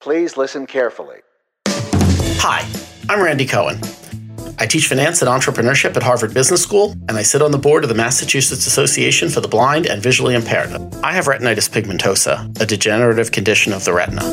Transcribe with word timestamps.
Please 0.00 0.38
listen 0.38 0.66
carefully. 0.66 1.18
Hi, 1.68 2.66
I'm 3.10 3.22
Randy 3.22 3.44
Cohen. 3.44 3.78
I 4.58 4.64
teach 4.64 4.88
finance 4.88 5.20
and 5.20 5.28
entrepreneurship 5.28 5.94
at 5.94 6.02
Harvard 6.02 6.32
Business 6.32 6.62
School, 6.62 6.92
and 7.06 7.18
I 7.18 7.22
sit 7.22 7.42
on 7.42 7.50
the 7.50 7.58
board 7.58 7.84
of 7.84 7.90
the 7.90 7.94
Massachusetts 7.94 8.66
Association 8.66 9.28
for 9.28 9.42
the 9.42 9.48
Blind 9.48 9.84
and 9.84 10.02
Visually 10.02 10.34
Impaired. 10.34 10.70
I 11.04 11.12
have 11.12 11.26
retinitis 11.26 11.68
pigmentosa, 11.68 12.58
a 12.58 12.64
degenerative 12.64 13.30
condition 13.30 13.74
of 13.74 13.84
the 13.84 13.92
retina. 13.92 14.32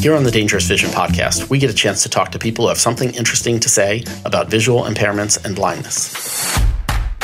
Here 0.00 0.14
on 0.14 0.24
the 0.24 0.30
Dangerous 0.30 0.66
Vision 0.66 0.88
podcast, 0.88 1.50
we 1.50 1.58
get 1.58 1.68
a 1.68 1.74
chance 1.74 2.02
to 2.04 2.08
talk 2.08 2.30
to 2.32 2.38
people 2.38 2.64
who 2.64 2.70
have 2.70 2.78
something 2.78 3.12
interesting 3.12 3.60
to 3.60 3.68
say 3.68 4.02
about 4.24 4.48
visual 4.48 4.84
impairments 4.84 5.44
and 5.44 5.54
blindness. 5.54 6.56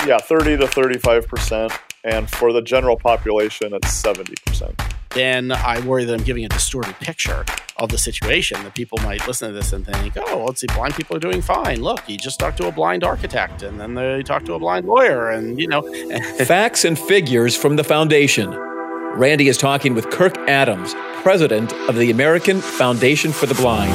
Yeah, 0.07 0.19
30 0.19 0.59
to 0.59 0.67
35%. 0.67 1.79
And 2.05 2.29
for 2.29 2.53
the 2.53 2.61
general 2.61 2.99
population, 2.99 3.73
it's 3.73 4.03
70% 4.03 4.93
then 5.15 5.53
I 5.53 5.81
worry 5.81 6.05
that 6.05 6.15
I'm 6.15 6.25
giving 6.25 6.45
a 6.45 6.49
distorted 6.49 6.95
picture 7.01 7.45
of 7.77 7.91
the 7.91 7.99
situation. 7.99 8.63
That 8.63 8.75
people 8.75 8.99
might 9.03 9.27
listen 9.27 9.49
to 9.49 9.55
this 9.55 9.73
and 9.73 9.85
think, 9.85 10.17
"Oh, 10.17 10.45
let's 10.47 10.61
see, 10.61 10.67
blind 10.75 10.95
people 10.95 11.17
are 11.17 11.21
doing 11.21 11.43
fine. 11.43 11.83
Look, 11.83 12.09
you 12.09 12.17
just 12.17 12.39
talked 12.39 12.57
to 12.59 12.69
a 12.69 12.73
blind 12.73 13.05
architect, 13.05 13.63
and 13.63 13.81
then 13.81 13.95
they 13.95 14.23
talked 14.23 14.47
to 14.47 14.55
a 14.55 14.59
blind 14.59 14.87
lawyer, 14.87 15.31
and 15.31 15.61
you 15.61 15.69
know." 15.69 15.83
Facts 16.45 16.85
and 16.85 16.99
figures 16.99 17.57
from 17.57 17.77
the 17.77 17.85
foundation. 17.85 18.51
Randy 19.15 19.49
is 19.49 19.59
talking 19.59 19.95
with 19.95 20.11
Kirk 20.11 20.37
Adams, 20.49 20.95
president 21.23 21.73
of 21.89 21.97
the 21.97 22.11
American 22.11 22.61
Foundation 22.61 23.31
for 23.31 23.45
the 23.45 23.55
Blind. 23.55 23.93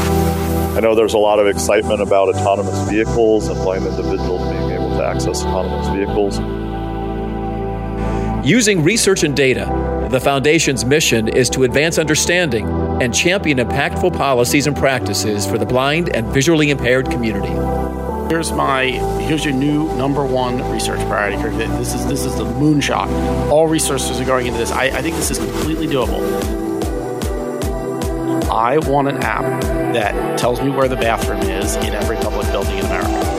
I 0.77 0.79
know 0.79 0.93
there's 0.93 1.15
a 1.15 1.17
lot 1.17 1.39
of 1.39 1.47
excitement 1.47 2.01
about 2.01 2.29
autonomous 2.29 2.87
vehicles 2.87 3.47
and 3.47 3.57
blind 3.57 3.87
individuals 3.87 4.47
being 4.51 4.69
able 4.69 4.95
to 4.97 5.03
access 5.03 5.41
autonomous 5.43 5.87
vehicles. 5.87 6.37
Using 8.47 8.83
research 8.83 9.23
and 9.23 9.35
data, 9.35 9.65
the 10.09 10.19
Foundation's 10.19 10.85
mission 10.85 11.27
is 11.27 11.49
to 11.49 11.63
advance 11.63 11.97
understanding 11.97 12.65
and 13.01 13.13
champion 13.13 13.57
impactful 13.57 14.15
policies 14.15 14.65
and 14.65 14.75
practices 14.75 15.45
for 15.45 15.57
the 15.57 15.65
blind 15.65 16.15
and 16.15 16.25
visually 16.27 16.69
impaired 16.69 17.11
community. 17.11 17.51
Here's 18.29 18.51
my 18.51 18.85
here's 19.21 19.43
your 19.43 19.53
new 19.53 19.93
number 19.95 20.25
one 20.25 20.61
research 20.71 20.99
priority. 21.07 21.37
This 21.77 21.93
is 21.93 22.05
this 22.07 22.25
is 22.25 22.35
the 22.37 22.45
moonshot. 22.45 23.07
All 23.49 23.67
resources 23.67 24.19
are 24.19 24.25
going 24.25 24.47
into 24.47 24.59
this. 24.59 24.71
I, 24.71 24.85
I 24.85 25.01
think 25.01 25.15
this 25.15 25.29
is 25.29 25.37
completely 25.39 25.87
doable. 25.87 26.21
I 28.49 28.77
want 28.89 29.09
an 29.09 29.17
app 29.17 29.61
that 29.93 30.39
tells 30.39 30.61
me 30.61 30.69
where 30.69 30.87
the 30.87 30.95
bathroom 30.95 31.41
is 31.41 31.75
in 31.77 31.93
every 31.93 32.15
public 32.17 32.47
building 32.47 32.77
in 32.77 32.85
America. 32.85 33.37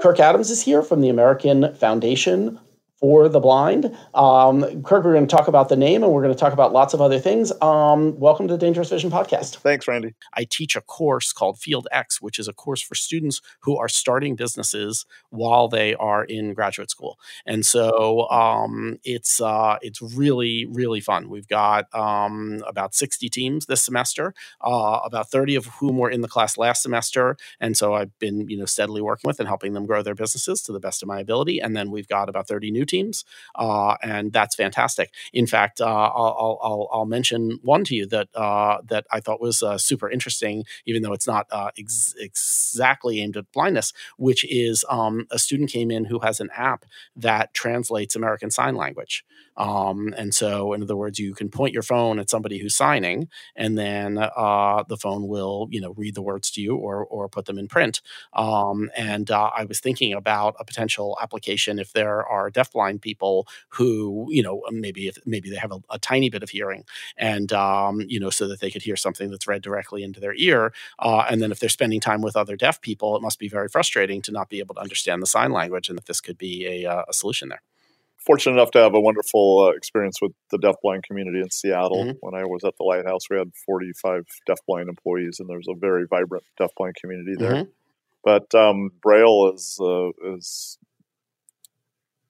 Kirk 0.00 0.20
Adams 0.20 0.50
is 0.50 0.62
here 0.62 0.82
from 0.82 1.00
the 1.00 1.08
American 1.08 1.74
Foundation 1.74 2.60
for 3.04 3.28
the 3.28 3.38
blind. 3.38 3.94
Um, 4.14 4.82
Kirk, 4.82 5.04
we're 5.04 5.12
going 5.12 5.26
to 5.26 5.36
talk 5.36 5.46
about 5.46 5.68
the 5.68 5.76
name 5.76 6.02
and 6.02 6.10
we're 6.10 6.22
going 6.22 6.32
to 6.32 6.40
talk 6.40 6.54
about 6.54 6.72
lots 6.72 6.94
of 6.94 7.02
other 7.02 7.18
things. 7.18 7.52
Um, 7.60 8.18
welcome 8.18 8.48
to 8.48 8.54
the 8.54 8.58
Dangerous 8.58 8.88
Vision 8.88 9.10
podcast. 9.10 9.56
Thanks, 9.56 9.86
Randy. 9.86 10.14
I 10.32 10.44
teach 10.44 10.74
a 10.74 10.80
course 10.80 11.30
called 11.30 11.58
Field 11.58 11.86
X, 11.92 12.22
which 12.22 12.38
is 12.38 12.48
a 12.48 12.54
course 12.54 12.80
for 12.80 12.94
students 12.94 13.42
who 13.60 13.76
are 13.76 13.90
starting 13.90 14.36
businesses 14.36 15.04
while 15.28 15.68
they 15.68 15.94
are 15.96 16.24
in 16.24 16.54
graduate 16.54 16.90
school. 16.90 17.18
And 17.44 17.66
so 17.66 18.26
um, 18.30 18.98
it's 19.04 19.38
uh, 19.38 19.76
it's 19.82 20.00
really 20.00 20.64
really 20.64 21.02
fun. 21.02 21.28
We've 21.28 21.46
got 21.46 21.94
um, 21.94 22.64
about 22.66 22.94
60 22.94 23.28
teams 23.28 23.66
this 23.66 23.82
semester, 23.82 24.32
uh, 24.62 25.00
about 25.04 25.28
30 25.28 25.56
of 25.56 25.66
whom 25.66 25.98
were 25.98 26.08
in 26.08 26.22
the 26.22 26.28
class 26.28 26.56
last 26.56 26.82
semester, 26.82 27.36
and 27.60 27.76
so 27.76 27.92
I've 27.92 28.18
been 28.18 28.48
you 28.48 28.56
know 28.56 28.64
steadily 28.64 29.02
working 29.02 29.28
with 29.28 29.40
and 29.40 29.48
helping 29.48 29.74
them 29.74 29.84
grow 29.84 30.00
their 30.00 30.14
businesses 30.14 30.62
to 30.62 30.72
the 30.72 30.80
best 30.80 31.02
of 31.02 31.06
my 31.06 31.20
ability. 31.20 31.60
And 31.60 31.76
then 31.76 31.90
we've 31.90 32.08
got 32.08 32.30
about 32.30 32.48
30 32.48 32.70
new 32.70 32.86
teams 32.86 32.93
teams, 32.94 33.24
uh, 33.54 33.96
and 34.02 34.32
that's 34.32 34.54
fantastic. 34.54 35.08
In 35.32 35.46
fact, 35.46 35.80
uh, 35.80 35.84
I'll, 36.20 36.58
I'll, 36.62 36.88
I'll, 36.92 37.04
mention 37.14 37.58
one 37.62 37.84
to 37.84 37.94
you 37.94 38.06
that 38.06 38.28
uh, 38.34 38.78
that 38.92 39.04
I 39.10 39.20
thought 39.20 39.40
was 39.40 39.62
uh, 39.62 39.78
super 39.78 40.08
interesting, 40.10 40.64
even 40.86 41.02
though 41.02 41.12
it's 41.12 41.26
not 41.26 41.46
uh, 41.50 41.70
ex- 41.78 42.14
exactly 42.18 43.20
aimed 43.20 43.36
at 43.36 43.50
blindness. 43.52 43.92
Which 44.16 44.42
is 44.50 44.84
um, 44.88 45.26
a 45.30 45.38
student 45.38 45.70
came 45.70 45.90
in 45.90 46.06
who 46.06 46.18
has 46.20 46.40
an 46.40 46.50
app 46.54 46.84
that 47.16 47.54
translates 47.54 48.16
American 48.16 48.50
Sign 48.50 48.74
Language. 48.76 49.24
Um, 49.56 50.14
and 50.16 50.34
so, 50.34 50.72
in 50.72 50.82
other 50.82 50.96
words, 50.96 51.18
you 51.18 51.34
can 51.34 51.48
point 51.48 51.72
your 51.72 51.82
phone 51.82 52.18
at 52.18 52.30
somebody 52.30 52.58
who's 52.58 52.74
signing, 52.74 53.28
and 53.56 53.78
then 53.78 54.18
uh, 54.18 54.84
the 54.88 54.96
phone 54.96 55.28
will, 55.28 55.68
you 55.70 55.80
know, 55.80 55.92
read 55.92 56.14
the 56.14 56.22
words 56.22 56.50
to 56.52 56.60
you 56.60 56.76
or 56.76 57.04
or 57.04 57.28
put 57.28 57.46
them 57.46 57.58
in 57.58 57.68
print. 57.68 58.00
Um, 58.32 58.90
and 58.96 59.30
uh, 59.30 59.50
I 59.56 59.64
was 59.64 59.80
thinking 59.80 60.12
about 60.12 60.56
a 60.58 60.64
potential 60.64 61.16
application 61.22 61.78
if 61.78 61.92
there 61.92 62.26
are 62.26 62.50
deafblind 62.50 63.00
people 63.00 63.46
who, 63.68 64.26
you 64.30 64.42
know, 64.42 64.62
maybe 64.70 65.08
if 65.08 65.18
maybe 65.24 65.50
they 65.50 65.56
have 65.56 65.72
a, 65.72 65.80
a 65.90 65.98
tiny 65.98 66.30
bit 66.30 66.42
of 66.42 66.50
hearing, 66.50 66.84
and 67.16 67.52
um, 67.52 68.00
you 68.08 68.18
know, 68.18 68.30
so 68.30 68.48
that 68.48 68.60
they 68.60 68.70
could 68.70 68.82
hear 68.82 68.96
something 68.96 69.30
that's 69.30 69.46
read 69.46 69.62
directly 69.62 70.02
into 70.02 70.20
their 70.20 70.34
ear. 70.34 70.72
Uh, 70.98 71.24
and 71.30 71.40
then 71.42 71.52
if 71.52 71.60
they're 71.60 71.68
spending 71.68 72.00
time 72.00 72.22
with 72.22 72.36
other 72.36 72.56
deaf 72.56 72.80
people, 72.80 73.16
it 73.16 73.22
must 73.22 73.38
be 73.38 73.48
very 73.48 73.68
frustrating 73.68 74.22
to 74.22 74.32
not 74.32 74.48
be 74.48 74.58
able 74.58 74.74
to 74.74 74.80
understand 74.80 75.22
the 75.22 75.26
sign 75.26 75.52
language, 75.52 75.88
and 75.88 75.98
that 75.98 76.06
this 76.06 76.20
could 76.20 76.38
be 76.38 76.66
a, 76.66 76.90
uh, 76.90 77.04
a 77.08 77.12
solution 77.12 77.48
there 77.48 77.62
fortunate 78.26 78.54
enough 78.54 78.70
to 78.72 78.78
have 78.78 78.94
a 78.94 79.00
wonderful 79.00 79.68
uh, 79.68 79.76
experience 79.76 80.20
with 80.20 80.32
the 80.50 80.58
deafblind 80.58 81.02
community 81.02 81.40
in 81.40 81.50
Seattle. 81.50 82.04
Mm-hmm. 82.04 82.18
When 82.20 82.34
I 82.34 82.44
was 82.44 82.64
at 82.64 82.74
the 82.78 82.84
Lighthouse, 82.84 83.28
we 83.30 83.38
had 83.38 83.50
45 83.66 84.24
deafblind 84.48 84.88
employees, 84.88 85.38
and 85.40 85.48
there's 85.48 85.68
a 85.68 85.74
very 85.78 86.06
vibrant 86.08 86.44
deafblind 86.60 86.94
community 87.00 87.34
there. 87.38 87.52
Mm-hmm. 87.52 87.70
But 88.24 88.54
um, 88.54 88.90
Braille 89.02 89.52
is 89.54 89.78
uh, 89.80 90.10
is 90.34 90.78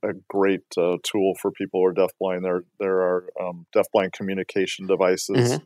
a 0.02 0.12
great 0.28 0.64
uh, 0.76 0.96
tool 1.02 1.34
for 1.40 1.50
people 1.50 1.80
who 1.80 1.86
are 1.86 1.94
deafblind. 1.94 2.42
There 2.42 2.64
there 2.78 3.00
are 3.00 3.28
um, 3.40 3.66
deafblind 3.74 4.12
communication 4.12 4.86
devices. 4.86 5.52
Mm-hmm. 5.52 5.64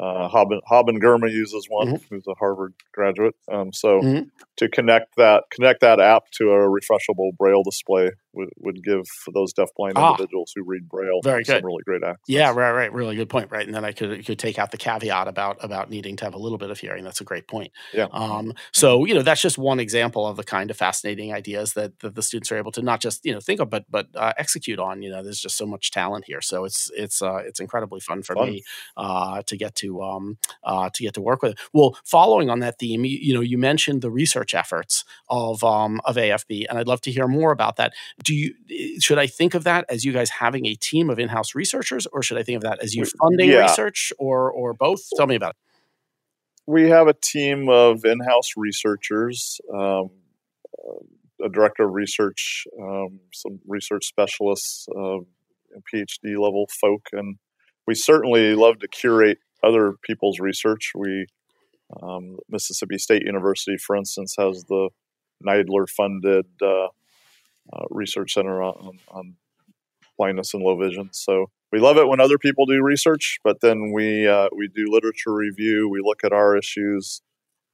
Uh, 0.00 0.28
Haben, 0.28 0.60
Haben 0.66 0.98
Girma 0.98 1.30
uses 1.30 1.66
one, 1.68 1.88
mm-hmm. 1.88 2.14
who's 2.14 2.26
a 2.26 2.34
Harvard 2.38 2.72
graduate. 2.90 3.34
Um, 3.52 3.70
so 3.72 4.00
mm-hmm. 4.00 4.28
to 4.56 4.68
connect 4.68 5.16
that 5.16 5.44
connect 5.50 5.82
that 5.82 6.00
app 6.00 6.22
to 6.38 6.52
a 6.52 6.56
refreshable 6.56 7.36
Braille 7.36 7.62
display 7.62 8.10
would, 8.32 8.50
would 8.58 8.84
give 8.84 9.06
for 9.08 9.32
those 9.32 9.52
deafblind 9.52 9.92
ah, 9.96 10.12
individuals 10.12 10.52
who 10.54 10.62
read 10.64 10.88
Braille 10.88 11.20
very 11.22 11.44
some 11.44 11.56
good. 11.56 11.64
really 11.64 11.82
great 11.84 12.02
access. 12.02 12.24
Yeah, 12.28 12.52
right, 12.52 12.72
right. 12.72 12.92
Really 12.92 13.16
good 13.16 13.28
point, 13.28 13.50
right? 13.50 13.66
And 13.66 13.74
then 13.74 13.84
I 13.84 13.92
could 13.92 14.24
could 14.24 14.38
take 14.38 14.58
out 14.58 14.70
the 14.70 14.76
caveat 14.76 15.28
about 15.28 15.58
about 15.60 15.90
needing 15.90 16.16
to 16.16 16.24
have 16.24 16.34
a 16.34 16.38
little 16.38 16.58
bit 16.58 16.70
of 16.70 16.78
hearing. 16.78 17.04
That's 17.04 17.20
a 17.20 17.24
great 17.24 17.48
point. 17.48 17.72
Yeah. 17.92 18.06
Um, 18.12 18.54
so 18.72 19.04
you 19.04 19.14
know 19.14 19.22
that's 19.22 19.42
just 19.42 19.58
one 19.58 19.80
example 19.80 20.26
of 20.26 20.36
the 20.36 20.44
kind 20.44 20.70
of 20.70 20.76
fascinating 20.76 21.32
ideas 21.32 21.74
that, 21.74 21.98
that 22.00 22.14
the 22.14 22.22
students 22.22 22.50
are 22.52 22.56
able 22.56 22.72
to 22.72 22.82
not 22.82 23.00
just 23.00 23.24
you 23.24 23.32
know 23.32 23.40
think 23.40 23.60
of 23.60 23.70
but 23.70 23.84
but 23.90 24.08
uh, 24.14 24.32
execute 24.38 24.78
on. 24.78 25.02
You 25.02 25.10
know, 25.10 25.22
there's 25.22 25.40
just 25.40 25.56
so 25.56 25.66
much 25.66 25.90
talent 25.90 26.24
here. 26.26 26.40
So 26.40 26.64
it's 26.64 26.90
it's 26.96 27.22
uh, 27.22 27.42
it's 27.46 27.60
incredibly 27.60 28.00
fun 28.00 28.22
for 28.22 28.34
fun. 28.34 28.50
me 28.50 28.62
uh, 28.96 29.42
to 29.46 29.56
get 29.56 29.74
to 29.76 30.02
um, 30.02 30.38
uh, 30.64 30.90
to 30.92 31.02
get 31.02 31.14
to 31.14 31.20
work 31.20 31.42
with. 31.42 31.52
It. 31.52 31.58
Well, 31.72 31.96
following 32.04 32.50
on 32.50 32.60
that 32.60 32.78
theme, 32.78 33.04
you, 33.04 33.18
you 33.18 33.34
know, 33.34 33.40
you 33.40 33.58
mentioned 33.58 34.02
the 34.02 34.10
research 34.10 34.54
efforts 34.54 35.04
of 35.28 35.62
um, 35.64 36.00
of 36.04 36.16
AFB, 36.16 36.66
and 36.68 36.78
I'd 36.78 36.88
love 36.88 37.00
to 37.02 37.12
hear 37.12 37.28
more 37.28 37.52
about 37.52 37.76
that 37.76 37.92
do 38.22 38.34
you 38.34 39.00
should 39.00 39.18
I 39.18 39.26
think 39.26 39.54
of 39.54 39.64
that 39.64 39.84
as 39.88 40.04
you 40.04 40.12
guys 40.12 40.30
having 40.30 40.66
a 40.66 40.74
team 40.74 41.10
of 41.10 41.18
in-house 41.18 41.54
researchers, 41.54 42.06
or 42.06 42.22
should 42.22 42.38
I 42.38 42.42
think 42.42 42.56
of 42.56 42.62
that 42.62 42.82
as 42.82 42.94
you 42.94 43.04
funding 43.04 43.50
yeah. 43.50 43.62
research, 43.62 44.12
or 44.18 44.50
or 44.50 44.74
both? 44.74 45.00
Tell 45.16 45.26
me 45.26 45.36
about 45.36 45.50
it. 45.50 45.56
We 46.66 46.90
have 46.90 47.08
a 47.08 47.14
team 47.14 47.68
of 47.68 48.04
in-house 48.04 48.52
researchers, 48.56 49.60
um, 49.74 50.10
a 51.44 51.48
director 51.48 51.84
of 51.84 51.94
research, 51.94 52.66
um, 52.80 53.20
some 53.32 53.60
research 53.66 54.06
specialists, 54.06 54.86
uh, 54.96 55.18
PhD 55.92 56.38
level 56.38 56.68
folk, 56.80 57.08
and 57.12 57.36
we 57.86 57.94
certainly 57.94 58.54
love 58.54 58.78
to 58.80 58.88
curate 58.88 59.38
other 59.64 59.94
people's 60.02 60.38
research. 60.38 60.92
We 60.94 61.26
um, 62.02 62.36
Mississippi 62.48 62.98
State 62.98 63.22
University, 63.24 63.76
for 63.76 63.96
instance, 63.96 64.34
has 64.38 64.64
the 64.68 64.90
NIDILRR 65.44 65.88
funded 65.88 66.46
uh, 66.62 66.88
uh, 67.72 67.84
research 67.90 68.34
center 68.34 68.62
on, 68.62 68.98
on, 69.08 69.36
blindness 70.18 70.52
and 70.52 70.62
low 70.62 70.76
vision. 70.76 71.08
So 71.12 71.46
we 71.72 71.78
love 71.78 71.96
it 71.96 72.06
when 72.06 72.20
other 72.20 72.36
people 72.36 72.66
do 72.66 72.82
research, 72.82 73.38
but 73.42 73.62
then 73.62 73.90
we 73.92 74.28
uh, 74.28 74.48
we 74.54 74.68
do 74.68 74.86
literature 74.90 75.32
review. 75.32 75.88
We 75.88 76.00
look 76.02 76.24
at 76.24 76.32
our 76.32 76.56
issues. 76.56 77.22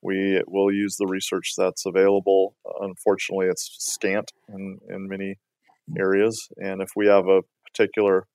We 0.01 0.43
will 0.47 0.73
use 0.73 0.97
the 0.97 1.07
research 1.07 1.55
that's 1.59 1.87
available. 1.87 2.55
Unfortunately, 2.81 3.47
it's 3.47 3.75
scant 3.81 4.31
in, 4.49 4.79
in 4.89 5.09
many 5.09 5.41
areas, 5.99 6.49
and 6.59 6.81
if 6.83 6.91
we 6.95 7.09
have 7.09 7.27
a 7.27 7.43
particular 7.65 8.27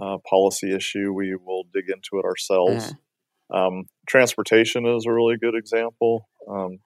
uh, 0.00 0.18
policy 0.28 0.74
issue, 0.74 1.12
we 1.12 1.36
will 1.36 1.64
dig 1.72 1.84
into 1.88 2.18
it 2.18 2.24
ourselves. 2.24 2.92
Mm. 2.92 2.98
Um, 3.50 3.84
transportation 4.06 4.86
is 4.86 5.06
a 5.06 5.12
really 5.12 5.36
good 5.40 5.54
example. 5.54 6.28
Um, 6.48 6.78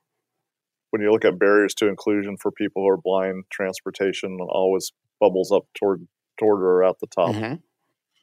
when 0.92 1.00
you 1.02 1.10
look 1.10 1.24
at 1.24 1.38
barriers 1.38 1.74
to 1.74 1.88
inclusion 1.88 2.36
for 2.36 2.52
people 2.52 2.82
who 2.82 2.88
are 2.88 2.98
blind, 2.98 3.44
transportation 3.50 4.38
always 4.40 4.92
bubbles 5.20 5.50
up 5.50 5.64
toward 5.74 6.06
toward 6.38 6.60
or 6.62 6.84
at 6.84 6.98
the 7.00 7.06
top. 7.06 7.34
Mm-hmm. 7.34 7.54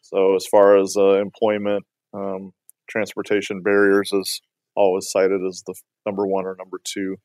So 0.02 0.36
as 0.36 0.46
far 0.46 0.78
as 0.78 0.96
uh, 0.96 1.16
employment, 1.20 1.86
um, 2.14 2.54
transportation 2.88 3.62
barriers 3.62 4.12
is 4.14 4.42
always 4.76 5.10
cited 5.10 5.42
as 5.48 5.64
the 5.66 5.74
number 6.06 6.26
one 6.28 6.46
or 6.46 6.56
number 6.58 6.80
two 6.84 7.18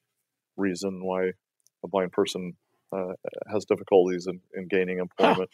reason 0.56 1.05
why 1.05 1.32
a 1.85 1.88
blind 1.88 2.12
person 2.12 2.55
uh, 2.93 3.12
has 3.52 3.64
difficulties 3.67 4.26
in, 4.26 4.40
in 4.55 4.67
gaining 4.67 4.99
employment. 4.99 5.50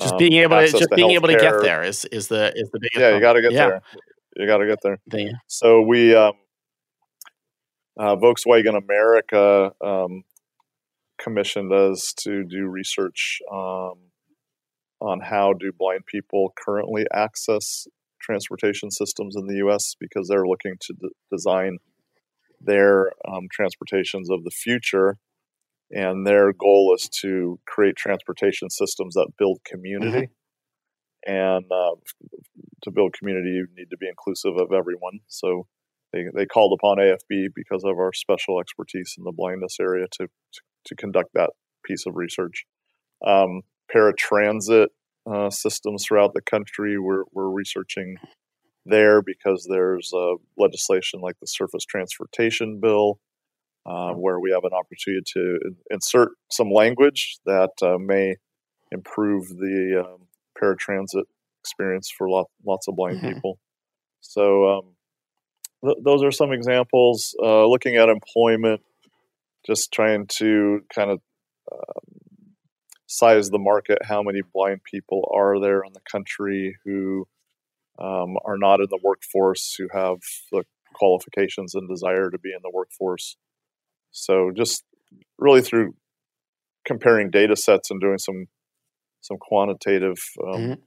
just 0.00 0.12
um, 0.14 0.18
being 0.18 0.34
able 0.34 0.58
to 0.60 0.68
just 0.68 0.90
to 0.90 0.96
being 0.96 1.10
able 1.10 1.28
to 1.28 1.36
get 1.36 1.60
there 1.60 1.82
is 1.82 2.04
is 2.06 2.28
the 2.28 2.52
is 2.56 2.70
the 2.70 2.78
biggest. 2.80 3.00
Yeah, 3.00 3.14
you 3.14 3.20
got 3.20 3.32
to 3.34 3.42
get 3.42 3.52
Yeah. 3.52 3.68
there. 3.68 3.82
You 4.36 4.46
got 4.46 4.58
to 4.58 4.66
get 4.66 4.78
there. 4.82 4.98
The- 5.08 5.34
So 5.46 5.82
we, 5.82 6.14
um, 6.14 6.32
uh, 7.98 8.16
Volkswagen 8.16 8.76
America, 8.76 9.72
um, 9.84 10.24
commissioned 11.18 11.72
us 11.72 12.12
to 12.18 12.44
do 12.44 12.66
research 12.66 13.40
um, 13.50 13.94
on 15.00 15.20
how 15.20 15.52
do 15.52 15.72
blind 15.72 16.06
people 16.06 16.52
currently 16.56 17.04
access 17.12 17.86
transportation 18.20 18.90
systems 18.90 19.36
in 19.36 19.46
the 19.46 19.56
U.S. 19.56 19.94
because 20.00 20.28
they're 20.28 20.46
looking 20.46 20.74
to 20.80 20.94
d- 20.94 21.08
design 21.30 21.78
their 22.60 23.12
um, 23.28 23.46
transportations 23.52 24.30
of 24.30 24.44
the 24.44 24.50
future, 24.50 25.18
and 25.90 26.26
their 26.26 26.52
goal 26.52 26.94
is 26.98 27.08
to 27.20 27.60
create 27.66 27.96
transportation 27.96 28.70
systems 28.70 29.14
that 29.14 29.28
build 29.38 29.60
community. 29.64 30.30
And 31.26 31.64
uh, 31.70 31.96
to 32.82 32.90
build 32.90 33.14
community, 33.14 33.50
you 33.50 33.66
need 33.76 33.90
to 33.90 33.96
be 33.96 34.08
inclusive 34.08 34.56
of 34.56 34.72
everyone. 34.72 35.20
So 35.28 35.66
they, 36.14 36.26
they 36.34 36.46
called 36.46 36.78
upon 36.78 36.98
AFB 36.98 37.48
because 37.54 37.82
of 37.84 37.98
our 37.98 38.12
special 38.12 38.60
expertise 38.60 39.16
in 39.18 39.24
the 39.24 39.32
blindness 39.32 39.78
area 39.80 40.06
to, 40.12 40.28
to, 40.28 40.60
to 40.86 40.94
conduct 40.94 41.30
that 41.34 41.50
piece 41.84 42.06
of 42.06 42.14
research. 42.16 42.64
Um, 43.26 43.62
paratransit 43.94 44.88
uh, 45.30 45.50
systems 45.50 46.04
throughout 46.06 46.34
the 46.34 46.42
country, 46.42 46.98
we're, 46.98 47.24
we're 47.32 47.50
researching 47.50 48.16
there 48.86 49.22
because 49.22 49.66
there's 49.68 50.12
uh, 50.14 50.34
legislation 50.56 51.20
like 51.20 51.36
the 51.40 51.46
Surface 51.46 51.84
Transportation 51.84 52.80
Bill, 52.80 53.18
uh, 53.86 54.12
where 54.12 54.38
we 54.40 54.52
have 54.52 54.64
an 54.64 54.72
opportunity 54.72 55.22
to 55.34 55.58
insert 55.90 56.30
some 56.50 56.70
language 56.70 57.38
that 57.46 57.70
uh, 57.82 57.98
may 57.98 58.36
improve 58.92 59.48
the 59.48 60.04
um, 60.06 60.28
paratransit 60.62 61.24
experience 61.60 62.10
for 62.16 62.28
lot, 62.28 62.46
lots 62.64 62.88
of 62.88 62.96
blind 62.96 63.18
Mhm. 63.18 63.34
people. 63.34 63.58
So 64.20 64.68
um, 64.78 64.93
th- 65.84 65.98
those 66.02 66.22
are 66.22 66.32
some 66.32 66.52
examples. 66.52 67.34
Uh, 67.42 67.66
looking 67.66 67.96
at 67.96 68.08
employment, 68.08 68.80
just 69.66 69.92
trying 69.92 70.26
to 70.38 70.80
kind 70.94 71.10
of 71.10 71.20
um, 71.72 72.54
size 73.06 73.50
the 73.50 73.58
market. 73.58 73.98
How 74.02 74.22
many 74.22 74.40
blind 74.52 74.82
people 74.84 75.30
are 75.34 75.60
there 75.60 75.82
in 75.82 75.92
the 75.92 76.00
country 76.10 76.76
who 76.84 77.26
um, 77.98 78.36
are 78.44 78.58
not 78.58 78.80
in 78.80 78.86
the 78.90 78.98
workforce, 79.02 79.74
who 79.78 79.88
have 79.92 80.18
the 80.50 80.64
qualifications 80.94 81.74
and 81.74 81.88
desire 81.88 82.30
to 82.30 82.38
be 82.38 82.50
in 82.50 82.60
the 82.62 82.70
workforce? 82.72 83.36
So 84.10 84.50
just 84.54 84.84
really 85.38 85.62
through 85.62 85.94
comparing 86.84 87.30
data 87.30 87.56
sets 87.56 87.90
and 87.90 88.00
doing 88.00 88.18
some 88.18 88.46
some 89.20 89.38
quantitative 89.38 90.18
um, 90.46 90.60
Mhm. 90.60 90.78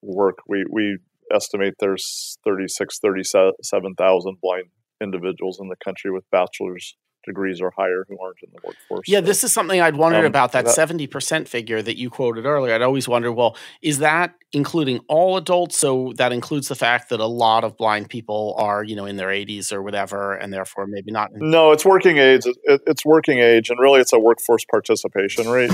work, 0.00 0.38
we, 0.48 0.64
we 0.70 0.98
estimate 1.32 1.74
there's 1.80 2.38
36, 2.44 2.98
37,000 3.00 4.36
blind 4.42 4.64
individuals 5.02 5.58
in 5.60 5.68
the 5.68 5.76
country 5.84 6.10
with 6.10 6.24
bachelor's 6.30 6.96
degrees 7.26 7.58
or 7.58 7.72
higher 7.74 8.04
who 8.06 8.18
aren't 8.22 8.36
in 8.42 8.50
the 8.52 8.58
workforce. 8.62 9.08
Yeah, 9.08 9.20
So, 9.20 9.24
this 9.24 9.44
is 9.44 9.52
something 9.52 9.80
I'd 9.80 9.96
wondered 9.96 10.20
um, 10.20 10.26
about 10.26 10.52
that 10.52 10.66
that- 10.66 10.74
seventy 10.74 11.06
percent 11.06 11.48
figure 11.48 11.80
that 11.80 11.96
you 11.96 12.10
quoted 12.10 12.44
earlier. 12.44 12.74
I'd 12.74 12.82
always 12.82 13.08
wondered, 13.08 13.32
well, 13.32 13.56
is 13.80 14.00
that 14.00 14.34
including 14.52 15.00
all 15.08 15.38
adults? 15.38 15.78
So 15.78 16.12
that 16.18 16.32
includes 16.32 16.68
the 16.68 16.74
fact 16.74 17.08
that 17.08 17.20
a 17.20 17.26
lot 17.26 17.64
of 17.64 17.78
blind 17.78 18.10
people 18.10 18.54
are, 18.58 18.84
you 18.84 18.94
know, 18.94 19.06
in 19.06 19.16
their 19.16 19.30
eighties 19.30 19.72
or 19.72 19.82
whatever, 19.82 20.34
and 20.34 20.52
therefore 20.52 20.86
maybe 20.86 21.12
not. 21.12 21.30
In- 21.34 21.50
No, 21.50 21.72
it's 21.72 21.86
working 21.86 22.18
age. 22.18 22.42
It- 22.44 22.82
it's 22.86 23.06
working 23.06 23.38
age, 23.38 23.70
and 23.70 23.78
really, 23.80 24.00
it's 24.02 24.12
a 24.12 24.18
workforce 24.18 24.66
participation 24.70 25.48
rate. 25.48 25.70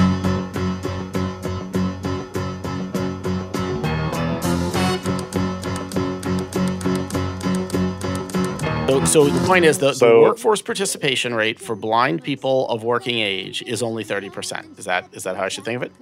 So, 8.90 9.04
so 9.04 9.24
the 9.28 9.46
point 9.46 9.64
is 9.64 9.78
the, 9.78 9.92
the 9.92 10.18
workforce 10.20 10.62
participation 10.62 11.32
rate 11.32 11.60
for 11.60 11.76
blind 11.76 12.24
people 12.24 12.68
of 12.68 12.82
working 12.82 13.20
age 13.20 13.62
is 13.62 13.82
only 13.84 14.02
thirty 14.02 14.30
percent. 14.30 14.78
Is 14.78 14.84
that 14.86 15.08
is 15.12 15.22
that 15.22 15.36
how 15.36 15.44
I 15.44 15.48
should 15.48 15.64
think 15.64 15.76
of 15.76 15.82
it? 15.84 15.92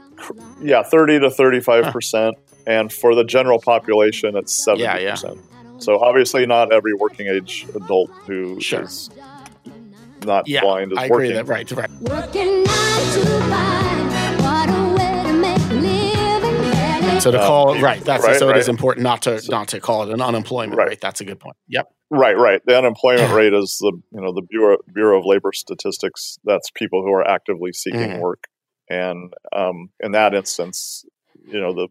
Yeah, 0.63 0.83
thirty 0.83 1.19
to 1.21 1.31
thirty-five 1.31 1.93
percent, 1.93 2.37
and 2.67 2.91
for 2.91 3.15
the 3.15 3.25
general 3.25 3.61
population, 3.61 4.37
it's 4.37 4.53
seventy 4.55 4.85
Yeah, 4.85 4.99
yeah. 4.99 5.11
percent. 5.13 5.39
So 5.79 5.99
obviously, 6.01 6.47
not 6.47 6.73
every 6.73 6.95
working 6.95 7.27
age 7.29 7.67
adult 7.75 8.11
who 8.27 8.57
is 8.57 8.65
Sure. 8.65 8.89
not 10.25 10.49
Yeah, 10.49 10.63
blind 10.63 10.93
is 10.93 10.99
I 10.99 11.05
agree 11.05 11.29
working. 11.31 11.35
that 11.35 11.47
right, 11.47 11.71
right. 11.73 11.91
Working 12.01 12.65
So 17.21 17.31
to 17.31 17.39
Um, 17.41 17.47
call 17.47 17.75
it 17.75 17.83
right, 17.83 18.03
that's 18.05 18.25
right, 18.25 18.37
so 18.37 18.49
it 18.51 18.57
is 18.57 18.69
important 18.69 19.05
not 19.05 19.23
to 19.23 19.41
not 19.49 19.69
to 19.69 19.81
call 19.81 20.03
it 20.05 20.11
an 20.13 20.21
unemployment 20.21 20.77
Right. 20.79 20.89
rate. 20.89 21.01
That's 21.01 21.21
a 21.21 21.25
good 21.25 21.41
point. 21.41 21.57
Yep. 21.69 21.89
Right, 22.11 22.37
right. 22.39 22.63
The 22.65 22.77
unemployment 22.79 23.33
rate 23.35 23.53
is 23.53 23.77
the 23.81 23.93
you 24.13 24.21
know 24.21 24.33
the 24.33 24.43
Bureau 24.43 24.79
Bureau 24.93 25.19
of 25.19 25.27
Labor 25.27 25.53
Statistics. 25.53 26.39
That's 26.45 26.71
people 26.71 27.03
who 27.03 27.13
are 27.13 27.27
actively 27.29 27.73
seeking 27.73 28.01
Mhm. 28.13 28.21
work, 28.21 28.45
and 28.89 29.33
um, 29.55 29.91
in 30.01 30.13
that 30.13 30.35
instance, 30.35 31.05
you 31.47 31.61
know 31.61 31.75
the, 31.75 31.89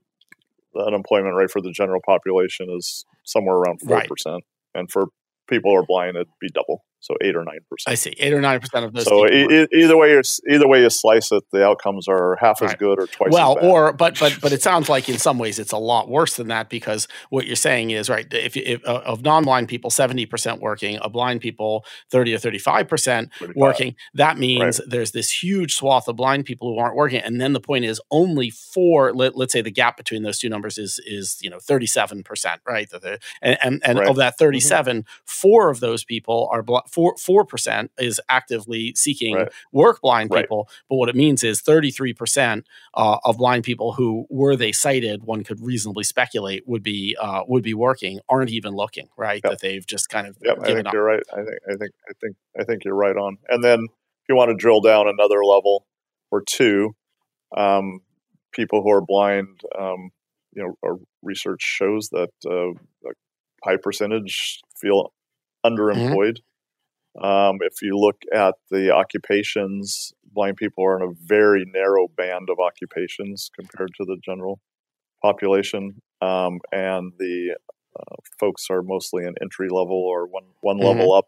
the 0.74 0.82
unemployment 0.82 1.36
rate 1.36 1.52
for 1.52 1.62
the 1.62 1.72
general 1.72 2.02
population 2.06 2.68
is 2.76 3.06
somewhere 3.24 3.56
around 3.58 3.80
four 3.82 3.98
Right. 3.98 4.08
percent, 4.08 4.44
and 4.74 4.92
for 4.92 5.08
people 5.48 5.72
who 5.72 5.78
are 5.78 5.86
blind, 5.86 6.16
it'd 6.18 6.28
be 6.42 6.50
double, 6.50 6.84
so 7.00 7.16
eight 7.22 7.36
or 7.36 7.44
nine 7.44 7.60
percent. 7.70 7.92
I 7.92 7.96
see. 7.96 8.14
Eight 8.18 8.34
or 8.34 8.42
nine 8.42 8.60
percent 8.60 8.86
of 8.86 8.94
those. 8.94 9.06
So 9.06 9.28
e- 9.28 9.68
either 9.74 9.96
way, 9.96 10.12
you 10.12 10.22
either 10.50 10.68
way 10.68 10.82
you 10.82 10.90
slice 10.90 11.32
it, 11.32 11.44
the 11.52 11.66
outcomes 11.66 12.08
are 12.08 12.38
half 12.42 12.62
as 12.62 12.74
good 12.76 13.00
or 13.00 13.08
twice. 13.08 13.32
well, 13.32 13.58
or 13.62 13.94
but 13.94 14.20
but 14.20 14.38
but 14.42 14.52
it 14.52 14.62
sounds 14.62 14.90
like 14.90 15.08
in 15.08 15.18
some 15.18 15.38
ways 15.38 15.60
it's 15.60 15.72
a 15.72 15.78
lot 15.78 16.10
worse 16.10 16.36
than 16.36 16.48
that 16.48 16.70
because 16.70 17.08
what 17.30 17.46
you're 17.48 17.56
saying 17.56 17.92
is 17.92 18.10
right. 18.10 18.26
If, 18.34 18.58
if 18.58 18.84
uh, 18.86 19.02
of 19.06 19.22
non-blind 19.24 19.68
people, 19.70 19.90
seventy 19.90 20.26
percent 20.26 20.62
working, 20.62 20.98
of 20.98 21.12
blind 21.14 21.42
people, 21.42 21.86
thirty 22.12 22.34
or 22.34 22.40
thirty-five 22.40 22.88
percent 22.88 23.30
working. 23.56 23.96
That 24.16 24.38
means 24.38 24.82
there's 24.88 25.12
this 25.12 25.32
huge 25.44 25.76
swath 25.76 26.08
of 26.08 26.16
blind 26.16 26.46
people 26.46 26.74
who 26.74 26.80
aren't 26.80 26.96
working. 26.96 27.22
And 27.22 27.40
then 27.40 27.54
the 27.54 27.60
point 27.62 27.86
is 27.86 28.02
only 28.12 28.50
four, 28.50 29.14
let, 29.14 29.36
let's 29.38 29.54
say 29.54 29.62
the 29.62 29.72
gap 29.72 29.98
between 29.98 30.24
those 30.24 30.40
two 30.40 30.50
numbers 30.50 30.78
is, 30.78 31.00
is 31.06 31.38
you 31.42 31.50
know, 31.50 31.58
37%, 31.58 32.58
right? 32.68 32.90
That 32.90 33.02
the- 33.02 33.20
And, 33.42 33.58
and, 33.64 33.82
and 33.86 34.00
Right. 34.00 34.08
of 34.08 34.16
that 34.18 34.38
37, 34.38 35.06
four 35.26 35.70
of 35.70 35.80
those 35.80 36.04
people 36.04 36.50
are, 36.52 36.64
bl- 36.64 36.78
four, 36.90 37.16
4% 37.16 37.90
is 38.00 38.20
actively 38.30 38.94
seeking 38.96 39.36
Right. 39.36 39.50
work 39.72 40.02
blind 40.02 40.32
Right. 40.32 40.44
people. 40.44 40.70
But 40.90 40.96
what 40.96 41.10
it 41.10 41.16
means 41.16 41.44
is 41.44 41.62
33% 41.62 42.66
uh, 42.94 43.18
of 43.24 43.38
blind 43.38 43.64
people 43.64 43.94
who, 43.94 44.26
were 44.30 44.56
they 44.56 44.72
sighted, 44.72 45.24
one 45.24 45.44
could 45.44 45.60
reasonably 45.62 46.04
speculate 46.04 46.68
would 46.68 46.84
be, 46.84 47.16
uh, 47.20 47.44
would 47.48 47.64
be 47.64 47.74
working, 47.74 48.20
aren't 48.30 48.50
even 48.52 48.74
looking, 48.76 49.10
right? 49.18 49.42
Yep. 49.44 49.52
That 49.52 49.60
they've 49.62 49.86
just 49.86 50.10
kind 50.10 50.28
of 50.28 50.38
Yep, 50.42 50.60
I 50.62 50.74
think 50.74 50.88
up. 50.88 50.94
you're 50.94 51.04
right. 51.04 51.24
I 51.32 51.38
think 51.38 51.60
I 51.70 51.76
think 51.78 51.92
I 52.10 52.14
think 52.22 52.36
I 52.60 52.64
think 52.64 52.86
you're 52.86 52.96
right 52.96 53.16
on. 53.16 53.38
And 53.50 53.64
then 53.64 53.80
if 53.84 54.30
you 54.30 54.36
want 54.36 54.50
to 54.50 54.56
drill 54.56 54.82
down 54.82 55.08
another 55.08 55.44
level 55.44 55.86
or 56.32 56.42
two, 56.42 56.96
um, 57.56 58.02
people 58.52 58.82
who 58.82 58.92
are 58.92 59.02
blind, 59.02 59.62
um, 59.78 60.10
you 60.54 60.64
know, 60.64 60.74
our 60.84 60.98
research 61.22 61.62
shows 61.62 62.10
that 62.10 62.30
uh, 62.46 62.72
a 62.72 63.14
high 63.64 63.78
percentage 63.78 64.62
feel 64.80 65.14
underemployed. 65.66 66.38
Um, 67.22 67.58
if 67.62 67.82
you 67.82 67.98
look 67.98 68.22
at 68.34 68.56
the 68.70 68.92
occupations, 68.92 70.14
blind 70.34 70.58
people 70.58 70.86
are 70.86 70.98
in 70.98 71.10
a 71.10 71.14
very 71.26 71.66
narrow 71.66 72.08
band 72.08 72.50
of 72.50 72.60
occupations 72.60 73.50
compared 73.56 73.92
to 73.98 74.06
the 74.06 74.18
general 74.24 74.60
population, 75.22 76.02
um, 76.22 76.60
and 76.72 77.14
the 77.18 77.56
uh, 78.00 78.16
folks 78.40 78.68
are 78.70 78.84
mostly 78.84 79.26
in 79.26 79.34
entry 79.42 79.70
level 79.70 79.98
or 79.98 80.28
one 80.28 80.44
one 80.62 80.78
level 80.78 81.14
up. 81.14 81.28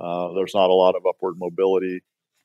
Uh, 0.00 0.32
there's 0.34 0.54
not 0.54 0.70
a 0.70 0.74
lot 0.74 0.94
of 0.94 1.02
upward 1.08 1.34
mobility, 1.38 2.00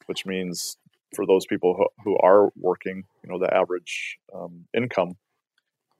which 0.07 0.25
means 0.25 0.77
for 1.15 1.25
those 1.25 1.45
people 1.45 1.75
who, 1.75 1.87
who 2.03 2.17
are 2.19 2.49
working, 2.55 3.03
you 3.23 3.29
know, 3.29 3.37
the 3.37 3.53
average 3.53 4.17
um, 4.33 4.65
income 4.75 5.17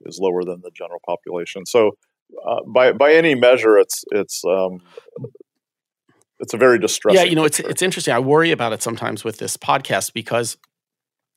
is 0.04 0.18
lower 0.20 0.42
than 0.44 0.62
the 0.62 0.70
general 0.74 1.00
population. 1.06 1.66
So, 1.66 1.92
uh, 2.44 2.60
by 2.66 2.92
by 2.92 3.12
any 3.12 3.34
measure, 3.34 3.76
it's 3.78 4.04
it's 4.10 4.42
um, 4.44 4.80
it's 6.42 6.52
a 6.52 6.58
very 6.58 6.78
distressing. 6.78 7.18
Yeah, 7.18 7.24
you 7.24 7.36
know, 7.36 7.44
it's 7.44 7.60
it's 7.60 7.80
interesting. 7.80 8.12
I 8.12 8.18
worry 8.18 8.50
about 8.50 8.72
it 8.72 8.82
sometimes 8.82 9.24
with 9.24 9.38
this 9.38 9.56
podcast 9.56 10.12
because 10.12 10.58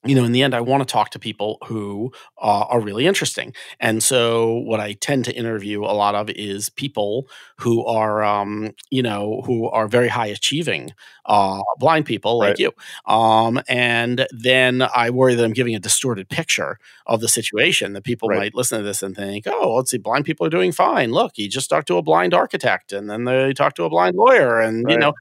you 0.06 0.16
know, 0.16 0.24
in 0.24 0.32
the 0.32 0.44
end, 0.44 0.54
I 0.54 0.62
want 0.62 0.88
to 0.88 0.92
talk 0.92 1.10
to 1.12 1.20
people 1.20 1.58
who 1.66 2.12
uh, 2.42 2.66
are 2.70 2.80
really 2.82 3.08
interesting. 3.08 3.54
And 3.80 4.04
so, 4.04 4.54
what 4.60 4.80
I 4.80 4.94
tend 4.94 5.26
to 5.26 5.36
interview 5.36 5.84
a 5.84 5.94
lot 5.96 6.16
of 6.16 6.30
is 6.30 6.70
people 6.70 7.28
who 7.60 7.86
are, 7.86 8.24
um, 8.24 8.72
you 8.92 9.02
know, 9.02 9.42
who 9.46 9.68
are 9.70 9.88
very 9.88 10.08
high 10.08 10.28
achieving 10.28 10.92
uh, 11.26 11.62
blind 11.80 12.06
people 12.06 12.38
like 12.38 12.50
Right. 12.52 12.60
you. 12.60 12.72
Um, 13.14 13.62
and 13.68 14.28
then 14.32 14.82
I 14.84 15.10
worry 15.10 15.36
that 15.36 15.44
I'm 15.44 15.54
giving 15.54 15.76
a 15.76 15.80
distorted 15.80 16.30
picture 16.30 16.78
of 17.08 17.22
the 17.22 17.28
situation. 17.28 17.94
That 17.94 18.04
people 18.04 18.30
Right. 18.30 18.38
might 18.38 18.56
listen 18.56 18.78
to 18.80 18.84
this 18.84 19.02
and 19.04 19.16
think, 19.16 19.46
"Oh, 19.48 19.76
let's 19.76 19.92
see, 19.92 19.98
blind 19.98 20.26
people 20.26 20.46
are 20.46 20.50
doing 20.52 20.72
fine. 20.72 21.12
Look, 21.12 21.34
he 21.36 21.48
just 21.48 21.70
talked 21.70 21.88
to 21.88 21.98
a 21.98 22.04
blind 22.04 22.34
architect, 22.34 22.94
and 22.94 23.10
then 23.10 23.24
they 23.26 23.54
talked 23.54 23.78
to 23.78 23.84
a 23.86 23.90
blind 23.90 24.16
lawyer, 24.16 24.60
and 24.60 24.90
you 24.90 24.98
know." 24.98 25.14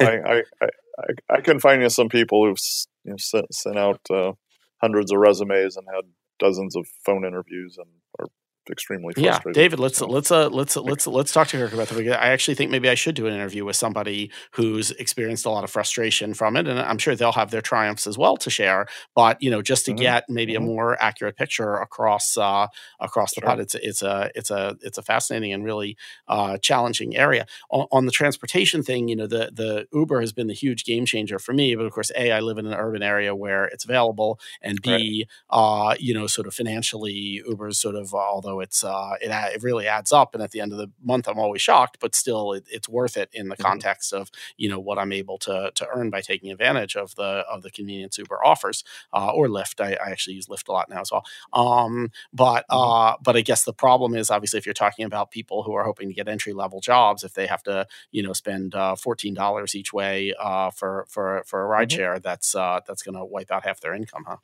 I, 0.00 0.18
I, 0.18 0.42
I, 0.62 0.68
I- 1.30 1.40
can 1.40 1.60
find 1.60 1.82
you 1.82 1.88
some 1.90 2.08
people 2.08 2.44
who've 2.44 2.58
you 3.06 3.12
know, 3.12 3.16
sent, 3.18 3.54
sent 3.54 3.78
out 3.78 4.00
uh, 4.10 4.32
hundreds 4.80 5.12
of 5.12 5.18
resumes 5.18 5.76
and 5.76 5.86
had 5.94 6.04
dozens 6.38 6.76
of 6.76 6.86
phone 7.04 7.24
interviews 7.24 7.78
and 7.78 7.88
are 8.18 8.26
extremely 8.70 9.14
Yeah. 9.16 9.40
David, 9.50 9.78
let's 9.78 10.00
So, 10.00 10.06
let's 10.06 10.30
uh 10.30 10.48
let's 10.50 10.76
let's 10.76 11.06
let's 11.06 11.32
talk 11.32 11.48
to 11.48 11.56
Kirk 11.56 11.72
about 11.72 11.88
that. 11.88 12.22
I 12.22 12.28
actually 12.28 12.54
think 12.54 12.70
maybe 12.70 12.88
I 12.88 12.94
should 12.94 13.14
do 13.14 13.26
an 13.26 13.34
interview 13.34 13.64
with 13.64 13.76
somebody 13.76 14.30
who's 14.52 14.90
experienced 14.92 15.46
a 15.46 15.50
lot 15.50 15.64
of 15.64 15.70
frustration 15.70 16.34
from 16.34 16.56
it, 16.56 16.68
and 16.68 16.78
I'm 16.78 16.98
sure 16.98 17.16
they'll 17.16 17.32
have 17.32 17.50
their 17.50 17.62
triumphs 17.62 18.06
as 18.06 18.18
well 18.18 18.36
to 18.38 18.50
share. 18.50 18.86
But 19.14 19.42
you 19.42 19.50
know, 19.50 19.62
just 19.62 19.86
to 19.86 19.92
Mhm, 19.92 19.94
get 19.94 20.24
maybe 20.28 20.54
mhm. 20.54 20.56
a 20.56 20.60
more 20.60 21.02
accurate 21.02 21.36
picture 21.36 21.76
across 21.76 22.36
uh, 22.36 22.68
across 23.00 23.34
the 23.34 23.40
Sure. 23.40 23.42
pod, 23.42 23.60
it's 23.60 23.74
it's 23.76 24.02
a 24.02 24.30
it's 24.34 24.50
a 24.50 24.76
it's 24.82 24.98
a 24.98 25.02
fascinating 25.02 25.52
and 25.52 25.64
really 25.64 25.96
uh, 26.28 26.58
challenging 26.58 27.16
area. 27.16 27.46
On, 27.70 27.86
on 27.92 28.06
the 28.06 28.12
transportation 28.12 28.82
thing, 28.82 29.08
you 29.08 29.16
know, 29.16 29.26
the 29.26 29.50
the 29.52 29.86
Uber 29.92 30.20
has 30.20 30.32
been 30.32 30.46
the 30.46 30.54
huge 30.54 30.84
game 30.84 31.06
changer 31.06 31.38
for 31.38 31.54
me. 31.54 31.74
But 31.74 31.86
of 31.86 31.92
course, 31.92 32.10
a 32.16 32.32
I 32.32 32.40
live 32.40 32.58
in 32.58 32.66
an 32.66 32.74
urban 32.74 33.02
area 33.02 33.34
where 33.34 33.64
it's 33.66 33.84
available, 33.84 34.38
and 34.62 34.82
b 34.82 35.26
uh, 35.50 35.94
you 35.98 36.14
know, 36.14 36.26
sort 36.26 36.46
of 36.46 36.54
financially, 36.54 37.42
Uber's 37.48 37.78
sort 37.78 37.94
of, 37.94 38.14
uh, 38.14 38.40
it's, 38.60 38.84
uh, 38.84 39.12
it, 39.20 39.30
it 39.30 39.62
really 39.62 39.86
adds 39.86 40.12
up. 40.12 40.34
And 40.34 40.42
at 40.42 40.50
the 40.50 40.60
end 40.60 40.72
of 40.72 40.78
the 40.78 40.88
month, 41.02 41.28
I'm 41.28 41.38
always 41.38 41.62
shocked, 41.62 41.98
but 42.00 42.14
still 42.14 42.52
it, 42.52 42.64
it's 42.70 42.88
worth 42.88 43.16
it 43.16 43.28
in 43.32 43.48
the 43.48 43.56
Mhm. 43.58 43.62
context 43.62 44.12
of, 44.12 44.30
you 44.56 44.68
know, 44.68 44.78
what 44.78 44.98
I'm 44.98 45.12
able 45.12 45.38
to, 45.38 45.70
to 45.74 45.86
earn 45.94 46.10
by 46.10 46.20
taking 46.20 46.50
advantage 46.50 46.96
of 46.96 47.14
the, 47.16 47.44
of 47.50 47.62
the 47.62 47.70
convenience 47.70 48.18
Uber 48.18 48.44
offers, 48.44 48.84
uh, 49.12 49.30
or 49.30 49.48
Lyft. 49.48 49.80
I, 49.84 49.92
I 50.04 50.10
actually 50.10 50.34
use 50.36 50.46
Lyft 50.46 50.68
a 50.68 50.72
lot 50.72 50.88
now 50.88 51.00
as 51.00 51.10
well. 51.12 51.24
Um, 51.52 52.10
but, 52.32 52.64
Mhm. 52.72 52.94
uh, 52.94 53.16
but 53.22 53.36
I 53.36 53.40
guess 53.40 53.64
the 53.64 53.72
problem 53.72 54.14
is 54.14 54.30
obviously 54.30 54.58
if 54.58 54.66
you're 54.66 54.72
talking 54.74 55.04
about 55.04 55.30
people 55.30 55.62
who 55.62 55.74
are 55.74 55.84
hoping 55.84 56.08
to 56.08 56.14
get 56.14 56.28
entry 56.28 56.52
level 56.52 56.80
jobs, 56.80 57.24
if 57.24 57.34
they 57.34 57.46
have 57.46 57.62
to, 57.64 57.86
you 58.10 58.22
know, 58.22 58.32
spend, 58.32 58.74
uh, 58.74 58.94
$14 58.96 59.74
each 59.74 59.92
way, 59.92 60.34
uh, 60.38 60.70
for, 60.70 61.06
for, 61.08 61.42
for 61.46 61.62
a 61.62 61.66
ride 61.66 61.90
Mhm. 61.90 61.92
share, 61.92 62.18
that's, 62.18 62.54
uh, 62.54 62.80
that's 62.86 63.02
going 63.02 63.14
to 63.16 63.24
wipe 63.24 63.50
out 63.50 63.64
half 63.64 63.80
their 63.80 63.94
income, 63.94 64.24
huh? 64.26 64.36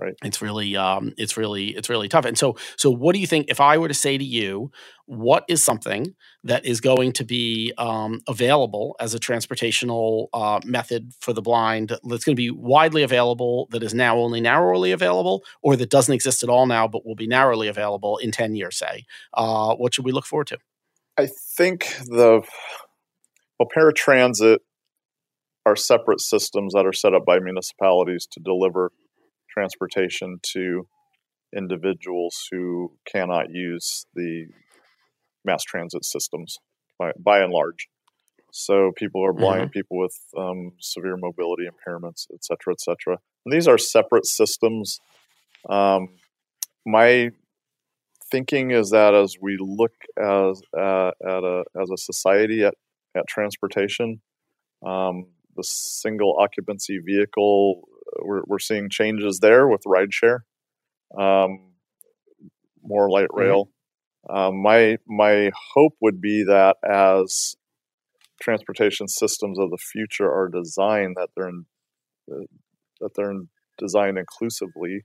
Right. 0.00 0.14
it's 0.24 0.40
really 0.40 0.74
um 0.74 1.12
it's 1.18 1.36
really 1.36 1.68
it's 1.76 1.88
really 1.88 2.08
tough. 2.08 2.24
And 2.24 2.36
so 2.36 2.56
so 2.76 2.90
what 2.90 3.14
do 3.14 3.20
you 3.20 3.26
think 3.26 3.46
if 3.48 3.60
i 3.60 3.76
were 3.76 3.88
to 3.88 3.94
say 3.94 4.16
to 4.18 4.24
you 4.24 4.70
what 5.06 5.44
is 5.48 5.62
something 5.62 6.14
that 6.44 6.64
is 6.64 6.80
going 6.80 7.12
to 7.12 7.24
be 7.24 7.72
um, 7.76 8.20
available 8.28 8.96
as 8.98 9.14
a 9.14 9.18
transportational 9.18 10.28
uh, 10.32 10.60
method 10.64 11.12
for 11.20 11.32
the 11.32 11.42
blind 11.42 11.90
that's 12.04 12.24
going 12.24 12.34
to 12.34 12.40
be 12.40 12.50
widely 12.50 13.02
available 13.02 13.68
that 13.70 13.82
is 13.82 13.92
now 13.92 14.16
only 14.16 14.40
narrowly 14.40 14.92
available 14.92 15.44
or 15.62 15.76
that 15.76 15.90
doesn't 15.90 16.14
exist 16.14 16.42
at 16.42 16.48
all 16.48 16.66
now 16.66 16.88
but 16.88 17.04
will 17.04 17.14
be 17.14 17.26
narrowly 17.26 17.68
available 17.68 18.16
in 18.18 18.30
10 18.30 18.54
years 18.54 18.76
say? 18.76 19.04
Uh, 19.34 19.74
what 19.74 19.94
should 19.94 20.04
we 20.04 20.12
look 20.12 20.26
forward 20.26 20.46
to? 20.46 20.58
I 21.18 21.26
think 21.26 21.96
the 22.06 22.42
well, 23.58 23.68
paratransit 23.76 24.58
are 25.64 25.76
separate 25.76 26.20
systems 26.20 26.72
that 26.74 26.86
are 26.86 26.92
set 26.92 27.14
up 27.14 27.24
by 27.24 27.38
municipalities 27.38 28.26
to 28.32 28.40
deliver 28.40 28.90
transportation 29.52 30.38
to 30.54 30.86
individuals 31.54 32.48
who 32.50 32.92
cannot 33.04 33.50
use 33.50 34.06
the 34.14 34.46
mass 35.44 35.62
transit 35.62 36.04
systems 36.04 36.58
by, 36.98 37.12
by 37.18 37.40
and 37.40 37.52
large. 37.52 37.88
So 38.52 38.92
people 38.96 39.24
are 39.24 39.32
blind, 39.32 39.72
people 39.72 39.98
with 39.98 40.16
um, 40.36 40.72
severe 40.78 41.16
mobility 41.16 41.64
impairments, 41.64 42.26
et 42.32 42.44
cetera, 42.44 42.72
et 42.74 42.80
cetera. 42.80 43.18
And 43.44 43.52
these 43.52 43.66
are 43.66 43.78
separate 43.78 44.26
systems. 44.26 45.00
Um, 45.68 46.08
my 46.84 47.30
thinking 48.30 48.70
is 48.70 48.90
that 48.90 49.14
as 49.14 49.36
we 49.40 49.56
look 49.58 49.92
as 50.18 50.60
uh, 50.76 51.12
at 51.22 51.44
a 51.44 51.64
as 51.80 51.90
a 51.90 51.96
society 51.96 52.62
at 52.64 52.74
at 53.16 53.26
transportation, 53.26 54.20
um, 54.86 55.26
the 55.56 55.64
single 55.64 56.36
occupancy 56.38 56.98
vehicle, 56.98 57.88
we're 58.20 58.42
we're 58.46 58.58
seeing 58.58 58.88
changes 58.90 59.38
there 59.40 59.66
with 59.68 59.82
rideshare, 59.86 60.40
um, 61.18 61.72
more 62.82 63.10
light 63.10 63.28
rail. 63.32 63.70
Um, 64.28 64.62
my 64.62 64.98
my 65.06 65.50
hope 65.74 65.94
would 66.00 66.20
be 66.20 66.44
that 66.44 66.76
as 66.88 67.56
transportation 68.40 69.08
systems 69.08 69.58
of 69.58 69.70
the 69.70 69.78
future 69.78 70.30
are 70.30 70.48
designed, 70.48 71.16
that 71.16 71.30
they're 71.36 71.48
in, 71.48 71.66
uh, 72.30 72.44
that 73.00 73.14
they're 73.14 73.30
in- 73.30 73.48
designed 73.78 74.18
inclusively 74.18 75.04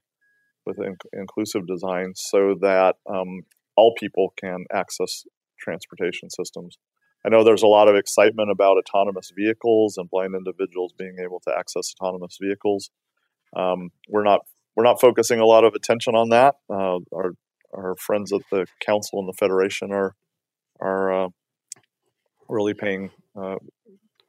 with 0.65 0.79
in- 0.79 0.97
inclusive 1.13 1.67
design, 1.67 2.13
so 2.15 2.55
that 2.61 2.95
um, 3.09 3.43
all 3.75 3.93
people 3.97 4.33
can 4.37 4.65
access 4.73 5.23
transportation 5.59 6.29
systems. 6.29 6.77
I 7.25 7.29
know 7.29 7.43
there's 7.43 7.63
a 7.63 7.67
lot 7.67 7.89
of 7.89 7.95
excitement 7.95 8.49
about 8.51 8.77
autonomous 8.77 9.31
vehicles 9.35 9.97
and 9.97 10.09
blind 10.09 10.35
individuals 10.35 10.93
being 10.97 11.17
able 11.21 11.41
to 11.41 11.53
access 11.57 11.93
autonomous 11.99 12.37
vehicles. 12.41 12.89
Um, 13.55 13.89
we're 14.09 14.23
not 14.23 14.41
we're 14.75 14.83
not 14.83 15.01
focusing 15.01 15.39
a 15.39 15.45
lot 15.45 15.63
of 15.63 15.73
attention 15.73 16.15
on 16.15 16.29
that. 16.29 16.55
Uh, 16.69 16.99
our 17.13 17.31
our 17.73 17.95
friends 17.95 18.31
at 18.31 18.41
the 18.51 18.65
council 18.79 19.19
and 19.19 19.27
the 19.27 19.33
federation 19.33 19.91
are 19.91 20.15
are 20.79 21.25
uh, 21.25 21.29
really 22.47 22.73
paying 22.73 23.11
uh, 23.35 23.55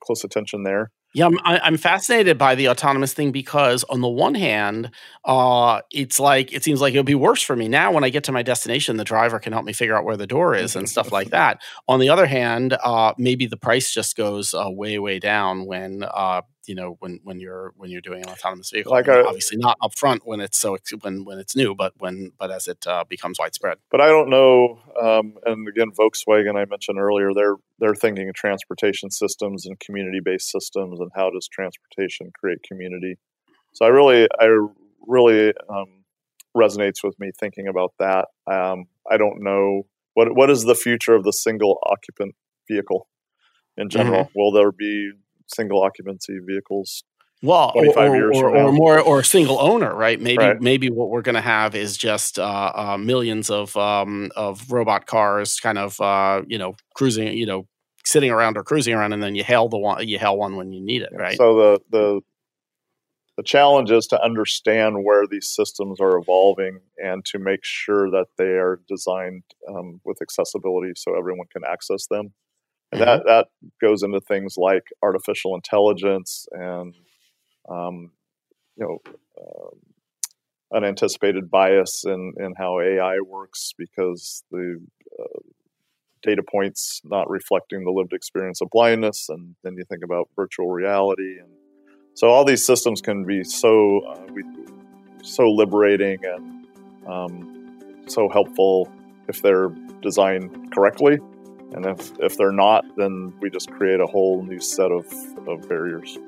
close 0.02 0.24
attention 0.24 0.62
there. 0.62 0.90
Yeah, 1.18 1.26
I'm, 1.26 1.38
I- 1.42 1.58
I'm 1.64 1.76
fascinated 1.76 2.38
by 2.38 2.54
the 2.54 2.68
autonomous 2.68 3.12
thing 3.12 3.32
because, 3.32 3.82
on 3.84 4.00
the 4.02 4.08
one 4.08 4.36
hand, 4.36 4.92
uh, 5.24 5.80
it's 5.90 6.20
like 6.20 6.52
it 6.52 6.62
seems 6.62 6.80
like 6.80 6.94
it'll 6.94 7.02
be 7.02 7.16
worse 7.16 7.42
for 7.42 7.56
me 7.56 7.66
now. 7.66 7.90
When 7.90 8.04
I 8.04 8.08
get 8.10 8.22
to 8.24 8.32
my 8.32 8.42
destination, 8.44 8.98
the 8.98 9.04
driver 9.04 9.40
can 9.40 9.52
help 9.52 9.64
me 9.64 9.72
figure 9.72 9.96
out 9.96 10.04
where 10.04 10.16
the 10.16 10.28
door 10.28 10.54
is 10.54 10.76
and 10.76 10.88
stuff 10.88 11.10
like 11.10 11.30
that. 11.30 11.60
On 11.88 11.98
the 11.98 12.08
other 12.08 12.26
hand, 12.26 12.78
uh, 12.84 13.14
maybe 13.18 13.46
the 13.46 13.56
price 13.56 13.92
just 13.92 14.16
goes 14.16 14.54
uh, 14.54 14.68
way, 14.70 15.00
way 15.00 15.18
down 15.18 15.66
when 15.66 16.04
uh, 16.04 16.42
you 16.68 16.74
know 16.74 16.96
when 17.00 17.20
when 17.24 17.40
you're 17.40 17.72
when 17.76 17.90
you're 17.90 18.00
doing 18.00 18.22
an 18.22 18.28
autonomous 18.28 18.70
vehicle. 18.70 18.92
Like 18.92 19.08
a- 19.08 19.26
obviously 19.26 19.56
not 19.56 19.78
upfront 19.80 20.20
when 20.24 20.40
it's 20.40 20.58
so 20.58 20.76
when 21.00 21.24
when 21.24 21.38
it's 21.38 21.56
new, 21.56 21.74
but 21.74 21.94
when 21.98 22.32
but 22.38 22.50
as 22.50 22.68
it 22.68 22.86
uh, 22.86 23.04
becomes 23.08 23.38
widespread. 23.38 23.78
But 23.90 24.00
I 24.00 24.08
don't 24.08 24.28
know. 24.28 24.80
Um, 25.00 25.34
and 25.46 25.66
again, 25.66 25.90
Volkswagen, 25.98 26.56
I 26.56 26.64
mentioned 26.66 26.98
earlier, 26.98 27.32
they're 27.34 27.56
they're 27.78 27.94
thinking 27.94 28.28
of 28.28 28.34
transportation 28.34 29.10
systems 29.10 29.66
and 29.66 29.80
community-based 29.80 30.50
systems, 30.50 31.00
and 31.00 31.10
how 31.14 31.30
does 31.30 31.48
transportation 31.48 32.30
create 32.38 32.62
community? 32.62 33.18
So 33.72 33.86
I 33.86 33.88
really, 33.88 34.28
I 34.40 34.66
really 35.06 35.54
um, 35.68 36.04
resonates 36.56 37.02
with 37.02 37.18
me 37.18 37.30
thinking 37.38 37.68
about 37.68 37.94
that. 37.98 38.28
Um, 38.46 38.86
I 39.10 39.16
don't 39.16 39.42
know 39.42 39.86
what 40.14 40.34
what 40.34 40.50
is 40.50 40.64
the 40.64 40.74
future 40.74 41.14
of 41.14 41.24
the 41.24 41.32
single 41.32 41.78
occupant 41.86 42.34
vehicle 42.68 43.08
in 43.76 43.88
general. 43.88 44.30
Will 44.34 44.52
there 44.52 44.72
be 44.72 45.12
single 45.48 45.82
occupancy 45.82 46.38
vehicles? 46.46 47.04
Well, 47.40 47.72
or, 47.76 47.96
or, 47.96 48.16
years 48.16 48.36
or, 48.36 48.50
or 48.50 48.72
more, 48.72 49.00
or 49.00 49.22
single 49.22 49.60
owner, 49.60 49.94
right? 49.94 50.20
Maybe, 50.20 50.42
Right. 50.42 50.60
maybe 50.60 50.90
what 50.90 51.08
we're 51.08 51.22
going 51.22 51.36
to 51.36 51.40
have 51.40 51.76
is 51.76 51.96
just 51.96 52.36
uh, 52.38 52.72
uh, 52.74 52.98
millions 52.98 53.48
of 53.48 53.76
um, 53.76 54.32
of 54.34 54.70
robot 54.72 55.06
cars, 55.06 55.60
kind 55.60 55.78
of, 55.78 56.00
uh, 56.00 56.42
you 56.48 56.58
know, 56.58 56.74
cruising, 56.94 57.36
you 57.36 57.46
know, 57.46 57.68
sitting 58.04 58.32
around 58.32 58.56
or 58.56 58.64
cruising 58.64 58.94
around, 58.94 59.12
and 59.12 59.22
then 59.22 59.36
you 59.36 59.44
hail 59.44 59.68
the 59.68 59.78
one, 59.78 60.06
you 60.08 60.18
hail 60.18 60.36
one 60.36 60.56
when 60.56 60.72
you 60.72 60.80
need 60.84 61.02
it, 61.02 61.10
right? 61.12 61.36
So 61.36 61.54
the 61.54 61.80
the 61.90 62.20
the 63.36 63.44
challenge 63.44 63.92
is 63.92 64.08
to 64.08 64.20
understand 64.20 65.04
where 65.04 65.24
these 65.24 65.48
systems 65.48 66.00
are 66.00 66.18
evolving 66.18 66.80
and 67.00 67.24
to 67.26 67.38
make 67.38 67.60
sure 67.62 68.10
that 68.10 68.26
they 68.36 68.56
are 68.58 68.80
designed 68.88 69.44
um, 69.68 70.00
with 70.04 70.20
accessibility 70.20 70.90
so 70.96 71.16
everyone 71.16 71.46
can 71.52 71.62
access 71.64 72.08
them. 72.08 72.32
And 72.92 73.00
that 73.02 73.22
that 73.26 73.46
goes 73.80 74.02
into 74.02 74.20
things 74.20 74.54
like 74.56 74.84
artificial 75.02 75.54
intelligence 75.54 76.46
and 76.52 76.94
um, 77.68 78.12
you 78.76 78.86
know 78.86 78.98
um, 79.40 79.78
unanticipated 80.74 81.50
bias 81.50 82.04
in, 82.06 82.34
in 82.38 82.54
how 82.56 82.80
AI 82.80 83.18
works 83.20 83.72
because 83.76 84.42
the 84.50 84.80
uh, 85.18 85.38
data 86.22 86.42
points 86.42 87.00
not 87.04 87.28
reflecting 87.30 87.84
the 87.84 87.90
lived 87.90 88.12
experience 88.12 88.60
of 88.60 88.68
blindness, 88.70 89.28
and 89.28 89.54
then 89.62 89.74
you 89.76 89.84
think 89.84 90.02
about 90.04 90.28
virtual 90.34 90.68
reality, 90.68 91.38
and 91.38 91.50
so 92.14 92.28
all 92.28 92.44
these 92.44 92.64
systems 92.66 93.00
can 93.00 93.24
be 93.24 93.44
so 93.44 94.00
uh, 94.00 94.26
we, 94.32 94.42
so 95.22 95.44
liberating 95.50 96.18
and 96.24 96.66
um, 97.06 98.04
so 98.06 98.28
helpful 98.28 98.90
if 99.28 99.42
they're 99.42 99.68
designed 100.02 100.72
correctly, 100.72 101.18
and 101.72 101.86
if 101.86 102.12
if 102.20 102.36
they're 102.36 102.52
not, 102.52 102.84
then 102.96 103.32
we 103.40 103.50
just 103.50 103.70
create 103.70 104.00
a 104.00 104.06
whole 104.06 104.42
new 104.42 104.60
set 104.60 104.90
of, 104.90 105.06
of 105.46 105.68
barriers. 105.68 106.18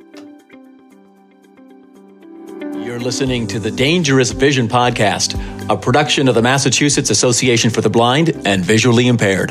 You're 2.84 3.00
listening 3.00 3.46
to 3.48 3.58
the 3.58 3.70
Dangerous 3.70 4.32
Vision 4.32 4.68
Podcast, 4.68 5.38
a 5.70 5.76
production 5.76 6.28
of 6.28 6.34
the 6.34 6.42
Massachusetts 6.42 7.10
Association 7.10 7.70
for 7.70 7.80
the 7.80 7.90
Blind 7.90 8.30
and 8.44 8.64
Visually 8.64 9.06
Impaired. 9.06 9.50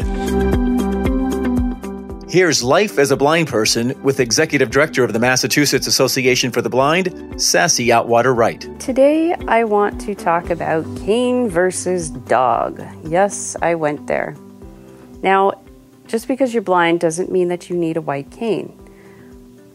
Here's 2.30 2.62
Life 2.62 3.00
as 3.00 3.10
a 3.10 3.18
Blind 3.18 3.48
Person 3.48 4.00
with 4.04 4.20
Executive 4.20 4.70
Director 4.70 5.04
of 5.04 5.14
the 5.14 5.20
Massachusetts 5.20 5.88
Association 5.88 6.52
for 6.52 6.62
the 6.62 6.70
Blind, 6.70 7.42
Sassy 7.42 7.88
Outwater 7.88 8.36
Wright. 8.36 8.68
Today, 8.80 9.34
I 9.48 9.64
want 9.64 10.00
to 10.02 10.14
talk 10.14 10.52
about 10.52 10.84
cane 10.98 11.50
versus 11.50 12.12
dog. 12.12 12.84
Yes, 13.04 13.56
I 13.64 13.74
went 13.74 14.06
there. 14.06 14.36
Now, 15.24 15.54
just 16.10 16.28
because 16.28 16.54
you're 16.54 16.62
blind 16.62 17.00
doesn't 17.00 17.32
mean 17.32 17.48
that 17.48 17.70
you 17.70 17.78
need 17.78 17.96
a 17.96 18.02
white 18.02 18.30
cane. 18.32 18.68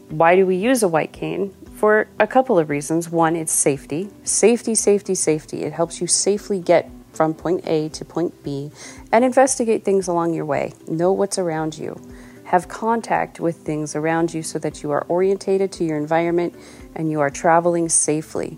Why 0.09 0.35
do 0.35 0.45
we 0.45 0.55
use 0.55 0.83
a 0.83 0.87
white 0.87 1.11
cane? 1.11 1.51
for 1.75 2.07
a 2.19 2.25
couple 2.25 2.57
of 2.57 2.69
reasons. 2.69 3.09
One, 3.09 3.35
it's 3.35 3.51
safety. 3.51 4.09
Safety, 4.23 4.75
safety, 4.75 5.13
safety. 5.13 5.63
It 5.63 5.73
helps 5.73 6.01
you 6.01 6.07
safely 6.07 6.59
get 6.59 6.89
from 7.13 7.33
point 7.33 7.67
A 7.67 7.89
to 7.89 8.03
point 8.03 8.43
B 8.43 8.71
and 9.11 9.23
investigate 9.23 9.83
things 9.83 10.07
along 10.07 10.33
your 10.33 10.45
way. 10.45 10.73
Know 10.87 11.11
what's 11.11 11.37
around 11.37 11.77
you. 11.77 11.99
Have 12.45 12.67
contact 12.67 13.39
with 13.39 13.57
things 13.57 13.95
around 13.95 14.33
you 14.33 14.43
so 14.43 14.59
that 14.59 14.83
you 14.83 14.91
are 14.91 15.05
orientated 15.07 15.71
to 15.73 15.83
your 15.83 15.97
environment 15.97 16.55
and 16.95 17.11
you 17.11 17.19
are 17.19 17.29
traveling 17.29 17.89
safely. 17.89 18.57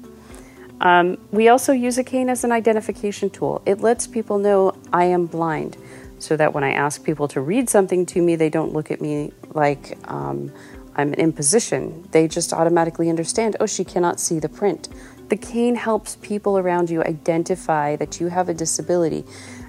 Um, 0.79 1.17
we 1.31 1.49
also 1.49 1.73
use 1.73 1.97
a 1.97 2.03
cane 2.03 2.29
as 2.29 2.43
an 2.43 2.51
identification 2.51 3.29
tool. 3.31 3.63
It 3.65 3.81
lets 3.81 4.05
people 4.05 4.37
know 4.37 4.77
I 4.93 5.05
am 5.05 5.25
blind 5.25 5.77
so 6.19 6.35
that 6.37 6.53
when 6.53 6.63
I 6.63 6.71
ask 6.71 7.03
people 7.03 7.27
to 7.29 7.41
read 7.41 7.69
something 7.69 8.05
to 8.07 8.21
me, 8.21 8.35
they 8.35 8.49
don't 8.49 8.73
look 8.73 8.91
at 8.91 9.01
me 9.01 9.31
like 9.53 9.97
um, 10.09 10.51
I'm 10.95 11.13
an 11.13 11.19
imposition. 11.19 12.07
They 12.11 12.27
just 12.27 12.53
automatically 12.53 13.09
understand, 13.09 13.55
oh, 13.59 13.67
she 13.67 13.83
cannot 13.83 14.19
see 14.19 14.39
the 14.39 14.49
print. 14.49 14.89
The 15.29 15.37
cane 15.37 15.75
helps 15.75 16.15
people 16.17 16.57
around 16.57 16.89
you 16.89 17.03
identify 17.03 17.95
that 17.97 18.19
you 18.19 18.27
have 18.27 18.49
a 18.49 18.53
disability. 18.53 19.25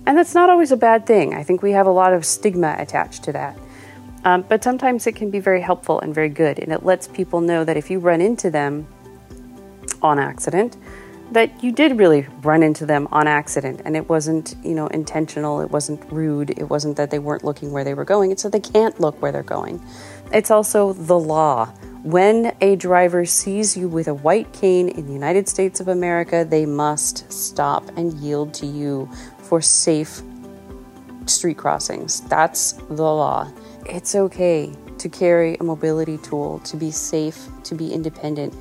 And 0.07 0.17
that's 0.17 0.35
not 0.35 0.49
always 0.49 0.73
a 0.73 0.77
bad 0.77 1.07
thing. 1.07 1.35
I 1.35 1.43
think 1.43 1.63
we 1.63 1.73
have 1.73 1.87
a 1.87 1.91
lot 1.91 2.13
of 2.15 2.25
stigma 2.25 2.77
attached 2.79 3.25
to 3.25 3.33
that. 3.33 3.59
Um, 4.25 4.43
but 4.49 4.65
sometimes 4.65 5.07
it 5.07 5.17
can 5.17 5.31
be 5.31 5.41
very 5.41 5.61
helpful 5.61 6.01
and 6.01 6.15
very 6.15 6.29
good. 6.29 6.59
And 6.59 6.73
it 6.73 6.85
lets 6.85 7.09
people 7.09 7.41
know 7.41 7.65
that 7.65 7.77
if 7.77 7.91
you 7.91 7.99
run 7.99 8.21
into 8.21 8.51
them 8.51 8.87
on 10.01 10.19
accident, 10.19 10.77
that 11.33 11.63
you 11.63 11.73
did 11.73 11.99
really 11.99 12.27
run 12.43 12.63
into 12.63 12.87
them 12.87 13.09
on 13.13 13.27
accident 13.27 13.83
and 13.85 13.97
it 13.97 14.09
wasn't, 14.09 14.55
you 14.65 14.75
know, 14.75 14.87
intentional, 14.89 15.61
it 15.61 15.71
wasn't 15.71 16.01
rude, 16.11 16.51
it 16.51 16.65
wasn't 16.65 16.97
that 16.97 17.11
they 17.11 17.19
weren't 17.19 17.45
looking 17.45 17.71
where 17.73 17.85
they 17.85 17.95
were 17.95 18.05
going, 18.05 18.31
it's 18.31 18.43
that 18.43 18.53
they 18.53 18.61
can't 18.61 18.99
look 19.01 19.21
where 19.21 19.33
they're 19.33 19.43
going. 19.43 19.83
It's 20.33 20.51
also 20.51 20.93
the 20.93 21.19
law. 21.19 21.67
When 22.03 22.55
a 22.61 22.77
driver 22.77 23.27
sees 23.27 23.77
you 23.77 23.89
with 23.89 24.09
a 24.09 24.15
white 24.15 24.53
cane 24.53 24.89
in 24.89 25.07
the 25.07 25.13
United 25.13 25.49
States 25.49 25.81
of 25.81 25.89
America, 25.89 26.47
they 26.49 26.65
must 26.65 27.31
stop 27.31 27.89
and 27.97 28.13
yield 28.15 28.55
to 28.55 28.67
you 28.67 29.11
for 29.39 29.61
safe 29.61 30.23
street 31.27 31.59
crossings. 31.59 32.21
That's 32.23 32.73
the 32.73 33.03
law. 33.03 33.53
It's 33.87 34.15
okay 34.15 34.73
to 34.99 35.09
carry 35.09 35.57
a 35.57 35.65
mobility 35.65 36.19
tool, 36.19 36.61
to 36.61 36.77
be 36.77 36.91
safe, 36.91 37.49
to 37.65 37.75
be 37.75 37.93
independent. 37.93 38.55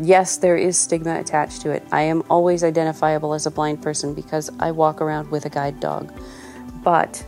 Yes, 0.00 0.36
there 0.38 0.56
is 0.56 0.76
stigma 0.76 1.20
attached 1.20 1.62
to 1.62 1.70
it. 1.70 1.86
I 1.92 2.02
am 2.02 2.24
always 2.28 2.64
identifiable 2.64 3.32
as 3.32 3.46
a 3.46 3.50
blind 3.50 3.80
person 3.80 4.12
because 4.12 4.50
I 4.58 4.72
walk 4.72 5.00
around 5.00 5.30
with 5.30 5.46
a 5.46 5.50
guide 5.50 5.78
dog. 5.78 6.12
But 6.82 7.24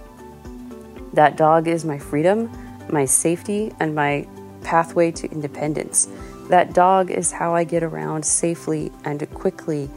that 1.13 1.37
dog 1.37 1.69
is 1.69 1.85
my 1.85 1.99
freedom, 1.99 2.51
my 2.91 3.05
safety, 3.05 3.73
and 3.79 3.95
my 3.95 4.27
pathway 4.63 5.13
to 5.13 5.31
independence. 5.31 6.09
That 6.49 6.75
dog 6.75 7.11
is 7.11 7.31
how 7.33 7.55
I 7.55 7.65
get 7.65 7.83
around 7.83 8.25
safely 8.25 8.91
and 9.05 9.29
quickly. 9.33 9.89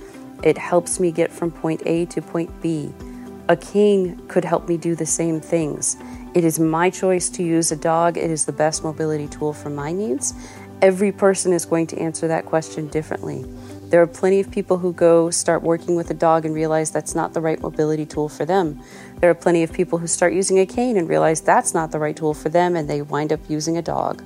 It 0.43 0.57
helps 0.57 0.99
me 0.99 1.11
get 1.11 1.31
from 1.31 1.51
point 1.51 1.81
A 1.85 2.05
to 2.07 2.21
point 2.21 2.61
B. 2.61 2.93
A 3.49 3.57
cane 3.57 4.21
could 4.27 4.45
help 4.45 4.67
me 4.67 4.77
do 4.77 4.95
the 4.95 5.07
same 5.07 5.41
things. 5.41 5.97
It 6.35 6.43
is 6.43 6.59
my 6.59 6.91
choice 6.91 7.29
to 7.29 7.43
use 7.43 7.71
a 7.71 7.75
dog. 7.75 8.15
It 8.15 8.29
is 8.29 8.45
the 8.45 8.51
best 8.51 8.83
mobility 8.83 9.27
tool 9.27 9.53
for 9.53 9.71
my 9.71 9.91
needs. 9.91 10.33
Every 10.81 11.11
person 11.11 11.51
is 11.51 11.65
going 11.65 11.87
to 11.87 11.99
answer 11.99 12.29
that 12.29 12.45
question 12.45 12.87
differently. 12.87 13.45
There 13.89 14.01
are 14.01 14.07
plenty 14.07 14.39
of 14.39 14.49
people 14.49 14.77
who 14.77 14.93
go 14.93 15.29
start 15.29 15.61
working 15.61 15.95
with 15.97 16.09
a 16.09 16.13
dog 16.13 16.45
and 16.45 16.55
realize 16.55 16.89
that's 16.89 17.15
not 17.15 17.33
the 17.33 17.41
right 17.41 17.59
mobility 17.59 18.05
tool 18.05 18.29
for 18.29 18.45
them. 18.45 18.81
There 19.19 19.29
are 19.29 19.35
plenty 19.35 19.63
of 19.63 19.73
people 19.73 19.97
who 19.97 20.07
start 20.07 20.31
using 20.31 20.59
a 20.59 20.65
cane 20.65 20.95
and 20.95 21.09
realize 21.09 21.41
that's 21.41 21.73
not 21.73 21.91
the 21.91 21.99
right 21.99 22.15
tool 22.15 22.33
for 22.33 22.47
them 22.47 22.77
and 22.77 22.89
they 22.89 23.01
wind 23.01 23.33
up 23.33 23.41
using 23.49 23.77
a 23.77 23.81
dog. 23.81 24.23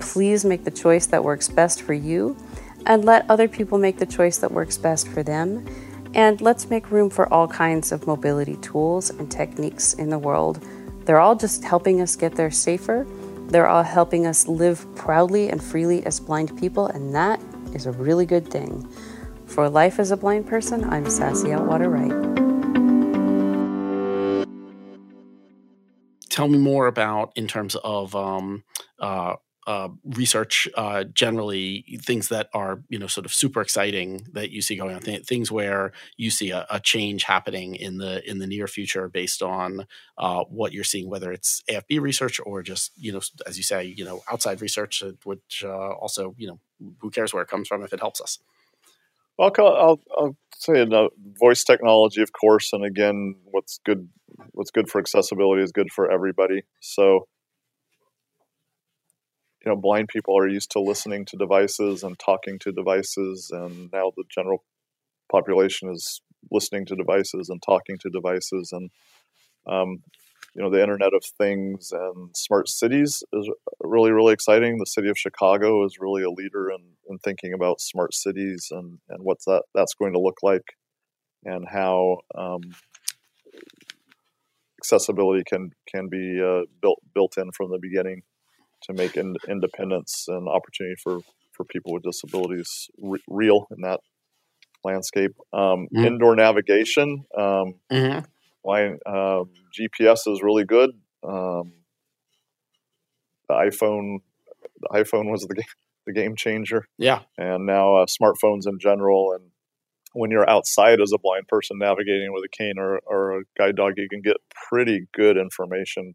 Please 0.00 0.44
make 0.44 0.64
the 0.64 0.70
choice 0.70 1.06
that 1.06 1.24
works 1.24 1.48
best 1.48 1.80
for 1.80 1.94
you 1.94 2.36
and 2.84 3.06
let 3.06 3.30
other 3.30 3.48
people 3.48 3.78
make 3.78 3.98
the 3.98 4.06
choice 4.06 4.36
that 4.38 4.52
works 4.52 4.76
best 4.76 5.08
for 5.08 5.22
them. 5.22 5.66
And 6.12 6.42
let's 6.42 6.68
make 6.68 6.90
room 6.90 7.08
for 7.08 7.32
all 7.32 7.48
kinds 7.48 7.90
of 7.90 8.06
mobility 8.06 8.56
tools 8.56 9.08
and 9.08 9.30
techniques 9.30 9.94
in 9.94 10.10
the 10.10 10.18
world. 10.18 10.62
They're 11.06 11.20
all 11.20 11.36
just 11.36 11.64
helping 11.64 12.02
us 12.02 12.16
get 12.16 12.34
there 12.34 12.50
safer 12.50 13.06
they're 13.50 13.66
all 13.66 13.82
helping 13.82 14.26
us 14.26 14.46
live 14.46 14.86
proudly 14.94 15.48
and 15.48 15.62
freely 15.62 16.06
as 16.06 16.20
blind 16.20 16.56
people, 16.58 16.86
and 16.86 17.14
that 17.14 17.40
is 17.74 17.86
a 17.86 17.92
really 17.92 18.24
good 18.24 18.48
thing. 18.48 18.88
For 19.46 19.68
life 19.68 19.98
as 19.98 20.12
a 20.12 20.16
blind 20.16 20.46
person, 20.46 20.84
I'm 20.88 21.10
Sassy 21.10 21.48
Outwater 21.48 21.90
Wright. 21.90 22.30
Tell 26.28 26.46
me 26.46 26.58
more 26.58 26.86
about 26.86 27.32
in 27.34 27.48
terms 27.48 27.74
of 27.82 28.14
um, 28.14 28.62
uh, 29.00 29.34
uh, 29.70 29.88
research 30.04 30.66
uh, 30.74 31.04
generally 31.04 31.84
things 32.02 32.26
that 32.26 32.48
are 32.52 32.82
you 32.88 32.98
know 32.98 33.06
sort 33.06 33.24
of 33.24 33.32
super 33.32 33.60
exciting 33.60 34.26
that 34.32 34.50
you 34.50 34.60
see 34.60 34.74
going 34.74 34.96
on 34.96 35.00
th- 35.00 35.24
things 35.24 35.52
where 35.52 35.92
you 36.16 36.28
see 36.28 36.50
a, 36.50 36.66
a, 36.70 36.80
change 36.80 37.22
happening 37.22 37.76
in 37.76 37.98
the 37.98 38.28
in 38.28 38.40
the 38.40 38.48
near 38.48 38.66
future 38.66 39.08
based 39.08 39.42
on 39.42 39.86
uh, 40.18 40.42
what 40.48 40.72
you're 40.72 40.82
seeing 40.82 41.08
whether 41.08 41.30
it's 41.30 41.62
AFB 41.70 42.00
research 42.00 42.40
or 42.44 42.64
just 42.64 42.90
you 42.96 43.12
know 43.12 43.20
as 43.46 43.56
you 43.56 43.62
say 43.62 43.84
you 43.84 44.04
know 44.04 44.22
outside 44.32 44.60
research 44.60 45.04
uh, 45.04 45.12
which 45.22 45.62
uh, 45.64 45.92
also 46.02 46.34
you 46.36 46.48
know 46.48 46.58
who 46.98 47.08
cares 47.08 47.32
where 47.32 47.44
it 47.44 47.48
comes 47.48 47.68
from 47.68 47.84
if 47.84 47.92
it 47.92 48.00
helps 48.00 48.20
us 48.20 48.40
I'll, 49.38 49.52
I'll, 49.58 50.00
I'll 50.18 50.36
say 50.58 50.86
voice 51.38 51.64
technology, 51.64 52.20
of 52.20 52.30
course, 52.32 52.74
and 52.74 52.84
again, 52.84 53.36
what's 53.44 53.80
good, 53.86 54.06
what's 54.50 54.70
good 54.70 54.90
for 54.90 55.00
accessibility 55.00 55.62
is 55.62 55.72
good 55.72 55.90
for 55.90 56.10
everybody. 56.10 56.64
So, 56.80 57.26
you 59.64 59.70
know 59.70 59.76
blind 59.76 60.08
people 60.08 60.36
are 60.38 60.48
used 60.48 60.70
to 60.70 60.80
listening 60.80 61.24
to 61.26 61.36
devices 61.36 62.02
and 62.02 62.18
talking 62.18 62.58
to 62.58 62.72
devices 62.72 63.50
and 63.52 63.90
now 63.92 64.10
the 64.16 64.24
general 64.28 64.64
population 65.30 65.90
is 65.90 66.20
listening 66.50 66.86
to 66.86 66.96
devices 66.96 67.48
and 67.48 67.62
talking 67.62 67.98
to 67.98 68.10
devices 68.10 68.72
and 68.72 68.90
um, 69.66 70.02
you 70.54 70.62
know 70.62 70.70
the 70.70 70.82
internet 70.82 71.14
of 71.14 71.24
things 71.38 71.92
and 71.92 72.36
smart 72.36 72.68
cities 72.68 73.22
is 73.32 73.48
really 73.80 74.10
really 74.10 74.32
exciting. 74.32 74.78
The 74.78 74.86
city 74.86 75.08
of 75.08 75.18
chicago 75.18 75.84
is 75.84 75.98
really 76.00 76.22
a 76.22 76.30
leader 76.30 76.70
in, 76.70 76.80
in 77.08 77.18
thinking 77.18 77.52
about 77.52 77.80
smart 77.80 78.14
cities 78.14 78.68
and 78.70 78.98
and 79.08 79.22
what's 79.22 79.44
that 79.44 79.62
that's 79.74 79.94
going 79.94 80.12
to 80.12 80.20
look 80.20 80.38
like 80.42 80.64
and 81.44 81.66
how 81.68 82.18
um, 82.34 82.60
accessibility 84.80 85.44
can 85.46 85.70
can 85.86 86.08
be 86.08 86.40
uh, 86.42 86.62
built 86.82 87.00
built 87.14 87.36
in 87.38 87.52
from 87.52 87.70
the 87.70 87.78
beginning 87.78 88.22
to 88.82 88.92
make 88.92 89.16
in, 89.16 89.36
independence 89.48 90.26
and 90.28 90.48
opportunity 90.48 90.96
for, 91.02 91.20
for 91.52 91.64
people 91.64 91.92
with 91.92 92.02
disabilities 92.02 92.88
re- 92.98 93.22
real 93.28 93.66
in 93.70 93.82
that 93.82 94.00
landscape. 94.84 95.32
Um, 95.52 95.88
mm-hmm. 95.94 96.04
Indoor 96.04 96.36
navigation, 96.36 97.24
um, 97.36 97.74
mm-hmm. 97.92 98.20
line, 98.64 98.98
um, 99.06 99.50
GPS 99.78 100.26
is 100.26 100.42
really 100.42 100.64
good. 100.64 100.90
Um, 101.22 101.72
the 103.48 103.54
iPhone, 103.54 104.18
the 104.80 104.88
iPhone 104.92 105.30
was 105.30 105.42
the 105.42 105.62
the 106.06 106.12
game 106.12 106.34
changer. 106.36 106.86
Yeah, 106.98 107.20
and 107.36 107.66
now 107.66 107.96
uh, 107.96 108.06
smartphones 108.06 108.66
in 108.66 108.78
general, 108.80 109.32
and 109.34 109.50
when 110.12 110.30
you're 110.30 110.48
outside 110.48 111.00
as 111.00 111.12
a 111.12 111.18
blind 111.18 111.46
person 111.48 111.78
navigating 111.78 112.32
with 112.32 112.44
a 112.44 112.48
cane 112.48 112.78
or, 112.78 113.00
or 113.06 113.40
a 113.40 113.42
guide 113.56 113.76
dog, 113.76 113.94
you 113.96 114.08
can 114.08 114.22
get 114.22 114.36
pretty 114.68 115.06
good 115.14 115.36
information 115.36 116.14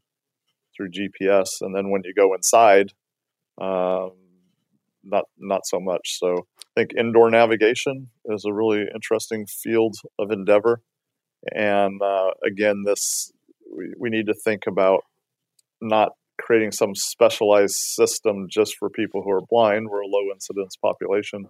through 0.75 0.91
GPS, 0.91 1.47
and 1.61 1.75
then 1.75 1.89
when 1.89 2.01
you 2.03 2.13
go 2.13 2.33
inside, 2.33 2.91
um, 3.59 4.11
not 5.03 5.25
not 5.38 5.61
so 5.65 5.79
much. 5.79 6.17
So 6.19 6.47
I 6.59 6.81
think 6.81 6.91
indoor 6.97 7.29
navigation 7.29 8.09
is 8.25 8.43
a 8.45 8.53
really 8.53 8.85
interesting 8.93 9.45
field 9.45 9.95
of 10.19 10.31
endeavor, 10.31 10.81
and 11.53 12.01
uh, 12.01 12.31
again, 12.45 12.83
this 12.85 13.31
we, 13.75 13.93
we 13.99 14.09
need 14.09 14.27
to 14.27 14.35
think 14.43 14.63
about 14.67 15.01
not 15.81 16.11
creating 16.39 16.71
some 16.71 16.93
specialized 16.95 17.75
system 17.75 18.47
just 18.49 18.75
for 18.77 18.89
people 18.89 19.21
who 19.23 19.31
are 19.31 19.45
blind. 19.49 19.88
We're 19.89 20.01
a 20.01 20.07
low 20.07 20.31
incidence 20.33 20.75
population. 20.75 21.47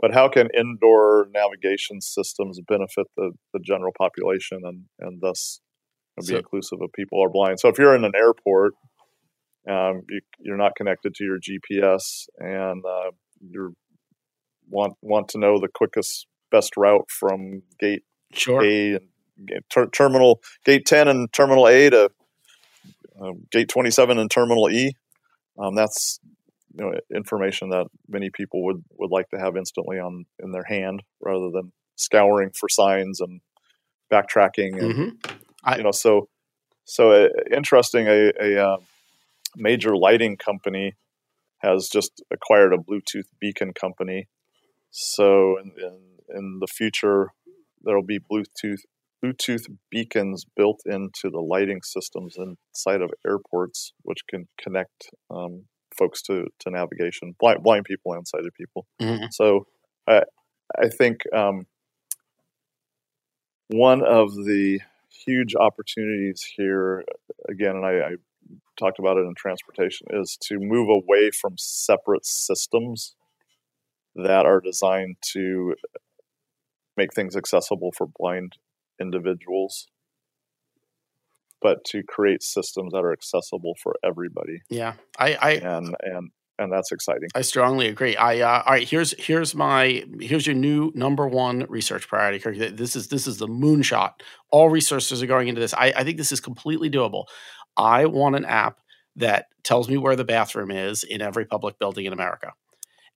But 0.00 0.14
how 0.14 0.28
can 0.28 0.48
indoor 0.56 1.28
navigation 1.32 2.00
systems 2.00 2.58
benefit 2.66 3.06
the, 3.16 3.32
the 3.52 3.60
general 3.60 3.92
population 3.96 4.62
and, 4.64 4.84
and 4.98 5.20
thus 5.20 5.60
be 6.20 6.34
so, 6.34 6.36
inclusive 6.36 6.80
of 6.80 6.92
people 6.92 7.18
who 7.18 7.24
are 7.24 7.30
blind. 7.30 7.60
So 7.60 7.68
if 7.68 7.78
you're 7.78 7.94
in 7.94 8.04
an 8.04 8.12
airport, 8.14 8.74
um, 9.68 10.02
you, 10.08 10.52
are 10.52 10.56
not 10.56 10.74
connected 10.76 11.14
to 11.14 11.24
your 11.24 11.38
GPS, 11.38 12.26
and 12.38 12.84
uh, 12.84 13.10
you 13.40 13.74
want 14.68 14.94
want 15.02 15.28
to 15.28 15.38
know 15.38 15.58
the 15.58 15.68
quickest 15.68 16.26
best 16.50 16.76
route 16.76 17.08
from 17.10 17.62
gate 17.78 18.02
sure. 18.32 18.64
A 18.64 18.94
and 18.94 19.08
ter- 19.70 19.88
terminal 19.88 20.40
gate 20.64 20.86
ten 20.86 21.08
and 21.08 21.32
terminal 21.32 21.66
A 21.68 21.90
to 21.90 22.10
uh, 23.20 23.32
gate 23.50 23.68
twenty 23.68 23.90
seven 23.90 24.18
and 24.18 24.30
terminal 24.30 24.70
E. 24.70 24.92
Um, 25.58 25.74
that's 25.74 26.20
you 26.74 26.84
know 26.84 26.92
information 27.14 27.70
that 27.70 27.86
many 28.08 28.30
people 28.30 28.64
would 28.64 28.82
would 28.98 29.10
like 29.10 29.28
to 29.30 29.38
have 29.38 29.56
instantly 29.56 29.98
on 29.98 30.24
in 30.42 30.52
their 30.52 30.64
hand 30.64 31.02
rather 31.20 31.50
than 31.50 31.72
scouring 31.96 32.50
for 32.58 32.68
signs 32.68 33.20
and 33.20 33.40
backtracking 34.10 34.78
and 34.78 34.94
mm-hmm. 34.94 35.36
I, 35.64 35.76
you 35.76 35.82
know, 35.82 35.92
so 35.92 36.28
so 36.84 37.12
uh, 37.12 37.28
interesting. 37.54 38.06
A, 38.06 38.32
a 38.40 38.68
uh, 38.68 38.76
major 39.56 39.96
lighting 39.96 40.36
company 40.36 40.94
has 41.58 41.88
just 41.88 42.22
acquired 42.30 42.72
a 42.72 42.78
Bluetooth 42.78 43.28
beacon 43.40 43.72
company. 43.72 44.28
So 44.90 45.58
in, 45.58 45.72
in, 45.78 45.98
in 46.36 46.58
the 46.60 46.66
future, 46.66 47.28
there'll 47.82 48.02
be 48.02 48.18
Bluetooth 48.18 48.80
Bluetooth 49.22 49.66
beacons 49.90 50.46
built 50.56 50.80
into 50.86 51.28
the 51.30 51.40
lighting 51.40 51.82
systems 51.82 52.36
inside 52.38 53.02
of 53.02 53.10
airports, 53.26 53.92
which 54.02 54.20
can 54.28 54.48
connect 54.58 55.10
um, 55.30 55.64
folks 55.96 56.22
to, 56.22 56.46
to 56.60 56.70
navigation, 56.70 57.34
blind, 57.38 57.62
blind 57.62 57.84
people 57.84 58.14
and 58.14 58.26
sighted 58.26 58.54
people. 58.54 58.86
Mhm. 59.00 59.28
So 59.30 59.66
I, 60.08 60.22
I 60.78 60.88
think 60.88 61.20
um, 61.34 61.66
one 63.68 64.02
of 64.02 64.34
the 64.34 64.80
huge 65.10 65.54
opportunities 65.54 66.42
here, 66.56 67.04
uh, 67.08 67.52
again, 67.52 67.76
and 67.76 67.84
I, 67.84 67.90
I 67.90 68.14
talked 68.78 68.98
about 68.98 69.16
it 69.16 69.26
in 69.26 69.34
transportation, 69.36 70.06
is 70.10 70.36
to 70.48 70.58
move 70.58 70.88
away 70.88 71.30
from 71.30 71.54
separate 71.58 72.24
systems 72.24 73.14
that 74.14 74.46
are 74.46 74.60
designed 74.60 75.16
to 75.32 75.74
uh, 75.84 75.98
make 76.96 77.14
things 77.14 77.36
accessible 77.36 77.92
for 77.96 78.08
blind 78.18 78.56
individuals, 79.00 79.86
but 81.62 81.84
to 81.84 82.02
create 82.02 82.42
systems 82.42 82.92
that 82.92 83.04
are 83.04 83.12
accessible 83.12 83.76
for 83.82 83.96
everybody, 84.04 84.62
Yeah, 84.68 84.94
I, 85.18 85.34
I 85.34 85.50
and 85.52 85.96
and 86.02 86.30
and 86.60 86.70
that's 86.70 86.92
exciting. 86.92 87.28
I 87.34 87.40
strongly 87.40 87.88
agree. 87.88 88.16
I 88.16 88.40
uh, 88.40 88.62
all 88.64 88.72
right. 88.72 88.88
Here's 88.88 89.12
here's 89.18 89.54
my 89.54 90.04
here's 90.20 90.46
your 90.46 90.54
new 90.54 90.92
number 90.94 91.26
one 91.26 91.66
research 91.68 92.06
priority. 92.06 92.38
Kirk. 92.38 92.56
This 92.56 92.94
is 92.94 93.08
this 93.08 93.26
is 93.26 93.38
the 93.38 93.48
moonshot. 93.48 94.12
All 94.50 94.68
resources 94.68 95.22
are 95.22 95.26
going 95.26 95.48
into 95.48 95.60
this. 95.60 95.74
I, 95.74 95.92
I 95.96 96.04
think 96.04 96.18
this 96.18 96.32
is 96.32 96.40
completely 96.40 96.90
doable. 96.90 97.24
I 97.76 98.06
want 98.06 98.36
an 98.36 98.44
app 98.44 98.78
that 99.16 99.46
tells 99.64 99.88
me 99.88 99.96
where 99.96 100.16
the 100.16 100.24
bathroom 100.24 100.70
is 100.70 101.02
in 101.02 101.22
every 101.22 101.46
public 101.46 101.78
building 101.78 102.04
in 102.04 102.12
America. 102.12 102.52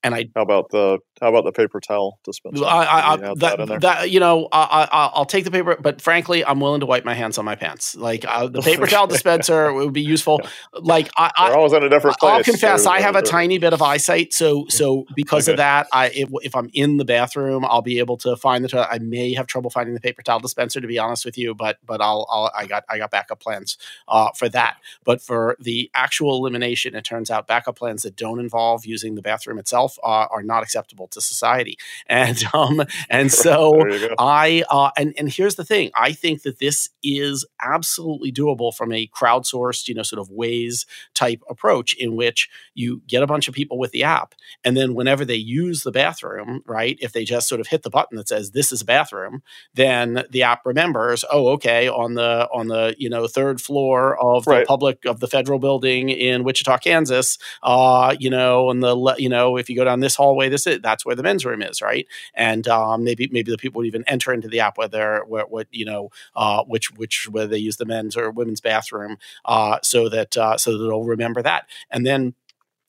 And 0.05 0.15
I 0.15 0.29
How 0.37 0.43
about 0.43 0.69
the 0.69 0.99
how 1.19 1.31
about 1.31 1.45
the 1.45 1.53
paper 1.53 1.81
towel 1.81 2.19
dispenser? 2.25 2.63
I, 2.63 2.85
I, 2.85 3.01
I 3.01 3.15
you 3.15 3.35
that, 3.37 3.81
that 3.81 4.11
you 4.11 4.21
know 4.21 4.49
I, 4.53 4.87
I 4.93 5.11
I'll 5.15 5.25
take 5.25 5.45
the 5.45 5.51
paper, 5.51 5.79
but 5.81 6.03
frankly, 6.03 6.45
I'm 6.45 6.61
willing 6.61 6.81
to 6.81 6.87
wipe 6.87 7.07
my 7.07 7.15
hands 7.15 7.39
on 7.39 7.47
my 7.47 7.55
pants. 7.55 7.97
Like 7.97 8.27
uh, 8.29 8.49
the 8.49 8.61
paper 8.61 8.87
towel 8.87 9.07
dispenser 9.15 9.73
would 9.73 9.95
be 9.95 10.03
useful. 10.03 10.43
Like 10.75 11.11
I, 11.17 11.33
I 11.35 11.53
always 11.53 11.73
in 11.73 11.83
a 11.83 11.89
different 11.89 12.19
place. 12.19 12.33
I'll 12.33 12.45
confess, 12.45 12.85
I 12.85 13.01
have 13.01 13.17
a 13.17 13.23
tiny 13.23 13.57
bit 13.57 13.73
of 13.73 13.81
eyesight, 13.81 14.35
so 14.35 14.67
so 14.69 15.07
because 15.17 15.49
of 15.49 15.57
that, 15.57 15.87
I 15.91 16.11
if, 16.11 16.29
if 16.43 16.55
I'm 16.55 16.69
in 16.75 16.99
the 16.99 17.07
bathroom, 17.07 17.65
I'll 17.65 17.81
be 17.81 17.99
able 17.99 18.19
to 18.19 18.37
find 18.37 18.63
the. 18.63 18.69
toilet. 18.69 18.89
I 18.91 18.99
may 18.99 19.33
have 19.33 19.47
trouble 19.47 19.71
finding 19.71 19.95
the 19.95 20.01
paper 20.01 20.21
towel 20.21 20.41
dispenser, 20.41 20.83
to 20.83 20.87
be 20.87 20.99
honest 20.99 21.25
with 21.25 21.39
you, 21.39 21.55
but 21.55 21.79
but 21.87 22.03
I'll, 22.03 22.27
I'll 22.31 22.53
I 22.55 22.67
got 22.67 22.85
I 22.91 22.99
got 22.99 23.11
backup 23.11 23.41
plans 23.41 23.79
uh, 24.07 24.33
for 24.37 24.51
that. 24.51 24.77
But 25.03 25.23
for 25.23 25.57
the 25.59 25.91
actual 25.95 26.37
elimination, 26.37 26.95
it 26.95 27.05
turns 27.05 27.31
out 27.31 27.47
backup 27.47 27.77
plans 27.77 28.03
that 28.03 28.17
don't 28.17 28.39
involve 28.39 28.85
using 28.85 29.15
the 29.15 29.23
bathroom 29.23 29.59
itself 29.59 29.94
uh, 30.03 30.27
are 30.31 30.43
not 30.43 30.63
acceptable 30.63 31.07
to 31.09 31.21
society, 31.21 31.77
and 32.09 32.43
um 32.55 32.83
and 33.09 33.31
so. 33.33 33.73
There 33.85 33.91
you 33.91 34.09
go. 34.09 34.15
I 34.19 34.65
uh, 34.71 34.91
and 34.97 35.15
and 35.19 35.31
here's 35.31 35.55
the 35.57 35.65
thing. 35.65 35.91
I 35.95 36.13
think 36.13 36.43
that 36.43 36.59
this 36.59 36.91
is 37.03 37.45
absolutely 37.61 38.33
doable 38.33 38.75
from 38.75 38.93
a 38.93 39.07
crowdsourced, 39.09 39.89
you 39.89 39.95
know, 39.95 40.03
sort 40.03 40.21
of 40.21 40.29
Waze 40.31 40.87
type 41.15 41.43
approach 41.49 41.95
in 41.95 42.17
which 42.17 42.49
you 42.75 43.03
get 43.07 43.23
a 43.23 43.27
bunch 43.27 43.49
of 43.49 43.55
people 43.55 43.79
with 43.79 43.93
the 43.93 44.03
app, 44.05 44.35
and 44.65 44.77
then 44.77 44.95
whenever 44.95 45.25
they 45.25 45.35
use 45.35 45.83
the 45.83 45.91
bathroom, 45.93 46.63
right, 46.67 46.97
if 47.01 47.13
they 47.13 47.25
just 47.25 47.49
sort 47.49 47.61
of 47.61 47.67
hit 47.69 47.83
the 47.83 47.91
button 47.91 48.17
that 48.17 48.29
says 48.29 48.51
this 48.53 48.73
is 48.73 48.83
a 48.83 48.85
bathroom, 48.85 49.43
then 49.75 50.25
the 50.31 50.43
app 50.43 50.65
remembers, 50.65 51.25
oh, 51.31 51.49
okay, 51.49 51.89
on 51.89 52.15
the 52.15 52.49
on 52.53 52.69
the 52.69 52.95
you 52.99 53.09
know 53.09 53.27
third 53.27 53.61
floor 53.61 54.17
of 54.21 54.45
the 54.45 54.51
Right. 54.51 54.67
public 54.67 55.05
of 55.05 55.21
the 55.21 55.27
federal 55.29 55.59
building 55.59 56.09
in 56.11 56.45
Wichita, 56.45 56.79
Kansas, 56.79 57.39
uh, 57.63 58.15
you 58.19 58.31
know, 58.31 58.71
and 58.71 58.83
the 58.83 58.95
le- 58.95 59.17
you 59.19 59.29
know 59.29 59.57
if 59.57 59.69
you 59.69 59.77
go 59.77 59.84
down 59.85 60.01
this 60.01 60.17
hallway, 60.17 60.49
this 60.49 60.67
is 60.67 60.81
that's 60.81 61.05
where 61.05 61.15
the 61.15 61.23
men's 61.23 61.45
room 61.45 61.63
is, 61.63 61.81
right? 61.83 62.07
and 62.35 62.67
um, 62.69 63.05
maybe 63.05 63.29
maybe 63.33 63.51
the 63.51 63.59
people 63.59 63.79
would 63.81 63.87
even 63.87 64.05
enter 64.07 64.33
into 64.33 64.49
the 64.49 64.61
app 64.61 64.79
whether 64.79 65.23
what, 65.27 65.51
what 65.51 65.67
you 65.71 65.85
know 65.85 66.11
uh, 66.37 66.63
which 66.65 66.91
which 66.93 67.29
whether 67.31 67.49
they 67.49 67.59
use 67.59 67.77
the 67.77 67.85
men's 67.85 68.17
or 68.17 68.31
women's 68.31 68.61
bathroom 68.61 69.17
uh, 69.45 69.79
so 69.83 70.09
that 70.09 70.37
uh, 70.37 70.57
so 70.57 70.77
that 70.77 70.85
it'll 70.85 71.05
remember 71.05 71.43
that 71.43 71.67
and 71.91 72.07
then 72.07 72.35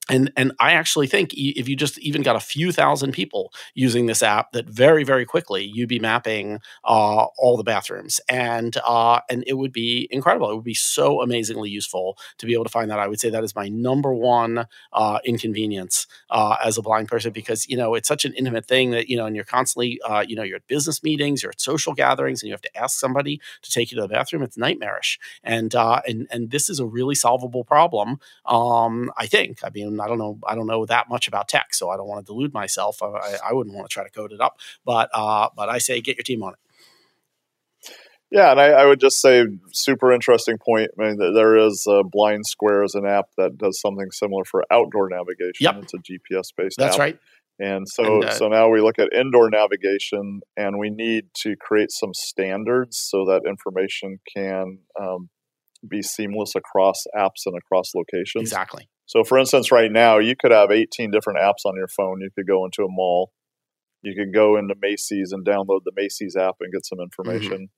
and 0.09 0.31
and 0.35 0.51
I 0.59 0.73
actually 0.73 1.07
think 1.07 1.33
if 1.33 1.67
you 1.67 1.75
just 1.75 1.97
even 1.99 2.21
got 2.21 2.35
a 2.35 2.39
few 2.39 2.71
thousand 2.71 3.13
people 3.13 3.51
using 3.73 4.05
this 4.05 4.21
app, 4.21 4.51
that 4.51 4.67
very 4.67 5.03
very 5.03 5.25
quickly 5.25 5.63
you'd 5.63 5.89
be 5.89 5.99
mapping 5.99 6.59
uh, 6.83 7.25
all 7.37 7.57
the 7.57 7.63
bathrooms, 7.63 8.21
and 8.29 8.77
uh, 8.85 9.21
and 9.29 9.43
it 9.47 9.53
would 9.53 9.71
be 9.71 10.07
incredible. 10.11 10.51
It 10.51 10.55
would 10.55 10.63
be 10.63 10.73
so 10.75 11.21
amazingly 11.21 11.69
useful 11.69 12.17
to 12.37 12.45
be 12.45 12.53
able 12.53 12.65
to 12.65 12.69
find 12.69 12.91
that. 12.91 12.99
I 12.99 13.07
would 13.07 13.19
say 13.19 13.29
that 13.29 13.43
is 13.43 13.55
my 13.55 13.67
number 13.69 14.13
one 14.13 14.67
uh, 14.93 15.19
inconvenience 15.25 16.05
uh, 16.29 16.57
as 16.63 16.77
a 16.77 16.81
blind 16.81 17.07
person 17.07 17.31
because 17.31 17.67
you 17.67 17.77
know 17.77 17.95
it's 17.95 18.07
such 18.07 18.25
an 18.25 18.33
intimate 18.33 18.65
thing 18.65 18.91
that 18.91 19.09
you 19.09 19.17
know, 19.17 19.25
and 19.25 19.35
you're 19.35 19.45
constantly 19.45 19.99
uh, 20.05 20.23
you 20.27 20.35
know 20.35 20.43
you're 20.43 20.57
at 20.57 20.67
business 20.67 21.03
meetings, 21.03 21.41
you're 21.41 21.51
at 21.51 21.61
social 21.61 21.93
gatherings, 21.93 22.43
and 22.43 22.47
you 22.47 22.53
have 22.53 22.61
to 22.61 22.77
ask 22.77 22.99
somebody 22.99 23.41
to 23.63 23.71
take 23.71 23.91
you 23.91 23.95
to 23.95 24.01
the 24.03 24.07
bathroom. 24.07 24.43
It's 24.43 24.57
nightmarish, 24.57 25.19
and 25.43 25.73
uh, 25.73 26.01
and 26.07 26.27
and 26.29 26.51
this 26.51 26.69
is 26.69 26.79
a 26.79 26.85
really 26.85 27.15
solvable 27.15 27.63
problem. 27.63 28.19
Um, 28.45 29.11
I 29.17 29.25
think. 29.25 29.63
I 29.63 29.69
mean, 29.73 29.94
I 29.99 30.07
don't 30.07 30.17
know. 30.17 30.39
I 30.47 30.55
don't 30.55 30.67
know 30.67 30.85
that 30.85 31.09
much 31.09 31.27
about 31.27 31.47
tech, 31.47 31.73
so 31.73 31.89
I 31.89 31.97
don't 31.97 32.07
want 32.07 32.25
to 32.25 32.31
delude 32.31 32.53
myself. 32.53 33.01
I, 33.01 33.07
I- 33.07 33.37
I 33.49 33.53
wouldn't 33.53 33.75
want 33.75 33.89
to 33.89 33.93
try 33.93 34.03
to 34.03 34.09
code 34.09 34.31
it 34.31 34.41
up, 34.41 34.57
but 34.85 35.09
uh, 35.13 35.49
but 35.55 35.69
I 35.69 35.77
say 35.77 36.01
get 36.01 36.17
your 36.17 36.23
team 36.23 36.43
on 36.43 36.53
it. 36.53 36.59
Yeah, 38.31 38.51
and 38.51 38.59
I, 38.59 38.65
I 38.71 38.85
would 38.85 38.99
just 38.99 39.21
say, 39.21 39.45
super 39.71 40.11
interesting 40.11 40.57
point. 40.57 40.89
I 40.99 41.03
mean, 41.03 41.33
there 41.33 41.55
is 41.57 41.85
uh, 41.87 42.01
BlindSquare 42.03 42.83
as 42.83 42.95
an 42.95 43.05
app 43.05 43.25
that 43.37 43.57
does 43.57 43.79
something 43.79 44.09
similar 44.11 44.43
for 44.43 44.65
outdoor 44.71 45.09
navigation. 45.09 45.53
Yep. 45.61 45.75
It's 45.83 45.93
a 45.93 45.97
GPS 45.97 46.47
based 46.57 46.77
That's 46.77 46.95
app. 46.95 46.99
right. 46.99 47.19
And 47.59 47.87
so, 47.87 48.15
And, 48.15 48.25
uh, 48.25 48.31
so 48.31 48.47
now 48.49 48.67
we 48.69 48.81
look 48.81 48.97
at 48.99 49.13
indoor 49.13 49.49
navigation, 49.49 50.41
and 50.57 50.79
we 50.79 50.89
need 50.89 51.25
to 51.43 51.55
create 51.55 51.91
some 51.91 52.13
standards 52.13 52.97
so 52.97 53.25
that 53.25 53.43
information 53.47 54.19
can 54.35 54.79
um, 54.99 55.29
be 55.87 56.01
seamless 56.01 56.55
across 56.55 57.03
apps 57.15 57.45
and 57.45 57.55
across 57.55 57.93
locations. 57.95 58.41
Exactly. 58.49 58.89
So, 59.05 59.23
for 59.23 59.37
instance, 59.37 59.71
right 59.71 59.91
now 59.91 60.17
you 60.17 60.35
could 60.35 60.51
have 60.51 60.71
18 60.71 61.11
different 61.11 61.39
apps 61.39 61.65
on 61.65 61.75
your 61.75 61.87
phone. 61.87 62.21
You 62.21 62.29
could 62.35 62.47
go 62.47 62.65
into 62.65 62.83
a 62.83 62.89
mall. 62.89 63.31
You 64.01 64.15
could 64.15 64.33
go 64.33 64.57
into 64.57 64.75
Macy's 64.81 65.31
and 65.31 65.45
download 65.45 65.81
the 65.83 65.91
Macy's 65.95 66.35
app 66.35 66.55
and 66.61 66.71
get 66.71 66.85
some 66.85 66.99
information. 66.99 67.69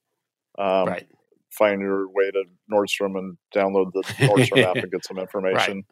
Um, 0.57 0.65
Mm-hmm. 0.67 0.89
right. 0.89 1.07
Find 1.51 1.81
your 1.81 2.07
way 2.07 2.29
to 2.31 2.43
Nordstrom 2.71 3.17
and 3.17 3.37
download 3.55 3.91
the 3.93 4.03
Nordstrom 4.19 4.63
app 4.63 4.75
and 4.75 4.91
get 4.91 5.05
some 5.05 5.17
information. 5.25 5.75
Right. 5.77 5.85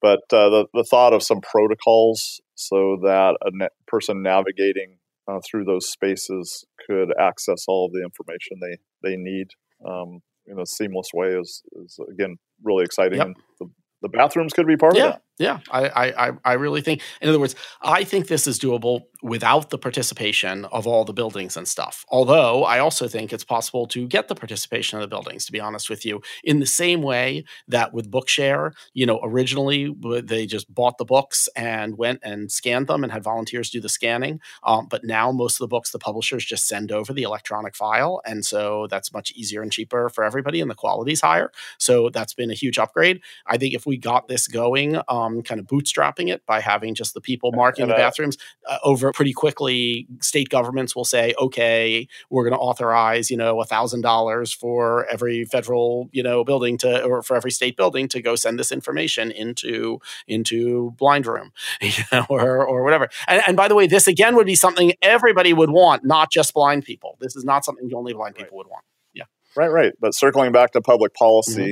But 0.00 0.36
uh, 0.36 0.48
the 0.48 0.66
the 0.74 0.84
thought 0.84 1.12
of 1.12 1.22
some 1.22 1.40
protocols 1.40 2.40
so 2.54 2.98
that 3.02 3.36
a 3.44 3.50
na- 3.52 3.68
person 3.86 4.22
navigating 4.22 4.98
uh, 5.28 5.40
through 5.48 5.64
those 5.64 5.88
spaces 5.90 6.64
could 6.86 7.10
access 7.20 7.64
all 7.68 7.86
of 7.86 7.92
the 7.92 8.02
information 8.02 8.58
they 8.60 8.78
they 9.08 9.16
need 9.16 9.48
um, 9.86 10.20
in 10.46 10.58
a 10.58 10.66
seamless 10.66 11.10
way 11.14 11.28
is, 11.28 11.62
is 11.84 11.98
again 12.10 12.36
really 12.64 12.84
exciting. 12.84 13.18
Yep. 13.18 13.28
The, 13.60 13.66
the 14.02 14.08
bathrooms 14.08 14.52
could 14.52 14.66
be 14.66 14.76
part 14.76 14.94
of 14.94 14.98
Yeah, 14.98 15.06
that. 15.06 15.22
Yeah. 15.38 15.60
I, 15.70 16.10
I, 16.28 16.32
I- 16.44 16.52
really 16.54 16.82
think. 16.82 17.00
In 17.20 17.28
other 17.28 17.40
words, 17.40 17.54
I 17.82 18.04
think 18.04 18.28
this 18.28 18.46
is 18.46 18.58
doable 18.60 19.02
without 19.22 19.70
the 19.70 19.78
participation 19.78 20.64
of 20.66 20.86
all 20.86 21.04
the 21.04 21.12
buildings 21.12 21.56
and 21.56 21.66
stuff. 21.66 22.04
Although 22.08 22.64
I 22.64 22.78
also 22.78 23.08
think 23.08 23.32
it's 23.32 23.44
possible 23.44 23.86
to 23.88 24.06
get 24.06 24.28
the 24.28 24.34
participation 24.34 24.98
of 24.98 25.02
the 25.02 25.08
buildings. 25.08 25.46
To 25.46 25.52
be 25.52 25.60
honest 25.60 25.88
with 25.88 26.04
you, 26.04 26.20
in 26.44 26.60
the 26.60 26.66
same 26.66 27.02
way 27.02 27.44
that 27.68 27.92
with 27.94 28.10
Bookshare, 28.10 28.72
you 28.92 29.06
know, 29.06 29.18
originally 29.22 29.94
they 30.24 30.46
just 30.46 30.72
bought 30.72 30.98
the 30.98 31.04
books 31.04 31.48
and 31.56 31.96
went 31.96 32.20
and 32.22 32.52
scanned 32.52 32.86
them 32.86 33.02
and 33.02 33.12
had 33.12 33.22
volunteers 33.24 33.70
do 33.70 33.80
the 33.80 33.88
scanning. 33.88 34.40
Um, 34.62 34.86
but 34.90 35.04
now 35.04 35.32
most 35.32 35.54
of 35.54 35.60
the 35.60 35.68
books 35.68 35.90
the 35.90 35.98
publishers 35.98 36.44
just 36.44 36.68
send 36.68 36.92
over 36.92 37.12
the 37.12 37.22
electronic 37.22 37.74
file, 37.74 38.20
and 38.26 38.44
so 38.44 38.86
that's 38.90 39.12
much 39.12 39.32
easier 39.32 39.62
and 39.62 39.72
cheaper 39.72 40.08
for 40.10 40.24
everybody, 40.24 40.60
and 40.60 40.70
the 40.70 40.74
quality's 40.74 41.20
higher. 41.22 41.50
So 41.78 42.10
that's 42.10 42.34
been 42.34 42.50
a 42.50 42.54
huge 42.54 42.78
upgrade. 42.78 43.20
I 43.46 43.56
think 43.56 43.74
if 43.74 43.86
we 43.86 43.96
got 43.96 44.28
this 44.28 44.46
going, 44.46 45.00
um, 45.08 45.21
kind 45.42 45.60
of 45.60 45.66
bootstrapping 45.66 46.28
it 46.28 46.44
by 46.46 46.60
having 46.60 46.94
just 46.94 47.14
the 47.14 47.20
people 47.20 47.52
marking 47.52 47.86
the 47.86 47.94
bathrooms 47.94 48.36
uh, 48.68 48.78
over 48.82 49.12
pretty 49.12 49.32
quickly, 49.32 50.06
state 50.20 50.48
governments 50.48 50.94
will 50.96 51.04
say, 51.04 51.34
okay, 51.40 52.08
we're 52.30 52.42
going 52.42 52.52
to 52.52 52.58
authorize, 52.58 53.30
you 53.30 53.36
know, 53.36 53.60
a 53.60 53.64
thousand 53.64 54.00
dollars 54.02 54.52
for 54.52 55.06
every 55.06 55.44
federal, 55.44 56.08
you 56.12 56.22
know, 56.22 56.44
building 56.44 56.76
to, 56.78 57.04
or 57.04 57.22
for 57.22 57.36
every 57.36 57.50
state 57.50 57.76
building 57.76 58.08
to 58.08 58.20
go 58.20 58.34
send 58.36 58.58
this 58.58 58.72
information 58.72 59.30
into 59.30 59.98
into 60.26 60.92
blind 60.98 61.26
room, 61.26 61.52
you 61.80 61.90
know, 62.10 62.26
or 62.28 62.66
or 62.66 62.82
whatever. 62.82 63.08
And, 63.28 63.42
and 63.46 63.56
by 63.56 63.68
the 63.68 63.74
way, 63.74 63.86
this 63.86 64.06
again 64.06 64.34
would 64.36 64.46
be 64.46 64.54
something 64.54 64.92
everybody 65.02 65.52
would 65.52 65.70
want, 65.70 66.04
not 66.04 66.30
just 66.30 66.52
blind 66.54 66.84
people. 66.84 67.16
This 67.20 67.36
is 67.36 67.44
not 67.44 67.64
something 67.64 67.88
only 67.94 68.12
blind 68.12 68.34
Right. 68.36 68.44
people 68.44 68.58
would 68.58 68.66
want. 68.68 68.84
Yeah. 69.14 69.24
Right, 69.56 69.68
right. 69.70 69.92
But 70.00 70.14
circling 70.14 70.52
back 70.52 70.72
to 70.72 70.80
public 70.80 71.14
policy, 71.14 71.60
Mm-hmm. 71.62 71.70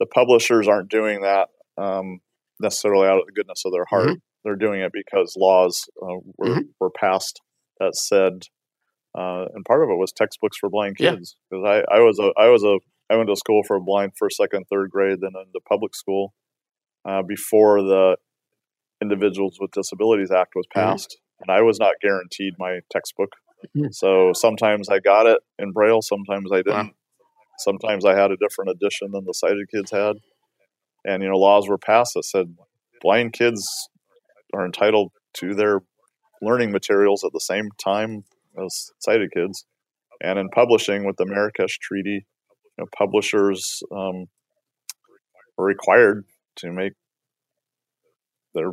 the 0.00 0.06
publishers 0.06 0.66
aren't 0.68 0.88
doing 0.88 1.22
that 1.22 1.48
um, 1.76 2.20
necessarily 2.60 3.06
out 3.08 3.18
of 3.20 3.26
the 3.26 3.32
goodness 3.32 3.62
of 3.64 3.72
their 3.72 3.84
heart. 3.88 4.06
Mm-hmm. 4.08 4.14
They're 4.44 4.56
doing 4.56 4.80
it 4.80 4.92
because 4.92 5.34
laws 5.36 5.84
uh, 6.02 6.16
were, 6.36 6.46
Mhm. 6.46 6.62
were 6.80 6.90
passed 6.90 7.40
that 7.80 7.94
said, 7.94 8.42
uh, 9.16 9.46
and 9.54 9.64
part 9.64 9.82
of 9.82 9.90
it 9.90 9.98
was 9.98 10.12
textbooks 10.12 10.56
for 10.58 10.68
blind 10.68 10.96
kids. 10.96 11.36
Because 11.50 11.64
I, 11.64 11.96
I 11.96 12.00
was 12.00 12.18
a, 12.18 12.32
I 12.40 12.48
was 12.48 12.62
a, 12.64 12.78
I 13.10 13.16
went 13.16 13.28
to 13.28 13.36
school 13.36 13.62
for 13.66 13.78
blind 13.80 14.12
first, 14.18 14.36
second, 14.36 14.64
third 14.70 14.90
grade, 14.90 15.18
then 15.20 15.32
into 15.34 15.60
public 15.68 15.94
school 15.94 16.34
uh, 17.08 17.22
before 17.22 17.82
the 17.82 18.16
Individuals 19.00 19.58
with 19.60 19.70
Disabilities 19.72 20.30
Act 20.30 20.52
was 20.56 20.66
Mhm. 20.66 20.74
passed, 20.74 21.18
and 21.40 21.50
I 21.50 21.62
was 21.62 21.78
not 21.78 21.94
guaranteed 22.02 22.54
my 22.58 22.80
textbook. 22.90 23.30
Mhm. 23.76 23.92
So 23.94 24.32
sometimes 24.32 24.88
I 24.88 24.98
got 24.98 25.26
it 25.26 25.40
in 25.58 25.72
Braille, 25.72 26.02
sometimes 26.02 26.50
I 26.52 26.62
didn't. 26.62 26.94
Sometimes 27.58 28.04
I 28.04 28.14
had 28.16 28.30
a 28.30 28.36
different 28.36 28.70
edition 28.70 29.10
than 29.12 29.24
the 29.24 29.34
sighted 29.34 29.68
kids 29.72 29.90
had. 29.90 30.16
And 31.04 31.22
you 31.22 31.28
know, 31.28 31.36
laws 31.36 31.68
were 31.68 31.78
passed 31.78 32.14
that 32.14 32.24
said 32.24 32.54
blind 33.00 33.32
kids 33.32 33.88
are 34.52 34.64
entitled 34.64 35.12
to 35.34 35.54
their 35.54 35.80
learning 36.40 36.72
materials 36.72 37.24
at 37.24 37.32
the 37.32 37.40
same 37.40 37.70
time 37.82 38.24
as 38.64 38.90
sighted 38.98 39.32
kids. 39.32 39.64
And 40.20 40.38
in 40.38 40.48
publishing 40.48 41.04
with 41.04 41.16
the 41.16 41.26
Marrakesh 41.26 41.78
Treaty, 41.78 42.26
you 42.78 42.78
know, 42.78 42.86
publishers 42.96 43.82
um, 43.92 44.26
were 45.56 45.64
required 45.64 46.24
to 46.56 46.72
make 46.72 46.92
their 48.54 48.72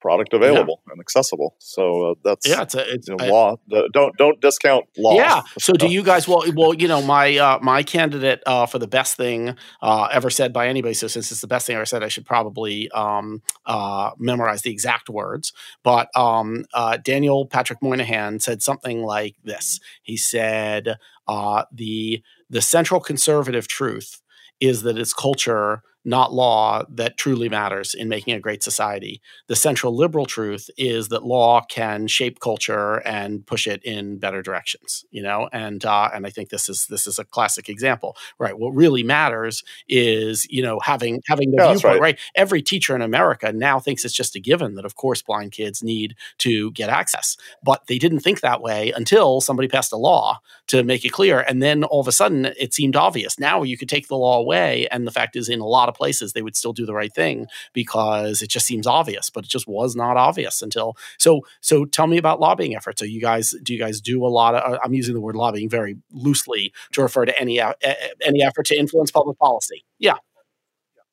product 0.00 0.32
available 0.32 0.80
and 0.90 1.00
accessible. 1.00 1.54
So 1.58 2.10
uh, 2.10 2.14
that's 2.24 2.48
Yeah, 2.48 2.62
it's 2.62 2.74
a, 2.74 2.92
it's 2.94 3.08
you 3.08 3.16
know, 3.16 3.24
I- 3.24 3.28
law. 3.28 3.56
Don't 3.92 4.16
don't 4.16 4.40
discount 4.40 4.86
law. 4.96 5.14
Yeah. 5.14 5.42
So 5.58 5.72
do 5.72 5.88
you 5.88 6.02
guys? 6.02 6.28
Well, 6.28 6.44
well, 6.54 6.74
you 6.74 6.88
know, 6.88 7.02
my 7.02 7.36
uh, 7.36 7.58
my 7.60 7.82
candidate 7.82 8.42
uh, 8.46 8.66
for 8.66 8.78
the 8.78 8.86
best 8.86 9.16
thing 9.16 9.56
uh, 9.82 10.08
ever 10.12 10.30
said 10.30 10.52
by 10.52 10.68
anybody. 10.68 10.94
So 10.94 11.06
since 11.06 11.30
it's 11.32 11.40
the 11.40 11.46
best 11.46 11.66
thing 11.66 11.76
ever 11.76 11.86
said, 11.86 12.02
I 12.02 12.08
should 12.08 12.26
probably 12.26 12.90
um, 12.90 13.42
uh, 13.66 14.10
memorize 14.18 14.62
the 14.62 14.70
exact 14.70 15.08
words. 15.08 15.52
But 15.82 16.08
um, 16.16 16.64
uh, 16.74 16.98
Daniel 16.98 17.46
Patrick 17.46 17.82
Moynihan 17.82 18.40
said 18.40 18.62
something 18.62 19.02
like 19.02 19.36
this. 19.44 19.80
He 20.02 20.16
said 20.16 20.96
uh, 21.26 21.64
the 21.72 22.22
the 22.50 22.62
central 22.62 23.00
conservative 23.00 23.68
truth 23.68 24.20
is 24.60 24.82
that 24.82 24.98
it's 24.98 25.12
culture, 25.12 25.82
not 26.08 26.32
law, 26.32 26.84
that 26.90 27.16
truly 27.16 27.48
matters 27.48 27.94
in 27.94 28.08
making 28.08 28.34
a 28.34 28.40
great 28.40 28.62
society. 28.64 29.20
The 29.46 29.56
central 29.56 29.94
liberal 29.96 30.26
truth 30.26 30.70
is 30.78 31.08
that 31.08 31.24
law 31.24 31.62
can 31.68 32.08
shape 32.08 32.40
culture 32.40 32.96
and 33.06 33.46
push 33.46 33.66
it 33.68 33.82
in 33.84 34.18
better 34.18 34.42
directions. 34.42 35.04
You 35.10 35.22
know, 35.22 35.48
and 35.52 35.84
uh, 35.84 36.10
and 36.14 36.26
I 36.26 36.30
think 36.30 36.50
this 36.50 36.68
is 36.68 36.86
this 36.86 37.06
is 37.06 37.18
a 37.18 37.24
classic 37.24 37.68
example, 37.68 38.16
right? 38.38 38.58
What 38.58 38.70
really 38.74 39.02
matters 39.04 39.62
is 39.88 40.46
you 40.50 40.62
know 40.62 40.80
having 40.80 41.20
having 41.28 41.50
the 41.52 41.58
Yeah, 41.58 41.68
viewpoint, 41.68 42.00
right. 42.00 42.00
right. 42.00 42.18
Every 42.34 42.62
teacher 42.62 42.94
in 42.96 43.02
America 43.02 43.52
now 43.52 43.78
thinks 43.80 44.04
it's 44.04 44.14
just 44.14 44.36
a 44.36 44.40
given 44.40 44.74
that 44.74 44.84
of 44.84 44.96
course 44.96 45.22
blind 45.22 45.52
kids 45.52 45.82
need 45.82 46.14
to 46.38 46.70
get 46.72 46.90
access, 46.90 47.36
but 47.62 47.86
they 47.86 47.98
didn't 47.98 48.20
think 48.20 48.40
that 48.40 48.60
way 48.62 48.92
until 48.94 49.40
somebody 49.40 49.68
passed 49.68 49.92
a 49.92 49.96
law 49.96 50.40
to 50.68 50.82
make 50.82 51.04
it 51.04 51.10
clear, 51.10 51.40
and 51.40 51.62
then 51.62 51.84
all 51.84 52.00
of 52.00 52.08
a 52.08 52.12
sudden 52.12 52.46
it 52.58 52.74
seemed 52.74 52.96
obvious. 52.96 53.38
Now 53.38 53.62
you 53.62 53.76
could 53.76 53.88
take 53.88 54.08
the 54.08 54.16
law 54.16 54.38
away, 54.38 54.86
and 54.90 55.06
the 55.06 55.10
fact 55.12 55.36
is, 55.36 55.48
in 55.48 55.60
a 55.60 55.66
lot 55.66 55.88
of 55.88 55.94
places 55.98 56.32
they 56.32 56.42
would 56.42 56.56
still 56.56 56.72
do 56.72 56.86
the 56.86 56.94
right 56.94 57.12
thing 57.12 57.46
because 57.74 58.40
it 58.42 58.48
just 58.48 58.66
seems 58.66 58.86
obvious, 58.86 59.30
but 59.30 59.44
it 59.44 59.50
just 59.50 59.68
was 59.68 59.96
not 59.96 60.16
obvious 60.16 60.62
until. 60.62 60.96
So, 61.18 61.42
so 61.60 61.84
tell 61.84 62.06
me 62.06 62.16
about 62.18 62.40
lobbying 62.40 62.74
efforts. 62.76 63.02
Are 63.02 63.06
you 63.06 63.20
guys 63.20 63.54
do 63.62 63.74
you 63.74 63.78
guys 63.78 64.00
do 64.00 64.24
a 64.24 64.28
lot 64.28 64.54
of? 64.54 64.74
uh, 64.74 64.78
I'm 64.84 64.94
using 64.94 65.14
the 65.14 65.20
word 65.20 65.36
lobbying 65.36 65.68
very 65.68 65.96
loosely 66.12 66.72
to 66.92 67.02
refer 67.02 67.26
to 67.26 67.38
any 67.38 67.60
uh, 67.60 67.74
any 68.22 68.42
effort 68.42 68.66
to 68.66 68.78
influence 68.78 69.10
public 69.10 69.38
policy. 69.38 69.84
Yeah, 69.98 70.16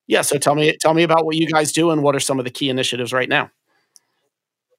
yeah. 0.07 0.21
So 0.21 0.37
tell 0.37 0.55
me 0.55 0.77
tell 0.79 0.93
me 0.93 1.03
about 1.03 1.25
what 1.25 1.35
you 1.35 1.47
guys 1.47 1.71
do 1.71 1.91
and 1.91 2.03
what 2.03 2.15
are 2.15 2.19
some 2.21 2.39
of 2.39 2.45
the 2.45 2.51
key 2.51 2.69
initiatives 2.69 3.11
right 3.11 3.29
now. 3.29 3.51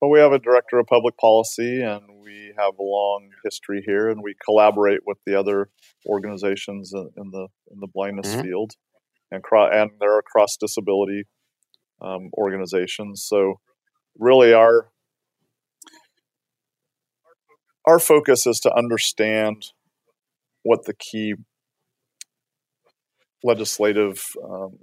Well, 0.00 0.10
we 0.10 0.18
have 0.20 0.32
a 0.32 0.38
director 0.38 0.78
of 0.78 0.86
public 0.86 1.16
policy, 1.16 1.80
and 1.82 2.02
we 2.22 2.52
have 2.58 2.74
a 2.78 2.82
long 2.82 3.30
history 3.44 3.82
here, 3.84 4.10
and 4.10 4.22
we 4.22 4.34
collaborate 4.44 5.00
with 5.06 5.18
the 5.26 5.34
other 5.38 5.70
organizations 6.06 6.92
in, 6.92 7.30
the 7.30 7.48
in 7.72 7.80
the 7.80 7.86
blindness 7.86 8.34
Mhm. 8.34 8.42
field, 8.42 8.72
and 9.30 9.42
cro- 9.42 9.70
and 9.70 9.90
there 10.00 10.16
are 10.16 10.22
cross 10.22 10.56
disability 10.56 11.24
um, 12.00 12.30
organizations. 12.36 13.24
So, 13.26 13.60
really, 14.18 14.52
our 14.52 14.88
our 17.86 17.98
focus 17.98 18.46
is 18.46 18.60
to 18.60 18.74
understand 18.74 19.66
what 20.62 20.84
the 20.84 20.94
key 20.94 21.34
legislative 23.44 24.24
um, 24.42 24.78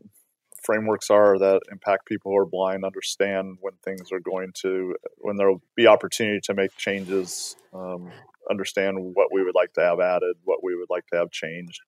frameworks 0.63 1.10
are 1.10 1.38
that 1.38 1.62
impact 1.71 2.06
people 2.06 2.32
who 2.32 2.38
are 2.38 2.45
blind 2.45 2.86
understand 2.86 3.58
when 3.60 3.73
things 3.84 4.12
are 4.12 4.21
going 4.21 4.51
to 4.62 4.95
when 5.17 5.36
there 5.36 5.49
will 5.49 5.62
be 5.75 5.88
opportunity 5.88 6.39
to 6.41 6.53
make 6.53 6.75
changes 6.77 7.58
um, 7.73 8.10
understand 8.49 8.97
what 9.13 9.27
we 9.34 9.43
would 9.43 9.56
like 9.56 9.73
to 9.73 9.82
have 9.82 9.99
added 9.99 10.36
what 10.45 10.63
we 10.63 10.75
would 10.75 10.89
like 10.89 11.06
to 11.08 11.17
have 11.17 11.29
changed 11.32 11.82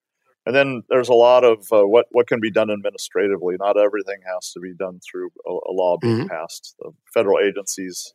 and 0.46 0.54
then 0.54 0.82
there's 0.88 1.08
a 1.08 1.14
lot 1.14 1.44
of 1.44 1.66
uh, 1.72 1.86
what 1.86 2.06
what 2.10 2.28
can 2.28 2.40
be 2.40 2.50
done 2.50 2.70
administratively. 2.70 3.56
Not 3.58 3.78
everything 3.78 4.20
has 4.32 4.52
to 4.52 4.60
be 4.60 4.72
done 4.74 5.00
through 5.00 5.30
a, 5.46 5.50
a 5.50 5.72
law 5.72 5.98
being 6.00 6.28
passed. 6.28 6.76
The 6.78 6.92
federal 7.12 7.38
agencies 7.40 8.14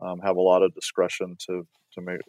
um, 0.00 0.20
have 0.20 0.36
a 0.36 0.40
lot 0.40 0.62
of 0.62 0.74
discretion 0.74 1.36
to 1.46 1.66
to 1.92 2.00
make 2.00 2.20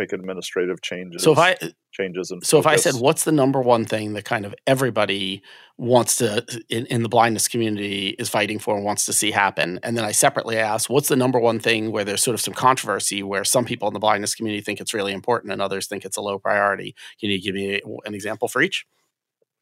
make 0.00 0.12
administrative 0.12 0.80
changes 0.82 1.22
So 1.22 1.32
if 1.32 1.38
I 1.38 1.56
changes 1.92 2.30
and 2.30 2.44
so 2.44 2.58
if 2.58 2.66
I 2.66 2.76
said 2.76 2.94
what's 2.94 3.24
the 3.24 3.32
number 3.32 3.60
one 3.60 3.84
thing 3.84 4.14
that 4.14 4.24
kind 4.24 4.44
of 4.46 4.54
everybody 4.66 5.42
wants 5.76 6.16
to 6.16 6.44
in, 6.68 6.86
in 6.86 7.02
the 7.02 7.08
blindness 7.08 7.48
community 7.48 8.08
is 8.18 8.28
fighting 8.28 8.58
for 8.58 8.76
and 8.76 8.84
wants 8.84 9.06
to 9.06 9.12
see 9.12 9.30
happen, 9.30 9.78
and 9.82 9.96
then 9.96 10.04
I 10.04 10.12
separately 10.12 10.56
asked 10.58 10.88
what's 10.88 11.08
the 11.08 11.16
number 11.16 11.38
one 11.38 11.60
thing 11.60 11.92
where 11.92 12.04
there's 12.04 12.22
sort 12.22 12.34
of 12.34 12.40
some 12.40 12.54
controversy 12.54 13.22
where 13.22 13.44
some 13.44 13.64
people 13.64 13.88
in 13.88 13.94
the 13.94 14.00
blindness 14.00 14.34
community 14.34 14.62
think 14.62 14.80
it's 14.80 14.94
really 14.94 15.12
important 15.12 15.52
and 15.52 15.60
others 15.60 15.86
think 15.86 16.04
it's 16.04 16.16
a 16.16 16.22
low 16.22 16.38
priority. 16.38 16.94
Can 17.20 17.30
you 17.30 17.40
give 17.40 17.54
me 17.54 17.80
an 18.04 18.14
example 18.14 18.48
for 18.48 18.62
each? 18.62 18.86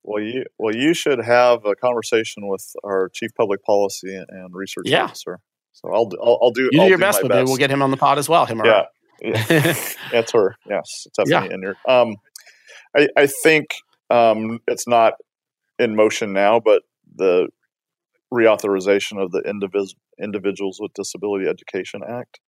Well, 0.04 0.22
you 0.22 0.44
well 0.58 0.74
you 0.74 0.94
should 0.94 1.18
have 1.18 1.64
a 1.64 1.74
conversation 1.74 2.48
with 2.48 2.64
our 2.84 3.10
chief 3.12 3.30
public 3.36 3.62
policy 3.64 4.14
and 4.16 4.54
research 4.54 4.86
Yeah. 4.88 5.04
officer. 5.04 5.40
So 5.72 5.92
I'll 5.92 6.06
do, 6.06 6.18
I'll, 6.20 6.38
I'll 6.42 6.50
do. 6.50 6.62
You 6.64 6.70
do 6.70 6.80
I'll 6.80 6.88
your 6.88 6.98
do 6.98 7.02
best, 7.02 7.22
but 7.22 7.28
maybe 7.30 7.44
we'll 7.46 7.56
get 7.56 7.70
him 7.70 7.82
on 7.82 7.90
the 7.90 7.96
pod 7.96 8.18
as 8.18 8.28
well. 8.28 8.46
Him 8.46 8.60
or 8.62 8.66
Yeah, 8.66 8.72
her. 8.82 8.88
Yeah, 9.20 9.74
that's 10.12 10.32
her. 10.32 10.56
Yes, 10.68 11.06
Stephanie 11.12 11.48
Enyart. 11.48 11.74
Um, 11.88 12.16
I 12.96 13.08
I 13.16 13.26
think 13.26 13.68
um 14.10 14.60
it's 14.66 14.86
not 14.88 15.14
in 15.78 15.96
motion 15.96 16.32
now, 16.32 16.60
but 16.60 16.82
the 17.16 17.48
reauthorization 18.32 19.22
of 19.22 19.32
the 19.32 19.42
Indivis- 19.42 19.94
Individuals 20.22 20.78
with 20.80 20.92
Disability 20.94 21.46
Education 21.48 22.02
Act, 22.08 22.40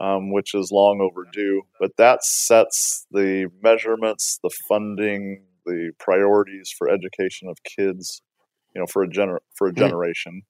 um, 0.00 0.32
which 0.32 0.54
is 0.54 0.70
long 0.72 1.00
overdue. 1.00 1.62
But 1.80 1.92
that 1.98 2.24
sets 2.24 3.06
the 3.10 3.48
measurements, 3.62 4.38
the 4.42 4.50
funding, 4.68 5.44
the 5.66 5.92
priorities 5.98 6.74
for 6.76 6.88
education 6.88 7.48
of 7.48 7.58
kids, 7.64 8.22
you 8.74 8.80
know, 8.80 8.86
for 8.86 9.02
a 9.02 9.08
gener- 9.08 9.38
for 9.54 9.68
a 9.68 9.72
Mm. 9.72 9.76
generation. 9.78 10.42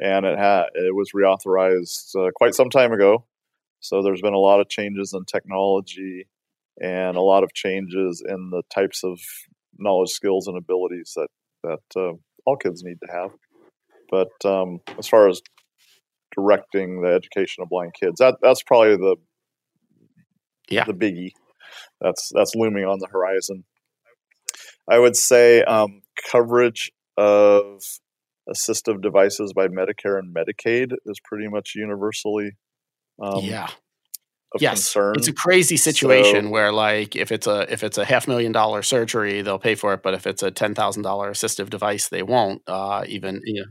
And 0.00 0.26
it 0.26 0.38
had 0.38 0.66
it 0.74 0.94
was 0.94 1.10
reauthorized 1.14 2.14
uh, 2.16 2.30
quite 2.34 2.54
some 2.54 2.70
time 2.70 2.92
ago. 2.92 3.26
So 3.80 4.02
there's 4.02 4.20
been 4.22 4.34
a 4.34 4.38
lot 4.38 4.60
of 4.60 4.68
changes 4.68 5.14
in 5.14 5.24
technology 5.24 6.26
and 6.80 7.16
a 7.16 7.20
lot 7.20 7.44
of 7.44 7.52
changes 7.54 8.22
in 8.26 8.50
the 8.50 8.62
types 8.72 9.04
of 9.04 9.18
knowledge, 9.78 10.10
skills, 10.10 10.46
and 10.46 10.56
abilities 10.56 11.12
that 11.16 11.28
that 11.64 12.00
uh, 12.00 12.12
all 12.46 12.56
kids 12.56 12.82
need 12.82 12.98
to 13.04 13.12
have. 13.12 13.30
But 14.10 14.48
um, 14.48 14.80
as 14.98 15.08
far 15.08 15.28
as 15.28 15.40
directing 16.34 17.02
the 17.02 17.08
education 17.08 17.62
of 17.62 17.68
blind 17.68 17.92
kids, 17.98 18.18
that 18.18 18.36
that's 18.42 18.62
probably 18.62 18.96
the 18.96 19.16
Yeah. 20.70 20.84
the 20.84 20.94
biggie 20.94 21.32
that's 22.00 22.30
that's 22.34 22.54
looming 22.54 22.84
on 22.84 22.98
the 22.98 23.08
horizon. 23.08 23.64
I 24.88 24.98
would 24.98 25.16
say 25.16 25.62
um, 25.62 26.02
coverage 26.30 26.90
of 27.16 27.82
assistive 28.48 29.02
devices 29.02 29.52
by 29.52 29.68
Medicare 29.68 30.18
and 30.18 30.34
Medicaid 30.34 30.92
is 31.04 31.20
pretty 31.22 31.48
much 31.48 31.72
universally 31.74 32.52
um, 33.20 33.44
yeah. 33.44 33.68
of 34.54 34.62
yes. 34.62 34.74
concern. 34.74 35.14
It's 35.16 35.28
a 35.28 35.32
crazy 35.32 35.76
situation 35.76 36.44
So- 36.46 36.50
where 36.50 36.72
like 36.72 37.16
if 37.16 37.30
it's 37.32 37.46
a 37.46 37.70
if 37.72 37.82
it's 37.82 37.98
a 37.98 38.04
half 38.04 38.26
million 38.28 38.52
dollar 38.52 38.82
surgery, 38.82 39.42
they'll 39.42 39.58
pay 39.58 39.74
for 39.74 39.92
it, 39.94 40.02
but 40.02 40.14
if 40.14 40.26
it's 40.26 40.42
a 40.42 40.50
ten 40.50 40.74
thousand 40.74 41.02
dollar 41.02 41.30
assistive 41.30 41.70
device, 41.70 42.08
they 42.08 42.22
won't. 42.22 42.62
Uh, 42.66 43.04
even 43.08 43.40
you 43.44 43.60
know, 43.62 43.66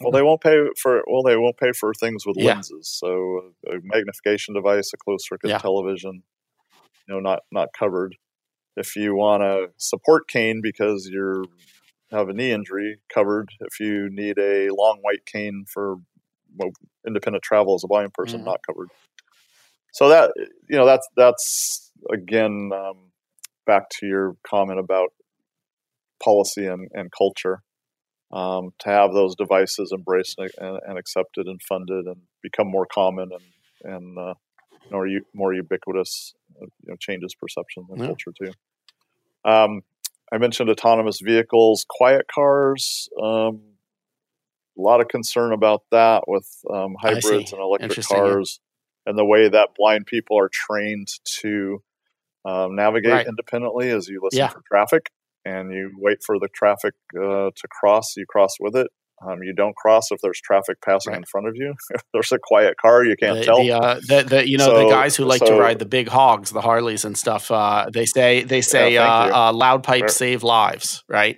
Well, 0.00 0.12
they 0.12 0.22
won't 0.22 0.40
pay 0.40 0.56
for 0.80 1.02
well, 1.10 1.22
they 1.22 1.36
won't 1.36 1.56
pay 1.58 1.72
for 1.72 1.92
things 1.94 2.24
with 2.26 2.36
Yeah. 2.38 2.54
lenses. 2.54 2.88
So 2.88 3.52
a 3.66 3.76
magnification 3.82 4.54
device, 4.54 4.92
a 4.94 4.96
closed 4.96 5.26
circuit 5.28 5.48
Yeah. 5.50 5.58
television, 5.58 6.22
you 7.08 7.14
know, 7.14 7.20
not 7.20 7.40
not 7.50 7.68
covered. 7.78 8.16
If 8.76 8.94
you 8.96 9.14
want 9.16 9.42
a 9.42 9.70
support 9.78 10.28
cane 10.28 10.60
because 10.62 11.08
you're 11.10 11.44
have 12.12 12.28
a 12.28 12.32
knee 12.32 12.50
injury, 12.50 12.98
covered. 13.12 13.50
If 13.60 13.78
you 13.78 14.08
need 14.10 14.36
a 14.38 14.70
long 14.70 14.98
white 15.02 15.24
cane 15.26 15.64
for 15.72 15.96
well, 16.56 16.70
independent 17.06 17.42
travel 17.42 17.74
as 17.74 17.84
a 17.84 17.88
blind 17.88 18.12
person, 18.14 18.40
Mhm. 18.40 18.44
not 18.44 18.60
covered. 18.66 18.88
So 19.92 20.08
that 20.08 20.32
you 20.68 20.76
know, 20.76 20.86
that's 20.86 21.08
that's 21.16 21.92
again 22.12 22.70
um, 22.74 23.10
back 23.66 23.88
to 24.00 24.06
your 24.06 24.36
comment 24.46 24.78
about 24.78 25.12
policy 26.22 26.66
and, 26.66 26.88
and 26.92 27.10
culture 27.10 27.62
um, 28.32 28.72
to 28.80 28.88
have 28.88 29.12
those 29.12 29.34
devices 29.34 29.92
embraced 29.92 30.38
and, 30.38 30.78
and, 30.86 30.98
accepted 30.98 31.46
and 31.46 31.60
funded 31.62 32.06
and 32.06 32.16
become 32.42 32.68
more 32.68 32.86
common 32.86 33.30
and 33.32 33.94
and 33.94 34.18
uh, 34.18 34.34
more 34.90 35.08
more 35.34 35.54
ubiquitous 35.54 36.34
uh, 36.60 36.66
you 36.82 36.90
know 36.90 36.96
changes 37.00 37.34
perception 37.34 37.86
and 37.88 37.98
Yeah. 38.00 38.06
culture 38.06 38.32
too. 38.38 38.52
Um, 39.44 39.82
I 40.32 40.38
mentioned 40.38 40.70
autonomous 40.70 41.20
vehicles, 41.20 41.84
quiet 41.88 42.26
cars. 42.32 43.08
Um, 43.20 43.62
a 44.80 44.82
lot 44.82 45.00
of 45.00 45.08
concern 45.08 45.52
about 45.52 45.82
that 45.90 46.24
with 46.26 46.48
um, 46.72 46.94
hybrids 47.00 47.52
and 47.52 47.60
electric 47.60 47.90
Interesting, 47.90 48.16
yeah. 48.16 48.22
cars 48.22 48.60
and 49.06 49.18
the 49.18 49.24
way 49.24 49.48
that 49.48 49.68
blind 49.76 50.06
people 50.06 50.38
are 50.38 50.50
trained 50.52 51.08
to 51.40 51.82
um, 52.44 52.74
navigate 52.76 53.12
Right. 53.12 53.26
independently 53.26 53.90
as 53.90 54.08
you 54.08 54.20
listen 54.22 54.38
Yeah. 54.38 54.48
for 54.48 54.62
traffic 54.66 55.10
and 55.44 55.72
you 55.72 55.90
wait 55.98 56.18
for 56.24 56.38
the 56.38 56.48
traffic 56.54 56.94
uh, 57.16 57.50
to 57.54 57.68
cross, 57.70 58.16
you 58.16 58.24
cross 58.28 58.54
with 58.60 58.76
it. 58.76 58.88
Um, 59.26 59.42
you 59.42 59.52
don't 59.54 59.76
cross 59.76 60.10
if 60.10 60.20
there's 60.22 60.40
traffic 60.40 60.78
passing 60.82 61.12
Right. 61.12 61.18
in 61.18 61.24
front 61.24 61.46
of 61.46 61.54
you. 61.54 61.74
if 61.90 62.02
there's 62.14 62.32
a 62.32 62.38
quiet 62.42 62.76
car, 62.80 63.04
you 63.04 63.16
can't 63.16 63.38
the, 63.38 63.44
tell. 63.44 63.58
the, 63.62 63.72
uh, 63.72 63.94
the, 64.06 64.22
the 64.22 64.48
you 64.48 64.56
know 64.56 64.84
the 64.84 64.88
guys 64.90 65.14
who 65.16 65.24
like 65.26 65.44
to 65.44 65.54
ride 65.54 65.78
the 65.78 65.84
big 65.84 66.08
hogs, 66.08 66.50
the 66.50 66.62
Harleys 66.62 67.04
and 67.04 67.18
stuff. 67.18 67.50
Uh, 67.50 67.90
they 67.92 68.06
say 68.06 68.42
they 68.44 68.62
say 68.62 68.96
thank 68.96 69.32
uh, 69.34 69.48
uh, 69.48 69.52
loud 69.52 69.82
pipes 69.82 70.16
save 70.16 70.42
lives, 70.42 71.04
right? 71.06 71.36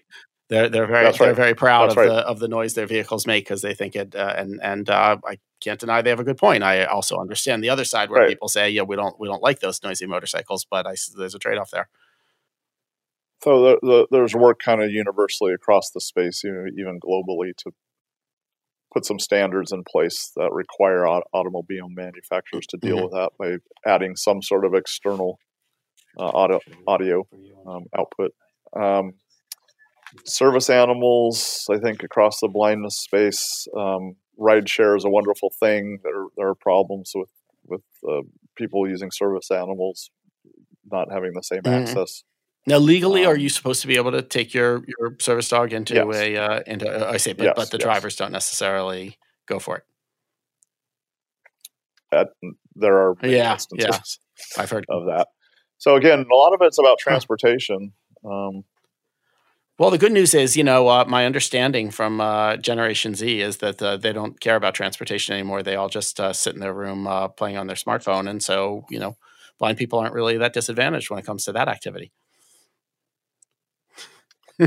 They're 0.53 0.69
they're 0.69 0.87
very 0.87 1.05
That's 1.07 1.19
they're 1.19 1.33
very 1.33 1.55
proud 1.55 1.89
That's 1.89 1.97
of 1.97 2.05
right. 2.05 2.09
the 2.09 2.27
of 2.29 2.39
the 2.39 2.49
noise 2.49 2.75
their 2.75 2.87
vehicles 2.87 3.27
make 3.27 3.45
because 3.45 3.63
they 3.63 3.73
think 3.73 3.97
it 3.97 4.15
uh, 4.15 4.35
and 4.37 4.61
and 4.63 4.91
uh, 4.91 5.17
I 5.27 5.39
can't 5.61 5.81
deny 5.81 6.03
they 6.03 6.11
have 6.11 6.21
a 6.21 6.25
good 6.25 6.37
point. 6.37 6.63
I 6.63 6.85
also 6.85 7.17
understand 7.17 7.65
the 7.65 7.71
other 7.71 7.87
side 7.87 8.11
where 8.11 8.21
Right. 8.21 8.29
people 8.29 8.49
say 8.49 8.69
yeah 8.69 8.83
we 8.83 8.97
don't 8.97 9.19
we 9.19 9.29
don't 9.29 9.43
like 9.43 9.61
those 9.61 9.83
noisy 9.83 10.05
motorcycles, 10.07 10.67
but 10.71 10.87
I 10.87 10.95
there's 11.17 11.35
a 11.35 11.39
trade 11.39 11.57
off 11.57 11.71
there. 11.71 11.89
So 13.43 13.63
the, 13.63 13.79
the, 13.83 14.07
there's 14.11 14.35
work 14.35 14.61
kind 14.63 14.83
of 14.83 14.91
universally 14.91 15.55
across 15.55 15.91
the 15.91 16.01
space, 16.03 16.45
you 16.45 16.53
know, 16.53 16.67
even 16.79 17.01
globally, 17.01 17.57
to 17.65 17.73
put 18.93 19.07
some 19.07 19.19
standards 19.19 19.73
in 19.73 19.83
place 19.85 20.33
that 20.37 20.53
require 20.53 21.09
au- 21.09 21.25
automobile 21.33 21.89
manufacturers 21.89 22.67
to 22.69 22.77
deal 22.77 22.99
Mhm. 22.99 23.03
with 23.05 23.13
that 23.13 23.31
by 23.39 23.57
adding 23.91 24.17
some 24.17 24.43
sort 24.43 24.67
of 24.67 24.75
external 24.75 25.39
uh, 26.19 26.31
audio, 26.35 26.61
audio 26.87 27.27
um, 27.67 27.87
output. 27.99 28.33
Um, 28.77 29.15
service 30.25 30.71
animals, 30.71 31.67
I 31.71 31.79
think, 31.79 32.03
across 32.03 32.41
the 32.41 32.49
blindness 32.49 32.99
space, 32.99 33.67
um, 33.77 34.17
ride 34.37 34.69
share 34.69 34.97
is 34.97 35.05
a 35.05 35.11
wonderful 35.11 35.53
thing. 35.61 35.99
There, 36.03 36.27
there 36.37 36.49
are 36.49 36.55
problems 36.55 37.13
with 37.15 37.31
with 37.65 37.83
uh, 38.09 38.23
people 38.57 38.89
using 38.89 39.11
service 39.13 39.51
animals 39.51 40.11
not 40.91 41.13
having 41.13 41.33
the 41.35 41.43
same 41.43 41.63
Mhm. 41.63 41.81
access. 41.83 42.25
Now, 42.67 42.79
legally, 42.79 43.25
are 43.25 43.35
Um, 43.35 43.41
you 43.41 43.49
supposed 43.49 43.81
to 43.83 43.87
be 43.89 43.97
able 43.97 44.13
to 44.13 44.23
take 44.23 44.53
your 44.55 44.85
your 44.87 45.17
service 45.21 45.49
dog 45.49 45.73
into 45.73 45.95
Yes. 45.95 46.17
a 46.17 46.37
uh, 46.37 46.61
into? 46.67 46.89
Uh, 46.89 47.11
I 47.13 47.17
say, 47.17 47.33
but 47.33 47.45
Yes, 47.45 47.55
but 47.57 47.71
the 47.71 47.79
yes. 47.79 47.85
drivers 47.85 48.17
don't 48.17 48.33
necessarily 48.33 49.19
go 49.47 49.59
for 49.59 49.77
it. 49.79 49.85
That 52.11 52.29
there 52.75 52.95
are 52.99 53.15
Yeah, 53.23 53.53
instances 53.53 54.19
I've 54.59 54.71
heard. 54.71 54.85
of 54.89 55.07
that. 55.07 55.29
So 55.79 55.97
again, 55.97 56.27
a 56.31 56.35
lot 56.35 56.53
of 56.53 56.61
it's 56.63 56.79
about 56.79 56.99
transportation. 56.99 57.93
Um, 58.25 58.65
Well, 59.83 59.91
the 59.91 59.99
good 59.99 60.13
news 60.13 60.33
is, 60.33 60.57
you 60.57 60.63
know, 60.63 60.87
uh, 60.87 61.05
my 61.09 61.27
understanding 61.27 61.91
from 61.91 62.21
uh, 62.21 62.57
Generation 62.57 63.17
Z 63.17 63.41
is 63.41 63.57
that 63.57 63.83
uh, 63.83 63.97
they 63.97 64.13
don't 64.13 64.39
care 64.39 64.55
about 64.55 64.77
transportation 64.77 65.35
anymore. 65.35 65.65
They 65.65 65.75
all 65.75 65.89
just 65.89 66.21
uh, 66.21 66.33
sit 66.33 66.55
in 66.55 66.61
their 66.61 66.73
room 66.73 67.09
uh, 67.09 67.27
playing 67.27 67.57
on 67.57 67.67
their 67.67 67.75
smartphone, 67.75 68.31
and 68.31 68.41
so 68.41 68.87
you 68.91 69.01
know, 69.01 69.17
blind 69.59 69.79
people 69.79 69.99
aren't 69.99 70.15
really 70.15 70.37
that 70.39 70.53
disadvantaged 70.53 71.11
when 71.11 71.19
it 71.19 71.27
comes 71.27 71.47
to 71.47 71.53
that 71.55 71.67
activity. 71.67 72.13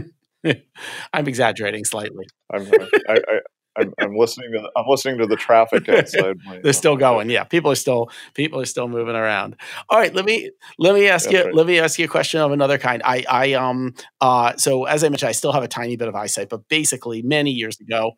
I'm 1.14 1.30
exaggerating 1.30 1.86
slightly. 1.86 2.26
I'm, 2.52 2.70
I, 3.08 3.40
I'm, 3.78 3.94
I'm 4.00 4.16
listening 4.16 4.52
to 4.54 4.60
the, 4.60 4.72
I'm 4.76 4.86
listening 4.88 5.18
to 5.20 5.28
the 5.28 5.36
traffic 5.36 5.88
outside. 5.90 6.38
My, 6.46 6.60
They're 6.60 6.74
still 6.74 6.94
uh, 6.94 6.98
going. 6.98 7.30
Yeah, 7.30 7.44
people 7.44 7.72
are 7.72 7.76
still 7.76 8.10
people 8.34 8.60
are 8.60 8.66
still 8.66 8.88
moving 8.88 9.16
around. 9.16 9.56
All 9.90 10.00
right, 10.00 10.14
let 10.14 10.26
me 10.26 10.52
let 10.78 10.94
me 10.96 11.08
ask 11.08 11.26
That's 11.26 11.34
you 11.34 11.44
right. 11.46 11.54
let 11.54 11.68
me 11.68 11.80
ask 11.80 12.00
you 12.00 12.06
a 12.06 12.10
question 12.10 12.40
of 12.42 12.52
another 12.52 12.78
kind. 12.78 13.02
I 13.06 13.26
I 13.30 13.54
um 13.54 13.94
uh 14.22 14.56
so 14.58 14.86
as 14.86 15.04
I 15.04 15.10
mentioned, 15.10 15.30
I 15.30 15.34
still 15.34 15.52
have 15.52 15.64
a 15.64 15.68
tiny 15.68 15.96
bit 15.96 16.08
of 16.08 16.16
eyesight, 16.16 16.50
but 16.50 16.68
basically 16.70 17.22
many 17.22 17.52
years 17.52 17.80
ago, 17.80 18.14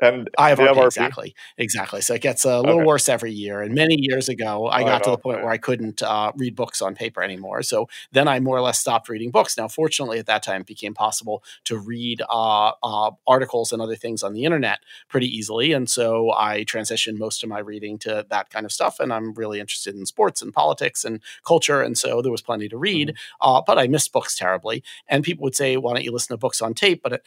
And 0.00 0.30
I 0.38 0.50
have 0.50 0.58
do 0.58 0.62
you 0.62 0.68
have 0.68 0.76
RP, 0.76 0.86
RP? 0.86 0.86
exactly, 0.86 1.34
exactly. 1.56 2.00
So 2.02 2.14
it 2.14 2.22
gets 2.22 2.44
a 2.44 2.60
little 2.60 2.80
Okay. 2.80 2.86
worse 2.86 3.08
every 3.08 3.32
year. 3.32 3.62
And 3.62 3.74
many 3.74 3.96
years 3.98 4.28
ago, 4.28 4.66
I 4.68 4.84
got 4.84 5.02
to 5.04 5.10
the 5.10 5.18
point 5.18 5.42
where 5.42 5.50
I 5.50 5.58
couldn't 5.58 6.02
uh, 6.02 6.32
read 6.36 6.54
books 6.54 6.80
on 6.82 6.94
paper 6.94 7.22
anymore. 7.22 7.62
So 7.62 7.88
then 8.12 8.28
I 8.28 8.38
more 8.40 8.56
or 8.56 8.60
less 8.60 8.78
stopped 8.78 9.08
reading 9.08 9.30
books. 9.30 9.56
Now, 9.56 9.68
fortunately, 9.68 10.18
at 10.18 10.26
that 10.26 10.42
time, 10.42 10.60
it 10.62 10.66
became 10.66 10.94
possible 10.94 11.42
to 11.64 11.76
read 11.78 12.22
uh, 12.28 12.72
uh, 12.82 13.10
articles 13.26 13.72
and 13.72 13.82
other 13.82 13.96
things 13.96 14.22
on 14.22 14.34
the 14.34 14.44
internet 14.44 14.78
pretty 15.08 15.26
easily. 15.26 15.72
And 15.72 15.90
so 15.90 16.32
I 16.32 16.64
transitioned 16.64 17.18
most 17.18 17.42
of 17.42 17.48
my 17.48 17.58
reading 17.58 17.98
to 18.00 18.24
that 18.30 18.50
kind 18.50 18.64
of 18.66 18.72
stuff. 18.72 19.00
And 19.00 19.12
I'm 19.12 19.34
really 19.34 19.60
interested 19.60 19.94
in 19.94 20.06
sports 20.06 20.42
and 20.42 20.52
politics 20.52 21.04
and 21.04 21.20
culture. 21.44 21.82
And 21.82 21.98
so 21.98 22.22
there 22.22 22.32
was 22.32 22.42
plenty 22.42 22.68
to 22.68 22.76
read. 22.78 23.08
Mm-hmm. 23.08 23.48
Uh, 23.48 23.62
but 23.66 23.78
I 23.78 23.88
missed 23.88 24.12
books 24.12 24.36
terribly. 24.36 24.82
And 25.08 25.24
people 25.24 25.42
would 25.44 25.56
say, 25.56 25.76
why 25.76 25.94
don't 25.94 26.04
you 26.04 26.12
listen 26.12 26.34
to 26.34 26.38
books 26.38 26.62
on 26.62 26.74
tape? 26.74 27.02
But 27.02 27.12
at, 27.14 27.22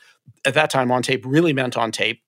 at 0.45 0.53
that 0.53 0.69
time, 0.69 0.91
on 0.91 1.01
tape 1.03 1.25
really 1.25 1.53
meant 1.53 1.77
on 1.77 1.91
tape. 1.91 2.21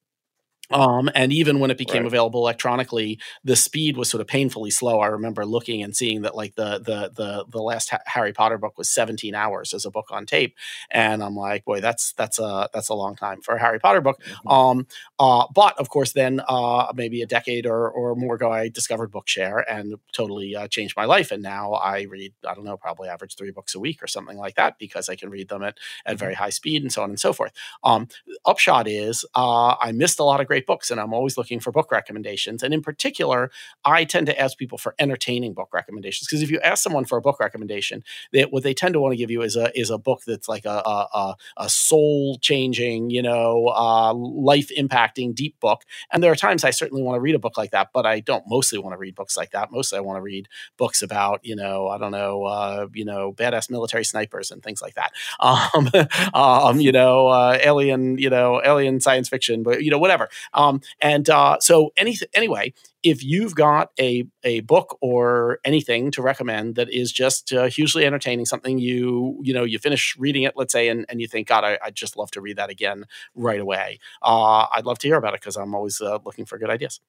Um, 0.73 1.09
and 1.15 1.31
even 1.31 1.59
when 1.59 1.71
it 1.71 1.77
became 1.77 2.03
Right. 2.03 2.07
available 2.07 2.41
electronically, 2.41 3.19
the 3.43 3.55
speed 3.55 3.97
was 3.97 4.09
sort 4.09 4.21
of 4.21 4.27
painfully 4.27 4.71
slow. 4.71 4.99
I 4.99 5.07
remember 5.07 5.45
looking 5.45 5.83
and 5.83 5.95
seeing 5.95 6.23
that 6.23 6.35
like 6.35 6.55
the 6.55 6.79
the 6.79 7.11
the 7.15 7.45
the 7.49 7.61
last 7.61 7.89
ha- 7.91 7.99
Harry 8.07 8.33
Potter 8.33 8.57
book 8.57 8.77
was 8.77 8.89
17 8.89 9.35
hours 9.35 9.73
as 9.73 9.85
a 9.85 9.91
book 9.91 10.07
on 10.11 10.25
tape, 10.25 10.55
and 10.91 11.23
I'm 11.23 11.35
like, 11.35 11.65
boy, 11.65 11.79
that's 11.81 12.13
that's 12.13 12.39
a 12.39 12.69
that's 12.73 12.89
a 12.89 12.93
long 12.95 13.15
time 13.15 13.41
for 13.41 13.55
a 13.55 13.59
Harry 13.59 13.79
Potter 13.79 14.01
book. 14.01 14.21
Mhm. 14.45 14.51
Um, 14.51 14.87
uh, 15.19 15.45
but 15.53 15.77
of 15.79 15.89
course, 15.89 16.13
then 16.13 16.41
uh, 16.47 16.91
maybe 16.95 17.21
a 17.21 17.27
decade 17.27 17.65
or, 17.65 17.89
or 17.89 18.15
more 18.15 18.35
ago, 18.35 18.51
I 18.51 18.69
discovered 18.69 19.11
Bookshare 19.11 19.63
and 19.69 19.95
totally 20.11 20.55
uh, 20.55 20.67
changed 20.67 20.95
my 20.97 21.05
life. 21.05 21.31
And 21.31 21.43
now 21.43 21.73
I 21.73 22.03
read, 22.03 22.33
I 22.47 22.53
don't 22.53 22.65
know, 22.65 22.77
probably 22.77 23.09
average 23.09 23.35
three 23.35 23.51
books 23.51 23.75
a 23.75 23.79
week 23.79 24.01
or 24.03 24.07
something 24.07 24.37
like 24.37 24.55
that 24.55 24.77
because 24.79 25.09
I 25.09 25.15
can 25.15 25.29
read 25.29 25.49
them 25.49 25.63
at, 25.63 25.77
at 26.05 26.17
very 26.17 26.33
high 26.33 26.49
speed 26.49 26.81
and 26.81 26.91
so 26.91 27.03
on 27.03 27.09
and 27.09 27.19
so 27.19 27.33
forth. 27.33 27.51
Um, 27.83 28.07
upshot 28.45 28.87
is 28.87 29.25
uh, 29.35 29.75
I 29.79 29.91
missed 29.91 30.19
a 30.19 30.23
lot 30.23 30.41
of 30.41 30.47
great 30.47 30.62
books 30.65 30.91
and 30.91 30.99
I'm 30.99 31.13
always 31.13 31.37
looking 31.37 31.59
for 31.59 31.71
book 31.71 31.91
recommendations. 31.91 32.63
And 32.63 32.73
in 32.73 32.81
particular, 32.81 33.51
I 33.85 34.03
tend 34.05 34.27
to 34.27 34.39
ask 34.39 34.57
people 34.57 34.77
for 34.77 34.95
entertaining 34.99 35.53
book 35.53 35.69
recommendations 35.73 36.27
because 36.27 36.41
if 36.41 36.51
you 36.51 36.59
ask 36.61 36.83
someone 36.83 37.05
for 37.05 37.17
a 37.17 37.21
book 37.21 37.39
recommendation, 37.39 38.03
what 38.49 38.63
they 38.63 38.73
tend 38.73 38.93
to 38.93 38.99
want 38.99 39.13
to 39.13 39.17
give 39.17 39.31
you 39.31 39.41
is 39.41 39.55
a 39.55 39.77
is 39.77 39.89
a 39.89 39.97
book 39.97 40.21
that's 40.25 40.47
like 40.47 40.65
a 40.65 40.81
a, 40.85 41.07
a, 41.13 41.35
a 41.57 41.69
soul 41.69 42.37
changing, 42.41 43.09
you 43.09 43.21
know, 43.21 43.67
uh, 43.67 44.13
life 44.13 44.69
impacting 44.77 45.33
deep 45.33 45.59
book. 45.59 45.83
And 46.11 46.23
there 46.23 46.31
are 46.31 46.35
times 46.35 46.63
I 46.63 46.71
certainly 46.71 47.03
want 47.03 47.15
to 47.15 47.21
read 47.21 47.35
a 47.35 47.39
book 47.39 47.57
like 47.57 47.71
that, 47.71 47.89
but 47.93 48.05
I 48.05 48.19
don't 48.19 48.43
mostly 48.47 48.79
want 48.79 48.93
to 48.93 48.97
read 48.97 49.15
books 49.15 49.37
like 49.37 49.51
that. 49.51 49.71
Mostly 49.71 49.97
I 49.97 50.01
want 50.01 50.17
to 50.17 50.21
read 50.21 50.47
books 50.77 51.01
about, 51.01 51.39
you 51.43 51.55
know, 51.55 51.87
I 51.87 51.97
don't 51.97 52.11
know, 52.11 52.43
uh, 52.43 52.87
you 52.93 53.05
know, 53.05 53.33
badass 53.33 53.69
military 53.69 54.05
snipers 54.05 54.51
and 54.51 54.61
things 54.63 54.81
like 54.81 54.95
that. 54.95 55.11
Um, 55.43 55.89
um, 56.33 56.79
you 56.79 56.91
know, 56.91 57.27
uh, 57.27 57.57
alien, 57.61 58.17
you 58.17 58.29
know, 58.29 58.61
alien 58.63 58.99
science 58.99 59.29
fiction, 59.29 59.61
but 59.61 59.83
you 59.83 59.91
know, 59.91 59.97
whatever. 59.97 60.29
Um, 60.53 60.81
and 61.01 61.29
uh, 61.29 61.57
so 61.59 61.91
anything, 61.97 62.27
anyway, 62.33 62.73
if 63.03 63.23
you've 63.23 63.55
got 63.55 63.91
a 63.99 64.25
a 64.43 64.61
book 64.61 64.97
or 65.01 65.59
anything 65.65 66.11
to 66.11 66.21
recommend 66.21 66.75
that 66.75 66.89
is 66.89 67.11
just 67.11 67.51
uh, 67.53 67.65
hugely 67.65 68.05
entertaining, 68.05 68.45
something 68.45 68.77
you 68.79 69.39
you 69.43 69.53
know 69.53 69.63
you 69.63 69.79
finish 69.79 70.15
reading 70.17 70.43
it, 70.43 70.53
let's 70.55 70.73
say, 70.73 70.87
and, 70.87 71.05
and 71.09 71.21
you 71.21 71.27
think, 71.27 71.47
God, 71.47 71.63
I, 71.63 71.77
I'd 71.83 71.95
just 71.95 72.17
love 72.17 72.31
to 72.31 72.41
read 72.41 72.57
that 72.57 72.69
again 72.69 73.05
right 73.35 73.59
away. 73.59 73.99
Uh, 74.21 74.67
I'd 74.71 74.85
love 74.85 74.99
to 74.99 75.07
hear 75.07 75.17
about 75.17 75.33
it 75.33 75.41
because 75.41 75.57
I'm 75.57 75.75
always 75.75 75.99
uh, 76.01 76.19
looking 76.25 76.45
for 76.45 76.57
good 76.57 76.69
ideas. 76.69 76.99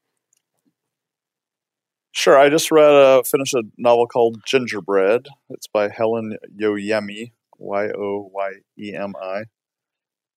Sure. 2.13 2.39
I 2.39 2.49
just 2.49 2.71
read 2.71 2.93
a 2.93 3.25
finished 3.25 3.55
a 3.55 3.65
novel 3.77 4.07
called 4.07 4.41
Gingerbread. 4.47 5.27
It's 5.51 5.67
by 5.67 5.89
Helen 5.89 6.37
Oyeyemi, 6.61 7.33
Y 7.59 7.89
O 7.89 8.31
Y 8.33 8.53
E 8.79 8.95
M 8.95 9.15
I, 9.21 9.45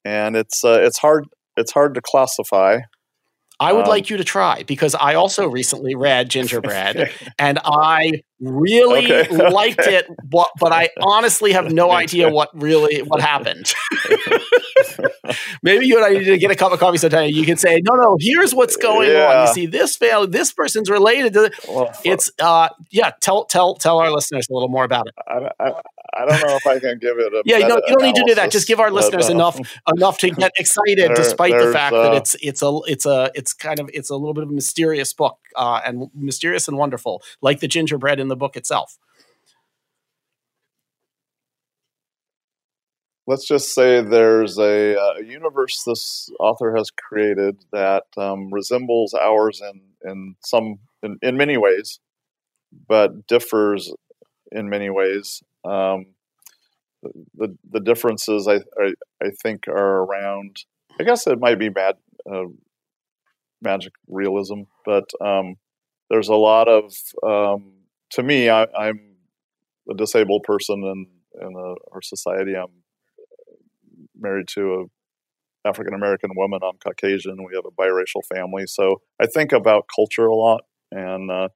and 0.03 0.35
it's 0.35 0.63
uh, 0.63 0.79
it's 0.81 0.97
hard 0.97 1.27
it's 1.55 1.71
hard 1.71 1.93
to 1.93 2.01
classify. 2.01 2.79
I 3.59 3.73
would 3.73 3.85
Um, 3.85 3.89
like 3.89 4.09
you 4.09 4.17
to 4.17 4.23
try 4.23 4.63
because 4.63 4.93
I 4.95 5.15
also 5.15 5.47
recently 5.49 5.95
read 5.95 6.29
Gingerbread 6.29 7.11
and 7.39 7.59
I 7.63 8.21
really 8.39 9.11
Okay, 9.11 9.49
liked 9.49 9.79
okay. 9.79 9.95
it, 9.95 10.05
but, 10.23 10.49
but 10.59 10.71
I 10.71 10.89
honestly 11.01 11.53
have 11.53 11.71
no 11.71 11.91
idea 11.91 12.29
what 12.29 12.49
really 12.53 12.99
what 13.01 13.19
happened. 13.21 13.73
Maybe 15.63 15.87
you 15.87 15.97
and 15.97 16.05
I 16.05 16.09
need 16.19 16.25
to 16.25 16.37
get 16.37 16.51
a 16.51 16.55
cup 16.55 16.71
of 16.71 16.79
coffee 16.79 16.97
sometime. 16.97 17.29
You 17.29 17.45
can 17.45 17.57
say, 17.57 17.81
no, 17.83 17.95
no, 17.95 18.17
here's 18.19 18.53
what's 18.53 18.75
going 18.75 19.09
on. 19.15 19.47
You 19.47 19.53
see, 19.53 19.65
this 19.65 19.95
fail, 19.97 20.27
this 20.27 20.51
person's 20.51 20.89
related 20.89 21.33
to. 21.33 21.51
Well, 21.67 21.91
It's 22.03 22.31
uh, 22.39 22.69
yeah. 22.91 23.11
Tell 23.21 23.45
tell 23.45 23.75
tell 23.75 23.99
our 23.99 24.12
listeners 24.12 24.47
a 24.49 24.53
little 24.53 24.69
more 24.69 24.83
about 24.83 25.08
it. 25.08 25.13
I, 25.27 25.49
I, 25.60 25.81
I 26.17 26.25
don't 26.25 26.41
know 26.41 26.55
if 26.55 26.65
I 26.65 26.79
can 26.79 26.97
give 26.99 27.17
it 27.19 27.33
a 27.33 27.43
Yeah, 27.45 27.57
you 27.57 27.67
don't, 27.67 27.83
you 27.87 27.95
don't 27.95 28.03
need 28.03 28.15
to 28.15 28.23
do 28.27 28.35
that. 28.35 28.51
Just 28.51 28.67
give 28.67 28.79
our 28.79 28.91
listeners 28.91 29.29
uh, 29.29 29.33
enough 29.33 29.59
enough 29.95 30.17
to 30.19 30.29
get 30.31 30.51
excited, 30.57 30.97
There- 30.97 31.15
despite 31.15 31.59
the 31.59 31.71
fact 31.71 31.93
that 31.93 32.13
uh, 32.13 32.15
it's 32.15 32.35
it's 32.41 32.61
a 32.61 32.79
it's 32.87 33.05
a 33.05 33.31
it's 33.35 33.53
kind 33.53 33.79
of 33.79 33.89
it's 33.93 34.09
a 34.09 34.15
little 34.15 34.33
bit 34.33 34.43
of 34.43 34.49
a 34.49 34.53
mysterious 34.53 35.13
book 35.13 35.37
uh, 35.55 35.81
and 35.85 36.09
mysterious 36.13 36.67
and 36.67 36.77
wonderful, 36.77 37.21
like 37.41 37.59
the 37.59 37.67
gingerbread 37.67 38.19
in 38.19 38.27
the 38.27 38.35
book 38.35 38.57
itself. 38.57 38.97
let's 43.27 43.45
just 43.45 43.75
say 43.75 44.01
there's 44.01 44.57
a, 44.57 44.97
uh, 44.97 45.13
a 45.19 45.23
universe 45.23 45.83
this 45.83 46.31
author 46.39 46.75
has 46.75 46.89
created 46.89 47.57
that 47.73 48.05
um, 48.15 48.51
resembles 48.51 49.13
ours 49.13 49.61
in 49.61 49.81
in 50.09 50.35
some 50.43 50.79
in, 51.03 51.19
in 51.21 51.37
many 51.37 51.57
ways, 51.57 51.99
but 52.87 53.27
differs 53.27 53.93
in 54.51 54.69
many 54.69 54.89
ways. 54.89 55.43
Um, 55.67 56.05
the 57.35 57.55
the 57.69 57.79
differences 57.79 58.47
I, 58.47 58.55
I 58.81 58.93
I 59.21 59.29
think 59.41 59.67
are 59.67 60.03
around. 60.03 60.57
I 60.99 61.03
guess 61.03 61.27
it 61.27 61.39
might 61.39 61.59
be 61.59 61.69
mad 61.69 61.95
uh, 62.31 62.45
magic 63.61 63.93
realism, 64.07 64.61
but 64.85 65.09
um, 65.21 65.55
there's 66.09 66.29
a 66.29 66.35
lot 66.35 66.67
of 66.67 66.93
um, 67.25 67.73
to 68.11 68.23
me. 68.23 68.49
I, 68.49 68.67
I'm 68.77 69.17
a 69.89 69.93
disabled 69.93 70.43
person 70.43 70.83
in 70.83 71.07
in 71.41 71.55
a, 71.55 71.93
our 71.93 72.01
society. 72.01 72.55
I'm 72.55 72.83
married 74.19 74.47
to 74.49 74.73
a 74.73 75.67
African 75.67 75.93
American 75.93 76.31
woman. 76.35 76.59
I'm 76.63 76.77
Caucasian. 76.83 77.37
We 77.37 77.55
have 77.55 77.65
a 77.65 77.81
biracial 77.81 78.25
family, 78.33 78.65
so 78.67 79.01
I 79.21 79.27
think 79.27 79.51
about 79.51 79.85
culture 79.93 80.25
a 80.25 80.35
lot, 80.35 80.61
and 80.91 81.29
uh, 81.29 81.49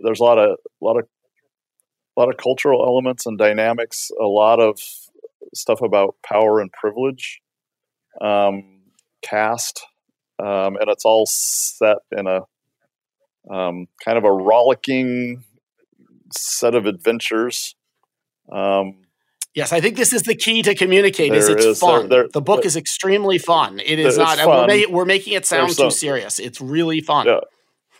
there's 0.00 0.20
a 0.20 0.24
lot 0.24 0.38
of 0.38 0.58
a 0.82 0.84
lot 0.84 0.98
of 0.98 1.06
a 2.18 2.20
lot 2.20 2.28
of 2.28 2.36
cultural 2.36 2.84
elements 2.84 3.26
and 3.26 3.38
dynamics. 3.38 4.10
A 4.20 4.24
lot 4.24 4.58
of 4.58 4.80
stuff 5.54 5.80
about 5.80 6.16
power 6.26 6.60
and 6.60 6.70
privilege, 6.72 7.40
um, 8.20 8.80
caste, 9.22 9.86
um, 10.40 10.76
and 10.76 10.88
it's 10.88 11.04
all 11.04 11.26
set 11.26 11.98
in 12.16 12.26
a 12.26 12.42
um, 13.48 13.86
kind 14.04 14.18
of 14.18 14.24
a 14.24 14.32
rollicking 14.32 15.44
set 16.32 16.74
of 16.74 16.86
adventures. 16.86 17.74
Um, 18.50 18.96
Yes, 19.54 19.72
I 19.72 19.80
think 19.80 19.96
this 19.96 20.12
is 20.12 20.22
the 20.22 20.36
key 20.36 20.62
to 20.62 20.74
communicate. 20.74 21.34
Is 21.34 21.48
it's 21.48 21.64
is- 21.64 21.80
fun. 21.80 22.08
there- 22.08 22.22
there- 22.22 22.28
the 22.32 22.40
book 22.40 22.64
is 22.64 22.76
extremely 22.76 23.38
fun. 23.38 23.80
It 23.80 23.98
is 23.98 24.16
not. 24.16 24.38
We're, 24.38 24.66
ma- 24.68 24.94
we're 24.94 25.04
making 25.04 25.32
it 25.32 25.46
sound 25.46 25.70
There's 25.70 25.76
too 25.78 25.90
serious. 25.90 26.38
It's 26.38 26.60
really 26.60 27.00
fun. 27.00 27.26
Yeah. 27.26 27.40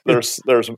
there's 0.05 0.39
there's 0.47 0.71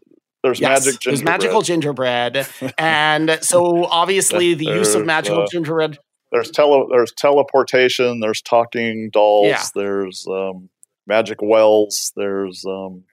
there's 0.42 0.60
Yes, 0.60 0.86
magic 0.86 1.00
there's 1.02 1.22
magical 1.22 1.62
gingerbread, 1.62 2.46
and 2.78 3.38
so 3.42 3.84
obviously 3.86 4.54
the 4.54 4.66
use 4.66 4.94
of 4.94 5.04
magical 5.04 5.42
uh, 5.42 5.46
gingerbread. 5.50 5.98
there's 6.32 6.50
tele 6.50 6.86
there's 6.90 7.12
teleportation 7.12 8.20
there's 8.20 8.40
talking 8.42 9.10
dolls 9.10 9.46
Yeah. 9.48 9.62
there's 9.74 10.26
um, 10.28 10.68
magic 11.06 11.42
wells 11.42 12.12
there's 12.16 12.64
um, 12.66 13.04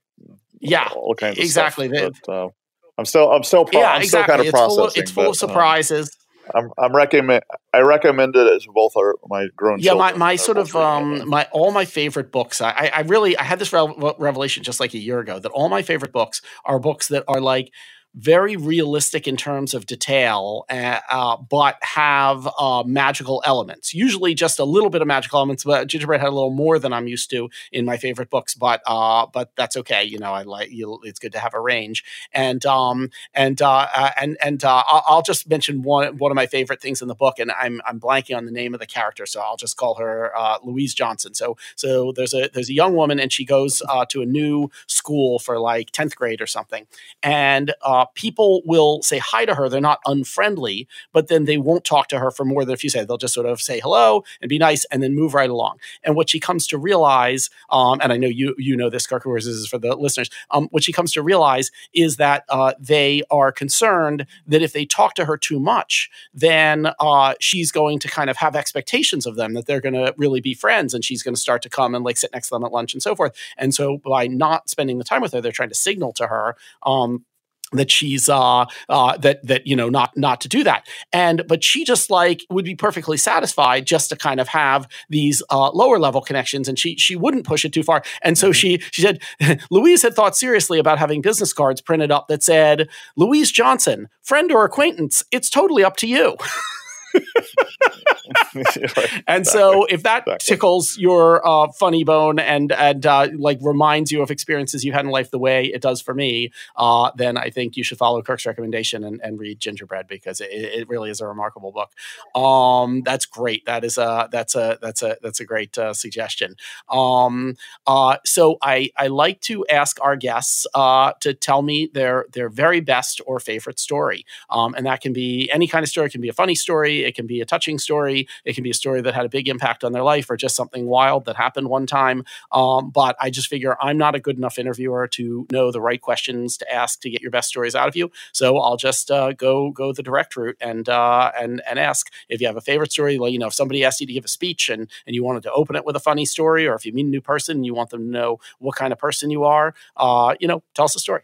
Yeah, 0.59 0.89
all 0.95 1.15
kinds 1.15 1.37
of 1.37 1.43
exactly. 1.43 1.89
stuff. 1.89 2.13
But, 2.25 2.33
uh, 2.45 2.49
I'm 2.97 3.05
still 3.05 3.31
I'm 3.31 3.43
still 3.43 3.65
pro- 3.65 3.79
yeah, 3.81 3.91
I'm 3.91 4.01
exactly. 4.01 4.07
still 4.07 4.23
kind 4.23 4.39
of 4.41 4.47
it's 4.47 4.57
full 4.75 4.83
of, 4.85 4.97
it's 4.97 5.11
full 5.11 5.23
of 5.23 5.27
but, 5.27 5.43
um, 5.43 5.49
surprises. 5.49 6.17
I'm 6.55 6.71
I'm 6.77 6.95
recommend 6.95 7.43
I 7.73 7.79
recommend 7.79 8.35
it 8.35 8.51
as 8.51 8.65
both 8.73 8.93
are 8.97 9.15
my 9.27 9.47
grown 9.55 9.79
yeah 9.79 9.93
my, 9.93 10.13
my 10.13 10.35
sort 10.35 10.57
of 10.57 10.75
um 10.75 11.27
my 11.27 11.47
all 11.51 11.71
my 11.71 11.85
favorite 11.85 12.31
books 12.31 12.61
I, 12.61 12.91
I 12.93 13.01
really 13.01 13.37
i 13.37 13.43
had 13.43 13.59
this 13.59 13.73
rev- 13.73 13.95
revelation 14.17 14.63
just 14.63 14.79
like 14.79 14.93
a 14.93 14.97
year 14.97 15.19
ago 15.19 15.39
that 15.39 15.51
all 15.51 15.69
my 15.69 15.81
favorite 15.81 16.11
books 16.11 16.41
are 16.65 16.79
books 16.79 17.07
that 17.09 17.23
are 17.27 17.41
like 17.41 17.71
very 18.15 18.55
realistic 18.55 19.27
in 19.27 19.37
terms 19.37 19.73
of 19.73 19.85
detail, 19.85 20.65
uh, 20.69 20.99
uh, 21.09 21.37
but 21.37 21.77
have 21.81 22.47
uh, 22.59 22.83
magical 22.85 23.43
elements. 23.45 23.93
Usually, 23.93 24.33
just 24.33 24.59
a 24.59 24.63
little 24.63 24.89
bit 24.89 25.01
of 25.01 25.07
magical 25.07 25.37
elements. 25.37 25.63
But 25.63 25.87
Gingerbread 25.87 26.19
had 26.19 26.29
a 26.29 26.31
little 26.31 26.51
more 26.51 26.79
than 26.79 26.93
I'm 26.93 27.07
used 27.07 27.29
to 27.31 27.49
in 27.71 27.85
my 27.85 27.97
favorite 27.97 28.29
books. 28.29 28.55
But 28.55 28.81
uh, 28.85 29.27
but 29.31 29.51
that's 29.55 29.77
okay. 29.77 30.03
You 30.03 30.19
know, 30.19 30.33
I 30.33 30.43
like 30.43 30.71
you. 30.71 30.99
It's 31.03 31.19
good 31.19 31.33
to 31.33 31.39
have 31.39 31.53
a 31.53 31.59
range. 31.59 32.03
And 32.31 32.65
um 32.65 33.09
and 33.33 33.61
uh, 33.61 33.87
uh 33.93 34.11
and 34.19 34.37
and 34.41 34.63
I'll, 34.65 35.21
just 35.27 35.49
mention 35.49 35.81
one 35.81 36.17
one 36.17 36.31
of 36.31 36.35
my 36.35 36.45
favorite 36.45 36.81
things 36.81 37.01
in 37.01 37.07
the 37.07 37.15
book, 37.15 37.37
and 37.39 37.51
I'm 37.51 37.81
I'm 37.85 37.99
blanking 37.99 38.37
on 38.37 38.45
the 38.45 38.51
name 38.51 38.73
of 38.73 38.79
the 38.79 38.85
character, 38.85 39.25
so 39.25 39.41
I'll 39.41 39.57
just 39.57 39.77
call 39.77 39.95
her 39.95 40.31
Louise 40.63 40.93
Johnson. 40.93 41.33
So 41.33 41.57
so 41.75 42.13
there's 42.13 42.33
a 42.33 42.49
there's 42.53 42.69
a 42.69 42.73
young 42.73 42.95
woman, 42.95 43.19
and 43.19 43.31
she 43.31 43.45
goes 43.45 43.81
to 44.09 44.21
a 44.21 44.25
new 44.25 44.69
school 44.87 45.39
for 45.39 45.59
like 45.59 45.91
tenth 45.91 46.15
grade 46.15 46.39
or 46.41 46.47
something, 46.47 46.87
and 47.21 47.73
uh, 47.97 48.05
people 48.13 48.61
will 48.65 49.01
say 49.01 49.17
hi 49.17 49.45
to 49.45 49.55
her. 49.55 49.69
They're 49.69 49.81
not 49.81 49.99
unfriendly, 50.05 50.87
but 51.13 51.27
then 51.27 51.45
they 51.45 51.57
won't 51.57 51.83
talk 51.83 52.07
to 52.09 52.19
her 52.19 52.29
for 52.31 52.45
more 52.45 52.63
than 52.63 52.73
a 52.73 52.77
few 52.77 52.89
seconds. 52.89 53.07
They'll 53.07 53.17
just 53.17 53.33
sort 53.33 53.47
of 53.47 53.59
say 53.59 53.79
hello 53.79 54.23
and 54.41 54.49
be 54.49 54.59
nice, 54.59 54.85
and 54.85 55.01
then 55.01 55.15
move 55.15 55.33
right 55.33 55.49
along. 55.49 55.79
And 56.03 56.15
what 56.15 56.29
she 56.29 56.39
comes 56.39 56.67
to 56.67 56.77
realize, 56.77 57.49
um, 57.69 57.99
and 58.01 58.13
I 58.13 58.17
know 58.17 58.27
you 58.27 58.55
you 58.57 58.75
know 58.75 58.89
this, 58.89 59.07
Kirk, 59.07 59.23
this 59.23 59.47
is 59.47 59.67
for 59.67 59.79
the 59.79 59.95
listeners. 59.95 60.29
Um, 60.51 60.67
what 60.71 60.83
she 60.83 60.93
comes 60.93 61.11
to 61.13 61.23
realize 61.23 61.71
is 61.93 62.17
that 62.17 62.43
uh, 62.49 62.73
they 62.79 63.23
are 63.31 63.51
concerned 63.51 64.25
that 64.47 64.61
if 64.61 64.73
they 64.73 64.85
talk 64.85 65.15
to 65.15 65.25
her 65.25 65.37
too 65.37 65.59
much, 65.59 66.09
then 66.33 66.91
uh, 66.99 67.33
she's 67.39 67.71
going 67.71 67.99
to 67.99 68.07
kind 68.07 68.29
of 68.29 68.37
have 68.37 68.55
expectations 68.55 69.25
of 69.25 69.35
them 69.35 69.53
that 69.53 69.65
they're 69.65 69.81
going 69.81 69.93
to 69.93 70.13
really 70.17 70.41
be 70.41 70.53
friends, 70.53 70.93
and 70.93 71.03
she's 71.03 71.23
going 71.23 71.35
to 71.35 71.41
start 71.41 71.61
to 71.63 71.69
come 71.69 71.95
and 71.95 72.05
like 72.05 72.17
sit 72.17 72.31
next 72.33 72.49
to 72.49 72.55
them 72.55 72.63
at 72.63 72.71
lunch 72.71 72.93
and 72.93 73.01
so 73.01 73.15
forth. 73.15 73.35
And 73.57 73.73
so 73.73 73.97
by 73.97 74.27
not 74.27 74.69
spending 74.69 74.97
the 74.97 75.03
time 75.03 75.21
with 75.21 75.33
her, 75.33 75.41
they're 75.41 75.51
trying 75.51 75.69
to 75.69 75.75
signal 75.75 76.13
to 76.13 76.27
her. 76.27 76.55
Um, 76.83 77.25
that 77.73 77.91
she's 77.91 78.29
uh 78.29 78.65
uh 78.89 79.17
that 79.17 79.45
that 79.45 79.67
you 79.67 79.75
know 79.75 79.89
not 79.89 80.15
not 80.15 80.41
to 80.41 80.49
do 80.49 80.63
that. 80.63 80.87
And 81.11 81.43
but 81.47 81.63
she 81.63 81.83
just 81.83 82.09
like 82.09 82.45
would 82.49 82.65
be 82.65 82.75
perfectly 82.75 83.17
satisfied 83.17 83.85
just 83.85 84.09
to 84.09 84.15
kind 84.15 84.39
of 84.39 84.47
have 84.47 84.87
these 85.09 85.43
uh 85.49 85.71
lower 85.71 85.99
level 85.99 86.21
connections 86.21 86.67
and 86.67 86.79
she 86.79 86.95
she 86.97 87.15
wouldn't 87.15 87.45
push 87.45 87.65
it 87.65 87.73
too 87.73 87.83
far. 87.83 88.03
And 88.21 88.37
so 88.37 88.51
she 88.51 88.79
she 88.91 89.01
said 89.01 89.21
louise 89.69 90.01
had 90.01 90.13
thought 90.13 90.35
seriously 90.37 90.79
about 90.79 90.99
having 90.99 91.21
business 91.21 91.53
cards 91.53 91.81
printed 91.81 92.11
up 92.11 92.27
that 92.27 92.43
said 92.43 92.89
louise 93.15 93.51
johnson 93.51 94.07
friend 94.23 94.51
or 94.51 94.65
acquaintance 94.65 95.23
it's 95.31 95.49
totally 95.49 95.83
up 95.83 95.97
to 95.97 96.07
you. 96.07 96.35
and 99.27 99.45
so 99.47 99.85
if 99.85 100.03
that 100.03 100.23
Exactly. 100.27 100.35
tickles 100.39 100.97
your 100.97 101.45
uh, 101.47 101.71
funny 101.71 102.03
bone 102.03 102.39
and 102.39 102.71
and 102.71 103.05
uh, 103.05 103.27
like 103.37 103.59
reminds 103.61 104.11
you 104.11 104.21
of 104.21 104.31
experiences 104.31 104.83
you 104.83 104.91
had 104.93 105.05
in 105.05 105.11
life 105.11 105.31
the 105.31 105.39
way 105.39 105.65
it 105.65 105.81
does 105.81 106.01
for 106.01 106.13
me, 106.13 106.51
uh, 106.75 107.11
then 107.15 107.37
I 107.37 107.49
think 107.49 107.77
you 107.77 107.83
should 107.83 107.97
follow 107.97 108.21
Kirk's 108.21 108.45
recommendation 108.45 109.03
and, 109.03 109.19
and 109.23 109.39
read 109.39 109.59
Gingerbread 109.59 110.07
because 110.07 110.41
it, 110.41 110.49
it 110.51 110.89
really 110.89 111.09
is 111.09 111.21
a 111.21 111.27
remarkable 111.27 111.71
book. 111.71 111.91
Um, 112.35 113.01
that's 113.03 113.25
great. 113.25 113.65
That 113.65 113.83
is 113.83 113.97
a 113.97 114.27
that's 114.31 114.55
a 114.55 114.77
that's 114.81 115.01
a 115.01 115.17
that's 115.21 115.39
a 115.39 115.45
great 115.45 115.77
uh, 115.77 115.93
suggestion. 115.93 116.55
Um, 116.89 117.55
uh, 117.85 118.17
so 118.25 118.57
I 118.61 118.89
I 118.97 119.07
like 119.07 119.41
to 119.41 119.65
ask 119.67 119.97
our 120.01 120.15
guests 120.15 120.65
uh, 120.73 121.13
to 121.21 121.33
tell 121.33 121.61
me 121.61 121.89
their 121.93 122.25
their 122.33 122.49
very 122.49 122.81
best 122.81 123.21
or 123.25 123.39
favorite 123.39 123.79
story, 123.79 124.25
um, 124.49 124.73
and 124.75 124.85
that 124.85 125.01
can 125.01 125.13
be 125.13 125.49
any 125.53 125.67
kind 125.67 125.83
of 125.83 125.89
story. 125.89 126.07
It 126.07 126.11
can 126.11 126.21
be 126.21 126.29
a 126.29 126.33
funny 126.33 126.55
story. 126.55 127.05
It 127.07 127.15
can 127.15 127.27
be 127.27 127.41
a 127.41 127.45
touching 127.45 127.79
story. 127.79 128.27
It 128.45 128.53
can 128.55 128.63
be 128.63 128.69
a 128.71 128.73
story 128.73 129.01
that 129.01 129.13
had 129.13 129.25
a 129.25 129.29
big 129.29 129.47
impact 129.47 129.83
on 129.83 129.91
their 129.93 130.03
life, 130.03 130.29
or 130.29 130.37
just 130.37 130.55
something 130.55 130.85
wild 130.85 131.25
that 131.25 131.35
happened 131.35 131.69
one 131.69 131.87
time. 131.87 132.23
Um, 132.51 132.89
but 132.91 133.15
I 133.19 133.29
just 133.29 133.47
figure 133.47 133.75
I'm 133.81 133.97
not 133.97 134.15
a 134.15 134.19
good 134.19 134.37
enough 134.37 134.59
interviewer 134.59 135.07
to 135.09 135.47
know 135.51 135.71
the 135.71 135.81
right 135.81 136.01
questions 136.01 136.57
to 136.57 136.73
ask 136.73 137.01
to 137.01 137.09
get 137.09 137.21
your 137.21 137.31
best 137.31 137.49
stories 137.49 137.75
out 137.75 137.87
of 137.87 137.95
you. 137.95 138.11
So 138.33 138.57
I'll 138.57 138.77
just 138.77 139.09
uh, 139.11 139.33
go 139.33 139.71
go 139.71 139.93
the 139.93 140.03
direct 140.03 140.35
route 140.35 140.57
and 140.61 140.87
uh, 140.89 141.31
and 141.39 141.61
and 141.69 141.79
ask 141.79 142.11
if 142.29 142.41
you 142.41 142.47
have 142.47 142.57
a 142.57 142.61
favorite 142.61 142.91
story. 142.91 143.17
Well, 143.19 143.29
you 143.29 143.39
know, 143.39 143.47
if 143.47 143.53
somebody 143.53 143.83
asked 143.83 144.01
you 144.01 144.07
to 144.07 144.13
give 144.13 144.25
a 144.25 144.29
speech 144.29 144.69
and 144.69 144.89
and 145.05 145.15
you 145.15 145.23
wanted 145.23 145.43
to 145.43 145.51
open 145.53 145.75
it 145.75 145.85
with 145.85 145.95
a 145.95 145.99
funny 146.01 146.25
story, 146.25 146.67
or 146.67 146.75
if 146.75 146.85
you 146.85 146.93
meet 146.93 147.05
a 147.05 147.09
new 147.09 147.21
person 147.21 147.57
and 147.57 147.65
you 147.65 147.73
want 147.73 147.89
them 147.89 148.05
to 148.05 148.11
know 148.11 148.39
what 148.59 148.75
kind 148.75 148.91
of 148.93 148.99
person 148.99 149.29
you 149.31 149.43
are, 149.43 149.73
uh, 149.97 150.35
you 150.39 150.47
know, 150.47 150.63
tell 150.73 150.85
us 150.85 150.95
a 150.95 150.99
story. 150.99 151.21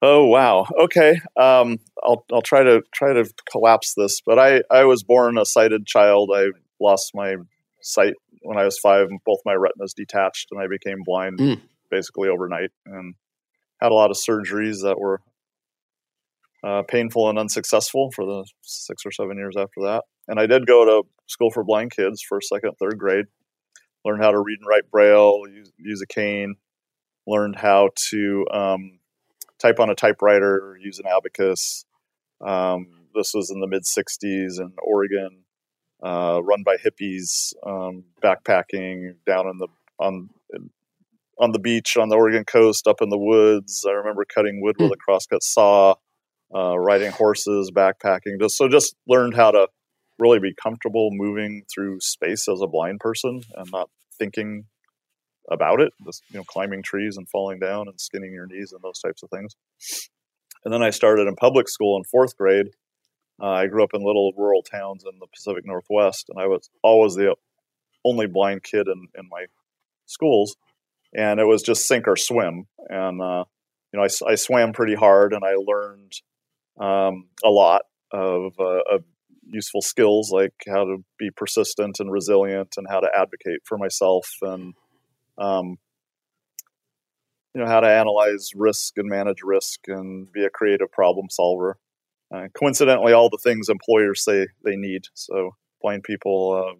Oh 0.00 0.26
wow. 0.26 0.66
Okay. 0.78 1.12
Um, 1.36 1.78
I'll 2.04 2.24
I'll 2.32 2.42
try 2.42 2.62
to 2.62 2.82
try 2.94 3.12
to 3.12 3.28
collapse 3.50 3.94
this. 3.96 4.20
But 4.24 4.38
I 4.38 4.62
I 4.70 4.84
was 4.84 5.02
born 5.02 5.38
a 5.38 5.44
sighted 5.44 5.86
child. 5.86 6.30
I 6.34 6.46
lost 6.80 7.12
my 7.14 7.36
sight 7.82 8.14
when 8.42 8.58
I 8.58 8.64
was 8.64 8.78
five. 8.78 9.08
Both 9.26 9.40
my 9.44 9.54
retinas 9.54 9.94
detached, 9.94 10.48
and 10.52 10.60
I 10.60 10.66
became 10.68 10.98
blind 11.04 11.38
Mm. 11.40 11.60
basically 11.90 12.28
overnight. 12.28 12.70
And 12.86 13.14
had 13.80 13.92
a 13.92 13.94
lot 13.94 14.10
of 14.10 14.16
surgeries 14.16 14.82
that 14.82 14.98
were 14.98 15.20
uh, 16.64 16.82
painful 16.82 17.28
and 17.28 17.38
unsuccessful 17.38 18.10
for 18.14 18.24
the 18.24 18.44
six 18.62 19.04
or 19.06 19.12
seven 19.12 19.36
years 19.36 19.56
after 19.56 19.80
that. 19.82 20.04
And 20.26 20.38
I 20.40 20.46
did 20.46 20.66
go 20.66 20.84
to 20.84 21.08
school 21.26 21.50
for 21.50 21.64
blind 21.64 21.92
kids 21.92 22.22
for 22.22 22.40
second, 22.40 22.72
third 22.80 22.98
grade. 22.98 23.26
Learned 24.04 24.22
how 24.22 24.30
to 24.32 24.40
read 24.40 24.58
and 24.60 24.68
write 24.68 24.90
braille, 24.90 25.42
use, 25.52 25.72
use 25.76 26.02
a 26.02 26.06
cane. 26.06 26.56
Learned 27.26 27.56
how 27.56 27.90
to 28.10 28.46
um, 28.52 28.97
type 29.58 29.80
on 29.80 29.90
a 29.90 29.94
typewriter, 29.94 30.78
use 30.80 30.98
an 30.98 31.06
abacus. 31.06 31.84
Um, 32.40 32.86
this 33.14 33.32
was 33.34 33.50
in 33.50 33.60
the 33.60 33.66
mid 33.66 33.82
'60s 33.82 34.60
in 34.60 34.72
Oregon, 34.82 35.44
uh, 36.02 36.40
run 36.42 36.62
by 36.62 36.76
hippies, 36.76 37.54
um, 37.66 38.04
backpacking 38.22 39.16
down 39.26 39.48
in 39.48 39.58
the 39.58 39.68
on 39.98 40.30
on 41.40 41.52
the 41.52 41.58
beach 41.58 41.96
on 41.96 42.08
the 42.08 42.16
Oregon 42.16 42.44
coast, 42.44 42.86
up 42.86 43.00
in 43.00 43.10
the 43.10 43.18
woods. 43.18 43.84
I 43.88 43.92
remember 43.92 44.24
cutting 44.24 44.60
wood 44.60 44.76
with 44.78 44.92
a 44.92 44.96
crosscut 44.96 45.42
saw, 45.42 45.94
uh, 46.54 46.78
riding 46.78 47.12
horses, 47.12 47.70
backpacking. 47.74 48.40
Just 48.40 48.56
so 48.56 48.68
just 48.68 48.94
learned 49.06 49.34
how 49.34 49.50
to 49.52 49.68
really 50.18 50.40
be 50.40 50.54
comfortable 50.60 51.10
moving 51.12 51.62
through 51.72 52.00
space 52.00 52.48
as 52.48 52.60
a 52.60 52.66
blind 52.66 53.00
person 53.00 53.42
and 53.54 53.70
not 53.72 53.88
thinking 54.18 54.64
about 55.50 55.80
it, 55.80 55.92
just 56.04 56.22
you 56.30 56.38
know, 56.38 56.44
climbing 56.44 56.82
trees 56.82 57.16
and 57.16 57.28
falling 57.28 57.58
down 57.58 57.88
and 57.88 58.00
skinning 58.00 58.32
your 58.32 58.46
knees 58.46 58.72
and 58.72 58.82
those 58.82 59.00
types 59.00 59.22
of 59.22 59.30
things. 59.30 59.56
And 60.64 60.72
then 60.72 60.82
I 60.82 60.90
started 60.90 61.26
in 61.26 61.36
public 61.36 61.68
school 61.68 61.96
in 61.96 62.04
fourth 62.04 62.36
grade. 62.36 62.70
Uh, 63.40 63.50
I 63.50 63.66
grew 63.66 63.84
up 63.84 63.94
in 63.94 64.04
little 64.04 64.32
rural 64.36 64.62
towns 64.62 65.04
in 65.04 65.18
the 65.20 65.26
Pacific 65.26 65.64
Northwest, 65.64 66.26
and 66.28 66.40
I 66.40 66.46
was 66.46 66.68
always 66.82 67.14
the 67.14 67.36
only 68.04 68.26
blind 68.26 68.62
kid 68.62 68.88
in, 68.88 69.08
in 69.16 69.28
my 69.30 69.46
schools. 70.06 70.56
And 71.14 71.40
it 71.40 71.46
was 71.46 71.62
just 71.62 71.86
sink 71.86 72.06
or 72.06 72.16
swim. 72.16 72.66
And, 72.88 73.20
uh, 73.22 73.44
you 73.92 73.98
know, 73.98 74.02
I, 74.02 74.30
I, 74.30 74.34
swam 74.34 74.72
pretty 74.72 74.94
hard 74.94 75.32
and 75.32 75.42
I 75.42 75.54
learned 75.54 76.12
um, 76.78 77.28
a 77.42 77.48
lot 77.48 77.82
of, 78.12 78.52
uh, 78.58 78.82
of 78.90 79.04
useful 79.50 79.80
skills 79.80 80.30
like 80.30 80.52
how 80.66 80.84
to 80.84 81.04
be 81.18 81.30
persistent 81.34 81.96
and 81.98 82.12
resilient 82.12 82.74
and 82.76 82.86
how 82.88 83.00
to 83.00 83.08
advocate 83.16 83.60
for 83.64 83.78
myself 83.78 84.28
and 84.42 84.74
um, 85.38 85.78
you 87.54 87.60
know 87.60 87.66
how 87.66 87.80
to 87.80 87.88
analyze 87.88 88.50
risk 88.54 88.98
and 88.98 89.08
manage 89.08 89.42
risk 89.42 89.80
and 89.88 90.30
be 90.32 90.44
a 90.44 90.50
creative 90.50 90.90
problem 90.92 91.28
solver 91.30 91.78
uh, 92.34 92.48
coincidentally 92.54 93.12
all 93.12 93.30
the 93.30 93.38
things 93.42 93.68
employers 93.68 94.24
say 94.24 94.46
they 94.64 94.76
need 94.76 95.02
so 95.14 95.52
blind 95.80 96.02
people 96.02 96.52
uh, 96.68 96.78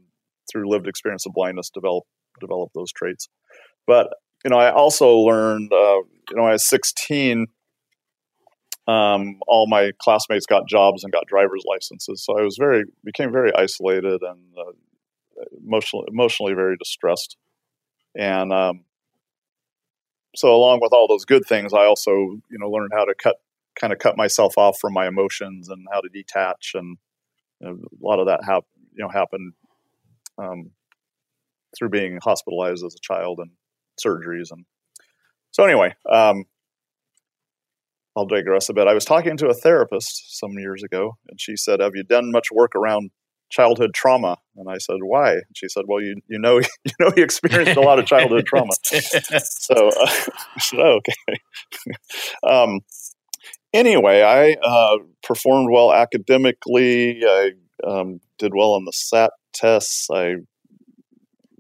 through 0.51 0.69
lived 0.69 0.87
experience 0.87 1.27
of 1.27 1.33
blindness 1.33 1.71
develop 1.71 2.05
develop 2.41 2.71
those 2.75 2.93
traits 2.93 3.29
but 3.87 4.09
you 4.45 4.51
know 4.51 4.59
i 4.59 4.71
also 4.71 5.17
learned 5.19 5.73
uh, 5.73 6.01
you 6.31 6.37
know 6.37 6.45
i 6.45 6.53
was 6.53 6.65
16 6.65 7.47
um, 8.89 9.39
all 9.47 9.67
my 9.69 9.93
classmates 10.01 10.47
got 10.47 10.67
jobs 10.67 11.05
and 11.05 11.13
got 11.13 11.27
driver's 11.27 11.63
licenses. 11.69 12.25
So 12.25 12.39
I 12.39 12.43
was 12.43 12.57
very 12.59 12.85
became 13.05 13.31
very 13.31 13.55
isolated 13.55 14.23
and 14.23 14.41
uh, 14.59 14.73
emotionally 15.63 16.07
emotionally 16.11 16.55
very 16.55 16.77
distressed. 16.79 17.37
And 18.17 18.53
um, 18.53 18.85
so 20.35 20.55
along 20.55 20.81
with 20.83 20.93
all 20.93 21.09
those 21.09 21.25
good 21.25 21.45
things, 21.47 21.73
I 21.73 21.85
also 21.85 22.11
you 22.13 22.59
know 22.59 22.71
learned 22.71 22.93
how 22.95 23.05
to 23.05 23.15
cut 23.15 23.37
kind 23.79 23.93
of 23.93 23.99
cut 23.99 24.17
myself 24.17 24.59
off 24.59 24.79
from 24.81 24.93
my 24.93 25.07
emotions 25.07 25.69
and 25.69 25.87
how 25.93 26.01
to 26.01 26.09
detach. 26.09 26.73
And 26.75 26.99
you 27.61 27.69
know, 27.69 27.73
a 27.75 28.07
lot 28.07 28.21
of 28.21 28.27
that 28.27 28.45
hap- 28.45 28.65
you 28.95 29.05
know 29.05 29.09
happened 29.09 29.53
um, 30.39 30.71
through 31.77 31.91
being 31.91 32.19
hospitalized 32.23 32.85
as 32.85 32.95
a 32.95 33.01
child 33.01 33.41
and 33.41 33.51
surgeries 34.05 34.53
and 34.53 34.65
so 35.51 35.65
anyway 35.65 35.93
um, 36.09 36.45
I'll 38.19 38.27
digress 38.27 38.69
a 38.69 38.75
bit. 38.75 38.89
I 38.89 38.95
was 38.95 39.05
talking 39.05 39.37
to 39.37 39.47
a 39.47 39.55
therapist 39.55 40.39
some 40.39 40.59
years 40.59 40.83
ago, 40.83 41.19
and 41.29 41.41
she 41.41 41.57
said, 41.57 41.79
"Have 41.79 41.95
you 41.95 42.03
done 42.03 42.33
much 42.33 42.51
work 42.51 42.75
around 42.75 43.13
childhood 43.51 43.95
trauma?" 43.95 44.39
And 44.57 44.69
I 44.69 44.79
said, 44.79 44.99
"Why?" 45.03 45.33
And 45.33 45.55
she 45.55 45.69
said, 45.69 45.85
"Well, 45.87 46.01
you 46.01 46.17
you 46.29 46.39
know 46.39 46.59
you 46.85 46.93
know 47.01 47.11
he 47.15 47.23
experienced 47.23 47.77
a 47.77 47.81
lot 47.81 47.99
of 47.99 48.07
childhood 48.07 48.47
trauma." 48.47 48.73
so 48.83 49.89
uh, 49.89 49.91
I 50.57 50.61
said, 50.61 50.81
oh, 50.81 51.01
"Okay." 51.01 51.95
um, 52.49 52.81
anyway, 53.73 54.23
I 54.23 54.57
uh, 54.63 54.99
performed 55.23 55.71
well 55.73 55.93
academically. 55.93 57.23
I 57.25 57.53
um, 57.87 58.21
did 58.39 58.55
well 58.55 58.73
on 58.73 58.85
the 58.85 58.93
SAT 58.93 59.31
tests. 59.55 60.09
I 60.13 60.37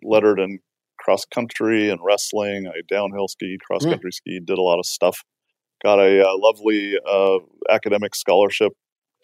lettered 0.02 0.38
in 0.38 0.60
cross 0.98 1.24
country 1.24 1.90
and 1.90 2.00
wrestling. 2.02 2.68
I 2.68 2.82
downhill 2.88 3.28
skied, 3.28 3.60
cross 3.60 3.84
country 3.84 4.10
mm. 4.10 4.14
skied, 4.14 4.46
did 4.46 4.58
a 4.58 4.62
lot 4.62 4.78
of 4.78 4.86
stuff 4.86 5.24
got 5.82 5.98
a, 5.98 6.20
a 6.20 6.28
uh, 6.28 6.36
lovely 6.36 6.94
uh, 7.06 7.38
academic 7.70 8.14
scholarship 8.14 8.72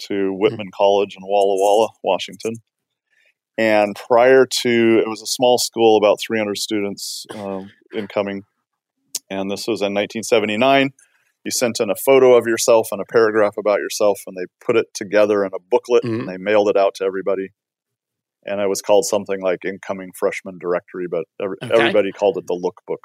to 0.08 0.30
hmm. 0.30 0.38
Whitman. 0.38 0.70
College 0.74 1.16
in 1.16 1.22
Walla 1.26 1.56
Walla, 1.56 1.88
Washington. 2.02 2.54
And 3.56 3.94
prior 3.94 4.46
to, 4.46 4.98
it 4.98 5.08
was 5.08 5.22
a 5.22 5.26
small 5.26 5.58
school, 5.58 5.96
about 5.96 6.18
300 6.20 6.56
students 6.58 7.24
um, 7.34 7.70
incoming. 7.94 8.42
And 9.30 9.50
this 9.50 9.68
was 9.68 9.80
in 9.80 9.94
1979. 9.94 10.90
You 11.44 11.50
sent 11.50 11.78
in 11.78 11.90
a 11.90 11.94
photo 11.94 12.34
of 12.34 12.46
yourself 12.46 12.88
and 12.90 13.00
a 13.00 13.12
paragraph 13.12 13.56
about 13.58 13.78
yourself, 13.78 14.20
and 14.26 14.36
they 14.36 14.46
put 14.64 14.76
it 14.76 14.86
together 14.94 15.44
in 15.44 15.52
a 15.54 15.60
booklet 15.70 16.02
mm-hmm. 16.02 16.20
and 16.20 16.28
they 16.28 16.38
mailed 16.38 16.68
it 16.68 16.76
out 16.76 16.94
to 16.96 17.04
everybody. 17.04 17.50
And 18.44 18.60
it 18.60 18.68
was 18.68 18.82
called 18.82 19.04
something 19.04 19.40
like 19.40 19.64
Incoming 19.64 20.10
Freshman 20.18 20.58
Directory, 20.58 21.06
but 21.08 21.24
every, 21.40 21.56
okay. 21.62 21.72
everybody 21.72 22.12
called 22.12 22.38
it 22.38 22.46
the 22.46 22.54
Lookbook. 22.54 23.04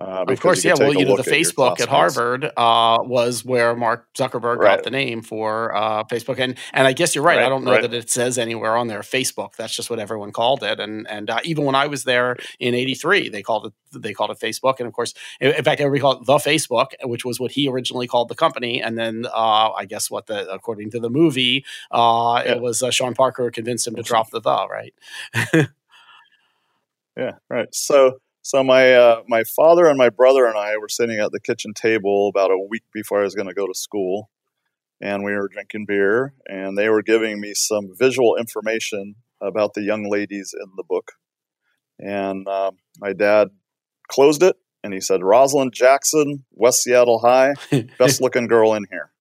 Uh, 0.00 0.24
of 0.26 0.40
course, 0.40 0.64
yeah. 0.64 0.72
Well, 0.78 0.94
you 0.94 1.04
know, 1.04 1.16
the 1.16 1.22
Facebook 1.22 1.78
at 1.78 1.88
Harvard 1.88 2.50
uh, 2.56 2.98
was 3.02 3.44
where 3.44 3.76
Mark 3.76 4.08
Zuckerberg 4.14 4.56
right. 4.56 4.76
got 4.76 4.84
the 4.84 4.90
name 4.90 5.20
for 5.20 5.74
uh, 5.76 6.04
Facebook, 6.04 6.38
and 6.38 6.56
and 6.72 6.86
I 6.86 6.94
guess 6.94 7.14
you're 7.14 7.22
right. 7.22 7.36
right 7.36 7.44
I 7.44 7.48
don't 7.50 7.62
know 7.62 7.72
right. 7.72 7.82
that 7.82 7.92
it 7.92 8.08
says 8.08 8.38
anywhere 8.38 8.74
on 8.74 8.88
there 8.88 9.00
Facebook. 9.00 9.54
That's 9.56 9.76
just 9.76 9.90
what 9.90 9.98
everyone 9.98 10.32
called 10.32 10.62
it, 10.62 10.80
and 10.80 11.06
and 11.08 11.28
uh, 11.28 11.40
even 11.44 11.66
when 11.66 11.74
I 11.74 11.88
was 11.88 12.04
there 12.04 12.36
in 12.58 12.74
'83, 12.74 13.28
they 13.28 13.42
called 13.42 13.66
it 13.66 14.02
they 14.02 14.14
called 14.14 14.30
it 14.30 14.38
Facebook, 14.38 14.78
and 14.78 14.86
of 14.86 14.94
course, 14.94 15.12
in, 15.40 15.54
in, 15.54 15.62
fact, 15.62 15.80
everybody 15.80 16.00
called 16.00 16.22
it 16.22 16.26
the 16.26 16.36
Facebook, 16.36 16.92
which 17.04 17.26
was 17.26 17.38
what 17.38 17.52
he 17.52 17.68
originally 17.68 18.06
called 18.06 18.30
the 18.30 18.34
company, 18.34 18.80
and 18.80 18.96
then 18.96 19.26
uh, 19.26 19.72
I 19.72 19.84
guess 19.84 20.10
what 20.10 20.26
the 20.26 20.50
according 20.50 20.90
to 20.92 21.00
the 21.00 21.10
movie, 21.10 21.66
uh, 21.90 22.42
yeah. 22.44 22.52
it 22.52 22.62
was 22.62 22.82
Sean 22.90 23.12
Parker 23.12 23.50
convinced 23.50 23.86
him 23.86 23.96
to 23.96 24.02
drop 24.02 24.30
the 24.30 24.40
the 24.40 24.66
right. 24.68 24.94
yeah, 27.16 27.32
right. 27.50 27.74
So 27.74 28.18
so 28.42 28.64
my 28.64 28.92
uh, 28.94 29.22
my 29.28 29.44
father 29.44 29.86
and 29.86 29.96
my 29.96 30.10
brother 30.10 30.46
and 30.46 30.58
I 30.58 30.76
were 30.76 30.88
sitting 30.88 31.20
at 31.20 31.30
the 31.30 31.40
kitchen 31.40 31.72
table 31.74 32.28
about 32.28 32.50
a 32.50 32.58
week 32.58 32.82
before 32.92 33.20
I 33.20 33.22
was 33.22 33.36
going 33.36 33.48
to 33.48 33.54
go 33.54 33.66
to 33.66 33.74
school, 33.74 34.30
and 35.00 35.24
we 35.24 35.32
were 35.32 35.48
drinking 35.48 35.86
beer, 35.86 36.34
and 36.46 36.76
they 36.76 36.88
were 36.88 37.02
giving 37.02 37.40
me 37.40 37.54
some 37.54 37.90
visual 37.96 38.36
information 38.36 39.14
about 39.40 39.74
the 39.74 39.82
young 39.82 40.10
ladies 40.10 40.54
in 40.60 40.70
the 40.76 40.82
book. 40.82 41.12
And 41.98 42.46
uh, 42.48 42.72
my 42.98 43.12
dad 43.12 43.48
closed 44.08 44.42
it, 44.42 44.56
and 44.82 44.92
he 44.92 45.00
said, 45.00 45.22
"Rosalind 45.22 45.72
Jackson, 45.72 46.44
West 46.50 46.82
Seattle 46.82 47.20
High, 47.20 47.54
best 47.98 48.20
looking 48.20 48.48
girl 48.48 48.74
in 48.74 48.86
here." 48.90 49.12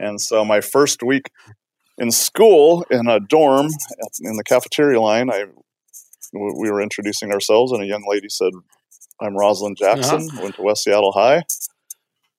And 0.00 0.20
so 0.20 0.44
my 0.44 0.62
first 0.62 1.02
week 1.02 1.30
in 1.98 2.10
school 2.10 2.84
in 2.90 3.06
a 3.06 3.20
dorm 3.20 3.68
in 4.20 4.36
the 4.36 4.44
cafeteria 4.44 5.00
line, 5.00 5.30
I 5.30 5.44
we 6.34 6.70
were 6.70 6.82
introducing 6.82 7.32
ourselves, 7.32 7.72
and 7.72 7.82
a 7.82 7.86
young 7.86 8.04
lady 8.08 8.28
said, 8.28 8.52
"I'm 9.20 9.36
Rosalind 9.36 9.76
Jackson. 9.76 10.28
Uh-huh. 10.30 10.42
Went 10.42 10.56
to 10.56 10.62
West 10.62 10.84
Seattle 10.84 11.12
High, 11.12 11.42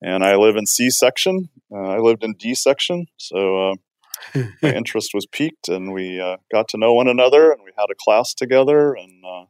and 0.01 0.23
I 0.23 0.35
live 0.35 0.55
in 0.55 0.65
C 0.65 0.89
section. 0.89 1.49
Uh, 1.71 1.89
I 1.89 1.97
lived 1.99 2.23
in 2.23 2.33
D 2.33 2.55
section, 2.55 3.07
so 3.17 3.71
uh, 3.71 3.75
my 4.61 4.73
interest 4.73 5.11
was 5.13 5.25
piqued, 5.25 5.67
and 5.69 5.93
we 5.93 6.19
uh, 6.19 6.37
got 6.51 6.67
to 6.69 6.77
know 6.77 6.93
one 6.93 7.07
another, 7.07 7.51
and 7.51 7.61
we 7.63 7.71
had 7.77 7.89
a 7.91 7.95
class 7.95 8.33
together, 8.33 8.93
and 8.93 9.23
uh, 9.25 9.45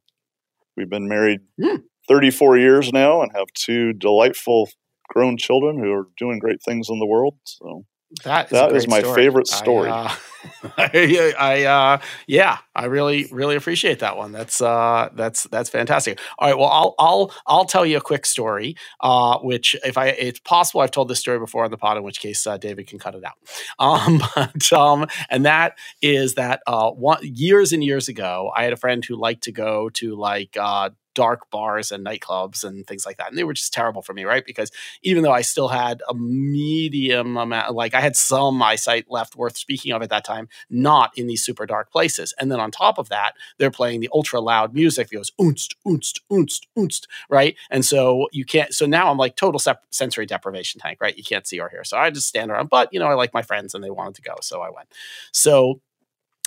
we've 0.78 0.90
been 0.90 1.08
married 1.08 1.42
mm. 1.60 1.84
34 2.08 2.58
years 2.58 2.94
now, 2.94 3.22
and 3.22 3.32
have 3.36 3.48
two 3.54 3.94
delightful 3.94 4.70
grown 5.10 5.38
children 5.38 5.80
who 5.80 5.92
are 5.92 6.08
doing 6.18 6.40
great 6.40 6.62
things 6.64 6.90
in 6.90 7.00
the 7.00 7.06
world. 7.06 7.36
So 7.46 7.86
that 8.24 8.46
is, 8.46 8.52
that 8.52 8.76
is 8.76 8.88
my 8.88 9.00
story. 9.00 9.16
favorite 9.16 9.48
story. 9.48 9.90
I, 9.90 10.06
uh, 10.06 10.16
I, 10.78 11.34
I 11.38 11.64
uh, 11.64 11.98
yeah, 12.28 12.60
I 12.76 12.86
really, 12.86 13.28
really 13.32 13.56
appreciate 13.56 14.00
that 14.00 14.18
one. 14.18 14.32
That's 14.32 14.62
uh, 14.62 15.10
that's 15.14 15.44
that's 15.44 15.70
fantastic. 15.70 16.20
All 16.40 16.48
right, 16.48 16.58
well, 16.58 16.70
I'll 16.70 16.96
I'll 17.00 17.32
I'll 17.48 17.66
tell 17.66 17.86
you 17.86 17.98
a 17.98 18.02
quick 18.02 18.26
story. 18.26 18.76
Uh, 19.00 19.40
which, 19.40 19.76
if 19.84 19.98
I, 19.98 20.08
it's 20.08 20.40
possible 20.40 20.82
I've 20.82 20.92
told 20.92 21.08
this 21.08 21.20
story 21.20 21.40
before 21.40 21.66
on 21.66 21.72
the 21.72 21.78
pod, 21.78 21.98
in 21.98 22.04
which 22.04 22.20
case 22.20 22.46
uh, 22.46 22.58
David 22.58 22.88
can 22.88 23.00
cut 23.00 23.16
it 23.16 23.24
out. 23.24 23.34
Um, 23.78 24.22
but 24.36 24.74
um, 24.74 25.08
and 25.30 25.46
that 25.46 25.78
is 26.02 26.36
that 26.36 26.62
uh, 26.66 26.90
one 26.92 27.20
years 27.22 27.74
and 27.74 27.84
years 27.84 28.08
ago, 28.08 28.52
I 28.56 28.64
had 28.64 28.74
a 28.74 28.78
friend 28.78 29.04
who 29.04 29.16
liked 29.16 29.44
to 29.44 29.52
go 29.52 29.90
to 29.90 30.16
like 30.16 30.56
uh 30.60 30.92
dark 31.16 31.50
bars 31.50 31.92
and 31.92 32.06
nightclubs 32.06 32.64
and 32.64 32.86
things 32.86 33.06
like 33.06 33.18
that. 33.18 33.30
And 33.30 33.38
they 33.38 33.44
were 33.44 33.54
just 33.54 33.74
terrible 33.74 34.04
for 34.04 34.14
me, 34.14 34.26
right? 34.26 34.46
Because 34.46 34.72
even 35.02 35.24
though 35.24 35.32
I 35.32 35.42
still 35.42 35.70
had 35.70 36.04
a 36.08 36.14
medium 36.14 37.38
amount, 37.38 37.74
like 37.74 37.96
I 37.96 38.02
had 38.02 38.16
some 38.16 38.62
eyesight 38.62 39.06
left 39.10 39.36
worth 39.36 39.58
speaking 39.58 39.92
of 39.94 40.04
at 40.04 40.10
that 40.10 40.26
time, 40.26 40.48
not 40.70 41.18
in 41.18 41.26
these 41.26 41.44
super 41.44 41.66
dark 41.66 41.92
places. 41.92 42.34
And 42.40 42.52
then 42.52 42.60
on 42.60 42.70
top 42.70 43.00
of 43.00 43.10
that, 43.10 43.34
they're 43.58 43.72
playing 43.72 44.02
the 44.02 44.10
ultra 44.14 44.40
loud 44.40 44.74
music 44.74 45.10
that 45.10 45.16
goes 45.16 45.32
unst, 45.40 45.76
unst, 45.88 46.20
unst, 46.32 46.62
unst, 46.78 47.08
right? 47.30 47.56
And 47.72 47.84
so 47.84 48.28
you 48.32 48.46
can't, 48.46 48.74
so 48.74 48.86
now 48.86 49.10
I'm 49.10 49.18
like 49.18 49.36
total 49.36 49.60
sep- 49.60 49.86
sensory 49.90 50.26
deprivation 50.26 50.82
tank, 50.82 51.00
right? 51.02 51.18
You 51.18 51.24
can't 51.24 51.48
see 51.48 51.60
or 51.60 51.70
hear. 51.70 51.84
So 51.84 51.98
I 51.98 52.10
just 52.12 52.28
stand 52.28 52.52
around, 52.52 52.70
but 52.70 52.94
you 52.94 53.00
know, 53.00 53.08
I 53.08 53.14
like 53.14 53.34
my 53.34 53.42
friends 53.42 53.74
and 53.74 53.84
they 53.84 53.90
wanted 53.90 54.16
to 54.16 54.22
go. 54.22 54.36
So 54.42 54.62
I 54.62 54.70
went. 54.70 54.90
So 55.32 55.80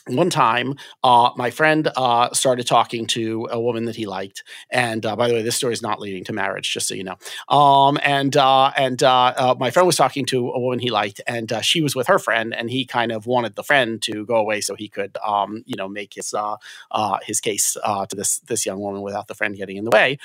one 0.08 0.30
time, 0.30 0.74
uh, 1.04 1.30
my 1.36 1.50
friend 1.50 1.88
uh, 1.96 2.32
started 2.32 2.66
talking 2.66 3.06
to 3.08 3.48
a 3.50 3.60
woman 3.60 3.84
that 3.84 3.96
he 3.96 4.06
liked, 4.06 4.44
and 4.70 5.04
uh, 5.04 5.16
by 5.16 5.28
the 5.28 5.34
way, 5.34 5.42
this 5.42 5.56
story 5.56 5.72
is 5.72 5.82
not 5.82 6.00
leading 6.00 6.24
to 6.24 6.32
marriage, 6.32 6.72
just 6.72 6.88
so 6.88 6.94
you 6.94 7.04
know. 7.04 7.16
Um, 7.48 7.98
and 8.02 8.36
uh, 8.36 8.72
and 8.76 9.02
uh, 9.02 9.34
uh, 9.36 9.54
my 9.58 9.70
friend 9.70 9.86
was 9.86 9.96
talking 9.96 10.24
to 10.26 10.50
a 10.50 10.58
woman 10.58 10.78
he 10.78 10.90
liked, 10.90 11.20
and 11.26 11.52
she 11.62 11.82
was 11.82 11.94
with 11.94 12.06
her 12.06 12.18
friend, 12.18 12.54
and 12.54 12.70
he 12.70 12.84
kind 12.84 13.12
of 13.12 13.26
wanted 13.26 13.54
the 13.56 13.62
friend 13.62 14.00
to 14.02 14.24
go 14.26 14.36
away 14.36 14.60
so 14.60 14.74
he 14.74 14.88
could, 14.88 15.16
um, 15.26 15.62
you 15.66 15.76
know, 15.76 15.88
make 15.88 16.14
his 16.14 16.34
his 17.22 17.40
case 17.40 17.74
to 17.74 18.16
this 18.16 18.38
this 18.40 18.66
young 18.66 18.80
woman 18.80 19.02
without 19.02 19.28
the 19.28 19.34
friend 19.34 19.56
getting 19.56 19.76
in 19.76 19.84
the 19.84 19.90
way. 19.90 20.18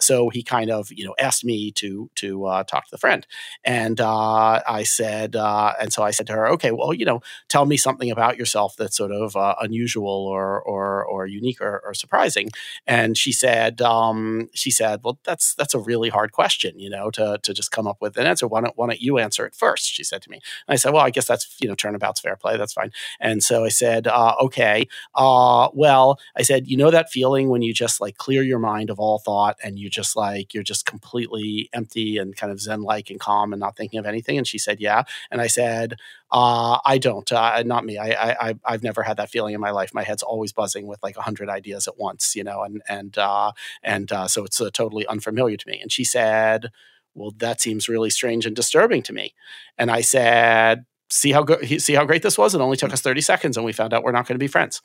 so 0.00 0.28
he 0.28 0.42
kind 0.42 0.70
of, 0.70 0.90
you 0.90 1.04
know, 1.04 1.14
asked 1.18 1.44
me 1.44 1.70
to 1.72 2.10
to 2.16 2.64
talk 2.66 2.84
to 2.84 2.90
the 2.90 2.98
friend, 2.98 3.26
and 3.64 4.00
I 4.00 4.84
said, 4.84 5.36
and 5.36 5.92
so 5.92 6.02
I 6.02 6.10
said 6.10 6.26
to 6.28 6.32
her, 6.32 6.48
okay, 6.50 6.70
well, 6.72 6.92
you 6.92 7.04
know, 7.04 7.20
tell 7.48 7.66
me 7.66 7.76
something 7.76 8.10
about 8.10 8.36
yourself 8.36 8.76
that 8.76 8.92
sort 8.92 9.12
of 9.12 9.19
of 9.20 9.36
uh, 9.36 9.54
unusual 9.60 10.26
or 10.26 10.60
or 10.60 11.04
or 11.04 11.26
unique 11.26 11.60
or, 11.60 11.80
or 11.84 11.94
surprising? 11.94 12.50
And 12.86 13.16
she 13.16 13.32
said, 13.32 13.80
um, 13.82 14.48
she 14.54 14.70
said, 14.70 15.00
well, 15.04 15.18
that's 15.24 15.54
that's 15.54 15.74
a 15.74 15.78
really 15.78 16.08
hard 16.08 16.32
question, 16.32 16.78
you 16.78 16.90
know, 16.90 17.10
to 17.12 17.38
to 17.42 17.54
just 17.54 17.70
come 17.70 17.86
up 17.86 17.98
with 18.00 18.16
an 18.16 18.26
answer. 18.26 18.46
Why 18.48 18.60
don't 18.60 18.76
why 18.76 18.86
don't 18.88 19.00
you 19.00 19.18
answer 19.18 19.46
it 19.46 19.54
first? 19.54 19.90
She 19.90 20.04
said 20.04 20.22
to 20.22 20.30
me. 20.30 20.40
And 20.66 20.74
I 20.74 20.76
said, 20.76 20.92
well, 20.92 21.04
I 21.04 21.10
guess 21.10 21.26
that's 21.26 21.56
you 21.60 21.68
know 21.68 21.74
turnabout's 21.74 22.20
fair 22.20 22.36
play. 22.36 22.56
That's 22.56 22.72
fine. 22.72 22.92
And 23.20 23.42
so 23.42 23.64
I 23.64 23.68
said, 23.68 24.06
uh, 24.06 24.34
okay, 24.40 24.86
uh, 25.14 25.68
well, 25.72 26.18
I 26.36 26.42
said, 26.42 26.68
you 26.68 26.76
know 26.76 26.90
that 26.90 27.10
feeling 27.10 27.48
when 27.48 27.62
you 27.62 27.72
just 27.74 28.00
like 28.00 28.16
clear 28.16 28.42
your 28.42 28.58
mind 28.58 28.90
of 28.90 28.98
all 28.98 29.18
thought 29.18 29.56
and 29.62 29.78
you 29.78 29.90
just 29.90 30.16
like 30.16 30.54
you're 30.54 30.62
just 30.62 30.86
completely 30.86 31.68
empty 31.72 32.18
and 32.18 32.36
kind 32.36 32.52
of 32.52 32.60
zen 32.60 32.82
like 32.82 33.10
and 33.10 33.20
calm 33.20 33.52
and 33.52 33.60
not 33.60 33.76
thinking 33.76 33.98
of 33.98 34.06
anything. 34.06 34.38
And 34.38 34.46
she 34.46 34.58
said, 34.58 34.80
yeah. 34.80 35.04
And 35.30 35.40
I 35.40 35.46
said, 35.46 35.96
Uh, 36.32 36.78
I 36.84 36.98
don't. 36.98 37.30
Uh, 37.32 37.62
not 37.66 37.84
me. 37.84 37.98
I, 37.98 38.50
I 38.50 38.54
I've 38.64 38.82
never 38.82 39.02
had 39.02 39.16
that 39.16 39.30
feeling 39.30 39.54
in 39.54 39.60
my 39.60 39.70
life. 39.70 39.92
My 39.92 40.04
head's 40.04 40.22
always 40.22 40.52
buzzing 40.52 40.86
with 40.86 41.02
like 41.02 41.16
a 41.16 41.22
hundred 41.22 41.48
ideas 41.48 41.88
at 41.88 41.98
once, 41.98 42.36
you 42.36 42.44
know, 42.44 42.62
and 42.62 42.80
and 42.88 43.18
uh, 43.18 43.52
and 43.82 44.10
uh, 44.12 44.28
so 44.28 44.44
it's 44.44 44.60
uh, 44.60 44.70
totally 44.72 45.06
unfamiliar 45.08 45.56
to 45.56 45.68
me. 45.68 45.80
And 45.80 45.90
she 45.90 46.04
said, 46.04 46.70
"Well, 47.14 47.32
that 47.38 47.60
seems 47.60 47.88
really 47.88 48.10
strange 48.10 48.46
and 48.46 48.54
disturbing 48.54 49.02
to 49.04 49.12
me." 49.12 49.34
And 49.76 49.90
I 49.90 50.02
said, 50.02 50.84
"See 51.10 51.32
how 51.32 51.42
go- 51.42 51.62
see 51.62 51.94
how 51.94 52.04
great 52.04 52.22
this 52.22 52.38
was? 52.38 52.54
It 52.54 52.60
only 52.60 52.76
took 52.76 52.92
us 52.92 53.00
thirty 53.00 53.22
seconds, 53.22 53.56
and 53.56 53.66
we 53.66 53.72
found 53.72 53.92
out 53.92 54.04
we're 54.04 54.12
not 54.12 54.28
going 54.28 54.36
to 54.36 54.42
be 54.42 54.46
friends." 54.46 54.82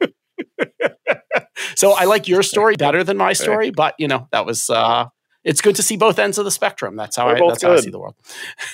so 1.76 1.92
I 1.92 2.04
like 2.04 2.28
your 2.28 2.42
story 2.42 2.76
better 2.76 3.04
than 3.04 3.18
my 3.18 3.34
story, 3.34 3.70
but 3.70 3.94
you 3.98 4.08
know 4.08 4.26
that 4.32 4.46
was 4.46 4.70
uh, 4.70 5.08
it's 5.44 5.60
good 5.60 5.76
to 5.76 5.82
see 5.82 5.98
both 5.98 6.18
ends 6.18 6.38
of 6.38 6.46
the 6.46 6.50
spectrum. 6.50 6.96
That's 6.96 7.16
how 7.16 7.26
We're 7.26 7.36
I 7.36 7.48
that's 7.48 7.62
how 7.62 7.74
I 7.74 7.80
see 7.80 7.90
the 7.90 7.98
world. 7.98 8.14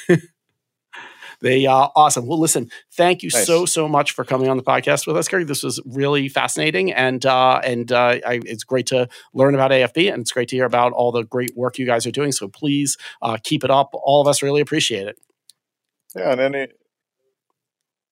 they 1.45 1.67
are 1.67 1.93
awesome. 1.95 2.27
Well, 2.27 2.41
listen, 2.41 2.71
thank 2.95 3.23
you 3.23 3.29
Nice. 3.33 3.47
so 3.47 3.67
so 3.67 3.87
much 3.87 4.13
for 4.13 4.25
coming 4.25 4.49
on 4.49 4.57
the 4.57 4.63
podcast 4.63 5.07
with 5.07 5.17
us, 5.17 5.29
Gary. 5.29 5.45
This 5.45 5.63
was 5.63 5.79
really 5.85 6.29
fascinating, 6.29 6.91
and 6.93 7.25
uh, 7.27 7.61
and 7.63 7.93
uh, 7.93 8.17
I, 8.27 8.41
it's 8.45 8.65
great 8.65 8.87
to 8.87 9.09
learn 9.35 9.55
about 9.55 9.71
AFB, 9.71 10.11
and 10.13 10.23
it's 10.23 10.33
great 10.33 10.49
to 10.49 10.57
hear 10.57 10.65
about 10.65 10.93
all 10.93 11.13
the 11.13 11.23
great 11.23 11.53
work 11.55 11.79
you 11.79 11.85
guys 11.87 12.07
are 12.07 12.11
doing. 12.11 12.33
So 12.33 12.49
please 12.49 12.97
uh, 13.21 13.37
keep 13.45 13.63
it 13.63 13.71
up. 13.71 13.91
All 13.93 14.23
of 14.23 14.27
us 14.27 14.43
really 14.43 14.63
appreciate 14.63 15.07
it. 15.07 15.19
Yeah, 16.17 16.33
and 16.33 16.41
any 16.41 16.69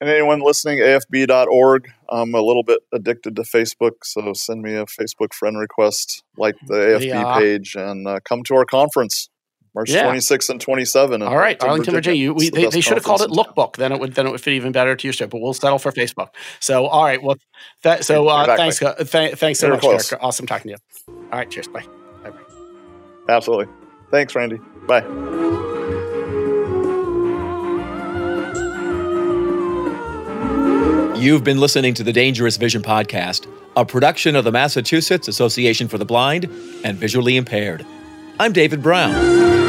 and 0.00 0.10
anyone 0.10 0.40
listening, 0.40 0.78
AFB.org. 0.80 1.88
I'm 2.10 2.34
a 2.34 2.40
little 2.42 2.64
bit 2.64 2.80
addicted 2.92 3.36
to 3.36 3.42
Facebook, 3.42 3.92
so 4.04 4.32
send 4.34 4.60
me 4.62 4.74
a 4.74 4.84
Facebook 4.84 5.32
friend 5.32 5.58
request, 5.58 6.22
like 6.36 6.56
the 6.66 6.74
AFB 6.74 7.06
Yeah. 7.06 7.38
page, 7.38 7.76
and 7.76 8.06
uh, 8.06 8.20
come 8.24 8.42
to 8.44 8.54
our 8.56 8.64
conference, 8.66 9.30
March 9.74 9.90
Yeah. 9.90 10.04
26th 10.06 10.50
and 10.50 10.60
27. 10.60 11.22
in 11.22 11.28
All 11.28 11.36
right, 11.36 11.62
Arlington, 11.62 11.94
Virginia. 11.94 12.20
You, 12.20 12.34
we, 12.34 12.46
It's 12.46 12.54
the 12.54 12.62
they, 12.64 12.68
they 12.70 12.80
should 12.80 12.94
have 12.98 13.04
called 13.04 13.22
it 13.22 13.28
conference 13.28 13.38
in 13.48 13.54
town. 13.54 13.54
Lookbook. 13.70 13.76
Then 13.76 13.92
it 13.92 14.00
would 14.00 14.14
then 14.14 14.26
it 14.26 14.30
would 14.30 14.40
fit 14.40 14.52
even 14.54 14.72
better 14.72 14.94
to 14.94 15.06
your 15.06 15.12
show. 15.12 15.26
But 15.26 15.40
we'll 15.40 15.54
settle 15.54 15.78
for 15.78 15.92
Facebook. 15.92 16.28
So 16.60 16.86
all 16.86 17.04
right. 17.04 17.22
Well, 17.22 17.36
that, 17.82 18.04
so 18.04 18.28
uh, 18.28 18.42
Exactly. 18.42 18.56
thanks. 18.56 18.82
uh, 18.82 19.04
th- 19.04 19.38
thanks 19.38 19.60
so 19.60 19.66
You're 19.68 19.76
much, 19.76 19.82
close. 19.82 20.10
Derek. 20.10 20.22
Awesome 20.22 20.46
talking 20.46 20.74
to 20.74 20.78
you. 21.08 21.14
All 21.32 21.38
right. 21.38 21.50
Cheers. 21.50 21.68
Bye. 21.68 21.84
Bye. 22.22 22.30
Bye. 22.30 22.38
Absolutely. 23.34 23.72
Thanks, 24.10 24.34
Randy. 24.34 24.58
Bye. 24.86 25.04
You've 31.16 31.44
been 31.44 31.58
listening 31.60 31.94
to 31.94 32.02
the 32.02 32.12
Dangerous 32.12 32.56
Vision 32.56 32.82
Podcast, 32.82 33.46
a 33.76 33.84
production 33.84 34.34
of 34.34 34.42
the 34.44 34.50
Massachusetts 34.50 35.28
Association 35.28 35.86
for 35.86 35.96
the 35.96 36.04
Blind 36.04 36.44
and 36.82 36.98
Visually 36.98 37.36
Impaired. 37.36 37.86
I'm 38.40 38.52
David 38.52 38.82
Brown. 38.82 39.61